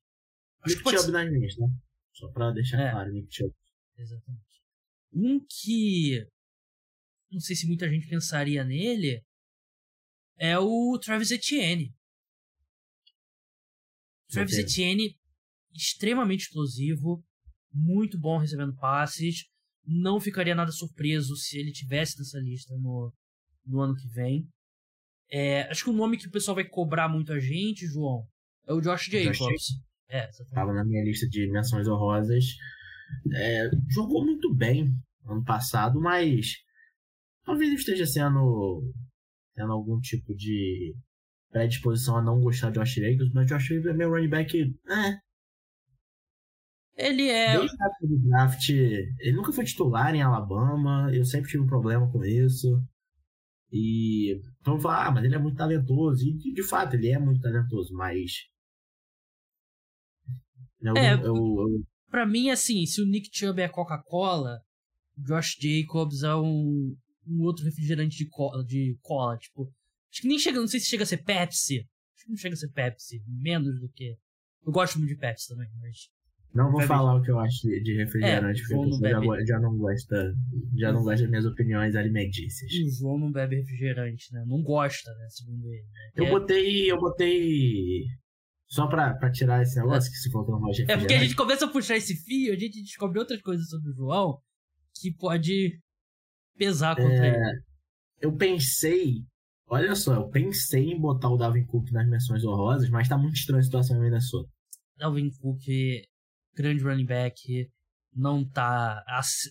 Acho 0.62 0.74
Nick 0.74 0.78
que 0.78 0.82
pode... 0.82 0.96
Chubb 0.98 1.12
na 1.12 1.24
né? 1.24 1.48
Só 2.14 2.28
pra 2.32 2.50
deixar 2.52 2.80
é. 2.80 2.90
claro, 2.90 3.12
Nick 3.12 3.28
Chubb. 3.30 3.54
Exatamente. 3.96 4.62
Um 5.12 5.40
que 5.40 6.26
não 7.30 7.40
sei 7.40 7.54
se 7.54 7.66
muita 7.66 7.88
gente 7.88 8.08
pensaria 8.08 8.64
nele 8.64 9.22
é 10.38 10.58
o 10.58 10.98
Travis 10.98 11.30
Etienne. 11.30 11.94
Travis. 14.30 14.58
Etienne, 14.58 15.18
extremamente 15.74 16.44
explosivo, 16.44 17.24
muito 17.72 18.18
bom 18.18 18.38
recebendo 18.38 18.74
passes. 18.76 19.46
Não 19.90 20.20
ficaria 20.20 20.54
nada 20.54 20.70
surpreso 20.70 21.34
se 21.34 21.58
ele 21.58 21.72
tivesse 21.72 22.18
nessa 22.18 22.38
lista 22.38 22.74
no, 22.76 23.10
no 23.66 23.80
ano 23.80 23.94
que 23.94 24.06
vem. 24.08 24.46
É, 25.30 25.62
acho 25.70 25.84
que 25.84 25.90
o 25.90 25.94
nome 25.94 26.18
que 26.18 26.26
o 26.26 26.30
pessoal 26.30 26.54
vai 26.54 26.64
cobrar 26.64 27.08
muito 27.08 27.32
a 27.32 27.40
gente, 27.40 27.86
João, 27.86 28.26
é 28.66 28.72
o 28.72 28.80
Josh 28.80 29.06
Jacobs. 29.06 29.38
Josh 29.38 29.88
é, 30.10 30.28
Tava 30.52 30.72
na 30.72 30.84
minha 30.84 31.02
lista 31.02 31.26
de 31.28 31.50
menções 31.50 31.88
honrosas. 31.88 32.44
É, 33.34 33.70
jogou 33.88 34.24
muito 34.24 34.54
bem 34.54 34.94
ano 35.24 35.44
passado, 35.44 36.00
mas 36.00 36.56
talvez 37.44 37.72
esteja 37.72 38.06
sendo 38.06 38.92
tendo 39.54 39.72
algum 39.72 39.98
tipo 40.00 40.34
de 40.34 40.94
predisposição 41.50 42.18
a 42.18 42.22
não 42.22 42.40
gostar 42.40 42.70
de 42.70 42.78
Josh 42.78 42.94
Jacobs, 42.94 43.32
mas 43.32 43.46
Josh 43.46 43.64
Jacobs 43.64 43.86
é 43.86 43.92
meu 43.92 44.10
running 44.10 44.28
back. 44.28 44.56
É. 44.88 45.27
Ele 46.98 47.28
é. 47.28 47.56
Desde 47.56 47.80
a 47.80 47.86
época 47.86 48.06
do 48.08 48.18
draft, 48.18 48.68
ele 48.70 49.32
nunca 49.32 49.52
foi 49.52 49.64
titular 49.64 50.12
em 50.12 50.20
Alabama, 50.20 51.08
eu 51.14 51.24
sempre 51.24 51.48
tive 51.48 51.62
um 51.62 51.68
problema 51.68 52.10
com 52.10 52.24
isso. 52.24 52.82
E 53.70 54.40
então 54.60 54.80
falar, 54.80 55.06
ah, 55.06 55.10
mas 55.12 55.24
ele 55.24 55.36
é 55.36 55.38
muito 55.38 55.56
talentoso. 55.56 56.26
E 56.26 56.36
de, 56.36 56.52
de 56.52 56.62
fato, 56.64 56.94
ele 56.94 57.08
é 57.08 57.18
muito 57.18 57.40
talentoso, 57.40 57.94
mas. 57.94 58.32
Eu, 60.80 60.96
é, 60.96 61.14
eu, 61.14 61.36
eu, 61.36 61.86
pra 62.10 62.26
mim, 62.26 62.50
assim, 62.50 62.84
se 62.84 63.00
o 63.00 63.06
Nick 63.06 63.28
Chubb 63.32 63.60
é 63.60 63.68
Coca-Cola, 63.68 64.60
Josh 65.16 65.56
Jacobs 65.60 66.24
é 66.24 66.34
um, 66.34 66.96
um 67.26 67.42
outro 67.42 67.64
refrigerante 67.64 68.16
de 68.16 68.28
cola, 68.28 68.64
de 68.64 68.98
cola, 69.02 69.38
tipo. 69.38 69.72
Acho 70.10 70.22
que 70.22 70.28
nem 70.28 70.38
chega, 70.38 70.58
não 70.58 70.66
sei 70.66 70.80
se 70.80 70.86
chega 70.86 71.04
a 71.04 71.06
ser 71.06 71.18
Pepsi. 71.18 71.86
Acho 72.16 72.24
que 72.24 72.30
não 72.30 72.36
chega 72.36 72.54
a 72.54 72.58
ser 72.58 72.72
Pepsi, 72.72 73.22
menos 73.28 73.78
do 73.80 73.88
que. 73.90 74.16
Eu 74.66 74.72
gosto 74.72 74.98
muito 74.98 75.10
de 75.10 75.16
Pepsi 75.16 75.46
também, 75.48 75.68
mas. 75.78 76.17
Não 76.54 76.72
vou 76.72 76.80
falar 76.82 77.14
o 77.14 77.22
que 77.22 77.30
eu 77.30 77.38
acho 77.38 77.68
de 77.68 77.94
refrigerante, 77.96 78.62
é, 78.62 78.64
porque 78.64 78.90
você 78.90 79.10
já, 79.10 79.44
já, 79.44 79.60
não 79.60 79.76
gosta. 79.76 80.34
Já 80.76 80.92
não 80.92 81.02
gosta 81.02 81.20
das 81.22 81.30
minhas 81.30 81.46
opiniões 81.46 81.94
alimentícias. 81.94 82.72
O 82.72 82.98
João 82.98 83.18
não 83.18 83.30
bebe 83.30 83.56
refrigerante, 83.56 84.32
né? 84.32 84.44
Não 84.46 84.62
gosta, 84.62 85.10
né? 85.14 85.26
Segundo 85.28 85.66
ele. 85.66 85.82
Né? 85.82 86.10
Eu 86.16 86.26
é... 86.26 86.30
botei. 86.30 86.90
Eu 86.90 86.98
botei. 86.98 88.06
Só 88.66 88.86
pra, 88.86 89.14
pra 89.14 89.30
tirar 89.30 89.62
esse 89.62 89.76
negócio, 89.76 90.08
é. 90.08 90.10
que 90.10 90.18
se 90.18 90.30
for 90.30 90.46
não 90.46 90.70
É 90.88 90.96
porque 90.96 91.14
a 91.14 91.18
gente 91.18 91.34
começa 91.34 91.64
a 91.64 91.68
puxar 91.68 91.96
esse 91.96 92.14
fio, 92.22 92.52
a 92.52 92.58
gente 92.58 92.82
descobre 92.82 93.18
outras 93.18 93.40
coisas 93.40 93.66
sobre 93.68 93.90
o 93.90 93.94
João 93.94 94.38
que 95.00 95.12
pode 95.14 95.78
pesar 96.56 96.96
contra 96.96 97.26
é, 97.26 97.28
ele. 97.28 97.62
Eu 98.20 98.36
pensei, 98.36 99.22
olha 99.68 99.94
só, 99.94 100.14
eu 100.14 100.28
pensei 100.28 100.90
em 100.90 101.00
botar 101.00 101.30
o 101.30 101.36
Dalvin 101.36 101.64
Cook 101.64 101.90
nas 101.92 102.08
menções 102.08 102.44
honrosas, 102.44 102.90
mas 102.90 103.08
tá 103.08 103.16
muito 103.16 103.36
estranha 103.36 103.60
a 103.60 103.64
situação 103.64 103.96
em 103.96 104.00
Minnesota. 104.00 104.50
Dalvin 104.96 105.30
Cook, 105.40 105.62
grande 106.62 106.82
running 106.82 107.06
back, 107.06 107.70
não 108.14 108.48
tá. 108.48 109.04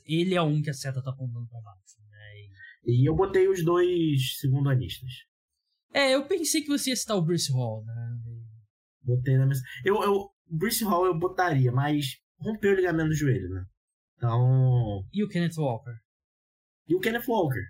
Ele 0.06 0.36
é 0.36 0.42
um 0.42 0.62
que 0.62 0.70
a 0.70 0.74
seta 0.74 1.02
tá 1.02 1.12
apontando 1.12 1.48
pra 1.48 1.62
baixo. 1.62 1.98
Né? 2.10 2.50
E... 2.86 3.02
e 3.02 3.06
eu 3.06 3.16
botei 3.16 3.48
os 3.48 3.64
dois 3.64 4.38
segundo 4.40 4.70
anistas. 4.70 5.12
É, 5.94 6.14
eu 6.14 6.28
pensei 6.28 6.62
que 6.62 6.68
você 6.68 6.90
ia 6.90 6.96
citar 6.96 7.18
o 7.18 7.22
Bruce 7.22 7.52
Hall, 7.52 7.84
né? 7.86 8.18
Botei 9.02 9.38
na 9.38 9.46
mesa. 9.46 9.62
Eu, 9.86 10.04
eu, 10.04 10.30
Bruce 10.50 10.84
Hall 10.84 11.06
eu 11.06 11.18
botaria, 11.18 11.72
mas 11.72 12.18
rompeu 12.40 12.74
o 12.74 12.76
ligamento 12.76 13.10
do 13.10 13.16
joelho, 13.16 13.50
né? 13.50 13.66
Então. 14.18 15.08
E 15.14 15.24
o 15.24 15.30
Kenneth 15.30 15.58
Walker? 15.58 15.96
E 16.88 16.96
o 16.96 17.00
Kenneth 17.00 17.28
Walker. 17.28 17.64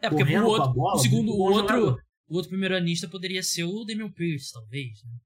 É, 0.00 0.10
porque 0.10 0.36
o, 0.36 0.46
outro, 0.46 0.72
bola, 0.72 0.94
o 0.94 0.98
segundo, 0.98 1.32
o 1.32 1.38
outro, 1.38 1.98
o 2.28 2.36
outro 2.36 2.50
primeiro 2.50 2.76
anista 2.76 3.08
poderia 3.08 3.42
ser 3.42 3.64
o 3.64 3.84
Damian 3.84 4.10
Pierce, 4.10 4.52
talvez. 4.52 5.02
Né? 5.04 5.18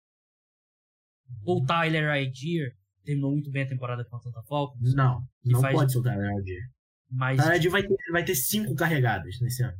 Ou 1.45 1.65
Tyler 1.65 2.09
Algier, 2.09 2.73
terminou 3.05 3.33
muito 3.33 3.51
bem 3.51 3.63
a 3.63 3.69
temporada 3.69 4.05
com 4.05 4.17
a 4.17 4.19
Atlanta 4.19 4.43
Falcons. 4.43 4.95
Não, 4.95 5.23
não 5.45 5.61
faz... 5.61 5.75
pode 5.75 5.93
ser 5.93 5.99
o 5.99 6.09
Algier. 6.09 6.63
Mas, 7.11 7.41
Algier 7.41 7.71
vai 7.71 7.83
ter, 7.83 7.97
vai 8.13 8.25
ter 8.25 8.35
cinco 8.35 8.75
carregadas 8.75 9.41
nesse 9.41 9.63
ano. 9.63 9.77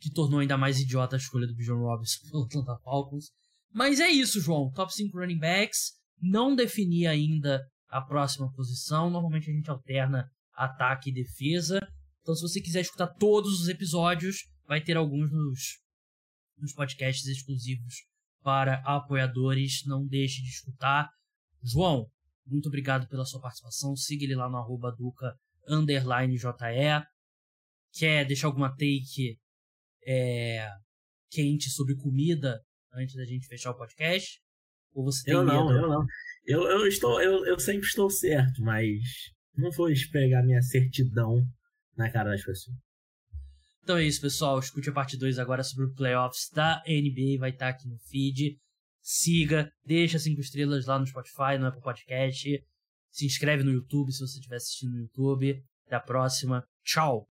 Que 0.00 0.10
tornou 0.12 0.40
ainda 0.40 0.58
mais 0.58 0.80
idiota 0.80 1.16
a 1.16 1.18
escolha 1.18 1.46
do 1.46 1.54
Bijan 1.54 1.76
Robinson 1.76 2.28
pelo 2.30 2.44
Atlanta 2.44 2.76
Falcons. 2.82 3.30
Mas 3.72 3.98
é 3.98 4.08
isso, 4.08 4.40
João. 4.40 4.70
Top 4.70 4.94
5 4.94 5.18
running 5.18 5.38
backs. 5.38 5.94
Não 6.20 6.54
defini 6.54 7.06
ainda 7.08 7.60
a 7.88 8.00
próxima 8.00 8.50
posição. 8.52 9.10
Normalmente 9.10 9.50
a 9.50 9.52
gente 9.52 9.68
alterna 9.68 10.30
ataque 10.54 11.10
e 11.10 11.12
defesa. 11.12 11.80
Então, 12.22 12.36
se 12.36 12.42
você 12.42 12.60
quiser 12.60 12.82
escutar 12.82 13.08
todos 13.08 13.60
os 13.60 13.68
episódios, 13.68 14.36
vai 14.66 14.80
ter 14.80 14.96
alguns 14.96 15.30
nos, 15.32 15.80
nos 16.56 16.72
podcasts 16.72 17.26
exclusivos 17.26 17.94
para 18.42 18.76
apoiadores. 18.84 19.82
Não 19.86 20.06
deixe 20.06 20.40
de 20.40 20.48
escutar. 20.48 21.08
João, 21.60 22.06
muito 22.46 22.68
obrigado 22.68 23.08
pela 23.08 23.24
sua 23.24 23.40
participação. 23.40 23.96
Siga 23.96 24.24
ele 24.24 24.34
lá 24.34 24.48
no 24.48 24.56
arroba 24.56 24.90
Duca 24.90 25.34
underline 25.68 26.36
JE. 26.36 27.06
Quer 27.92 28.26
deixar 28.26 28.48
alguma 28.48 28.70
take 28.70 29.38
é, 30.06 30.68
quente 31.30 31.70
sobre 31.70 31.96
comida 31.96 32.60
antes 32.92 33.14
da 33.14 33.24
gente 33.24 33.46
fechar 33.46 33.70
o 33.70 33.76
podcast? 33.76 34.40
Ou 34.92 35.04
você 35.04 35.24
tem 35.24 35.34
eu 35.34 35.44
não, 35.44 35.66
medo? 35.66 35.78
eu 35.78 35.88
não. 35.88 36.06
Eu, 36.44 36.62
eu, 36.64 36.86
estou, 36.86 37.20
eu, 37.22 37.44
eu 37.46 37.58
sempre 37.58 37.86
estou 37.86 38.10
certo, 38.10 38.62
mas 38.62 39.00
não 39.56 39.70
vou 39.70 39.88
esfregar 39.90 40.44
minha 40.44 40.60
certidão 40.60 41.42
na 41.96 42.10
cara 42.10 42.30
das 42.30 42.44
pessoas. 42.44 42.76
Então 43.82 43.96
é 43.96 44.04
isso, 44.04 44.20
pessoal. 44.20 44.58
Escute 44.58 44.90
a 44.90 44.92
parte 44.92 45.16
2 45.16 45.38
agora 45.38 45.62
sobre 45.62 45.86
o 45.86 45.94
playoffs 45.94 46.48
da 46.52 46.82
NBA. 46.86 47.38
Vai 47.38 47.50
estar 47.50 47.68
aqui 47.68 47.88
no 47.88 47.98
feed. 47.98 48.58
Siga, 49.06 49.70
deixa 49.84 50.18
cinco 50.18 50.40
estrelas 50.40 50.86
lá 50.86 50.98
no 50.98 51.06
Spotify, 51.06 51.58
no 51.60 51.66
Apple 51.66 51.82
Podcast. 51.82 52.64
Se 53.10 53.26
inscreve 53.26 53.62
no 53.62 53.70
YouTube 53.70 54.10
se 54.10 54.20
você 54.20 54.38
estiver 54.38 54.56
assistindo 54.56 54.92
no 54.92 55.00
YouTube. 55.00 55.62
Até 55.86 55.96
a 55.96 56.00
próxima. 56.00 56.66
Tchau! 56.82 57.28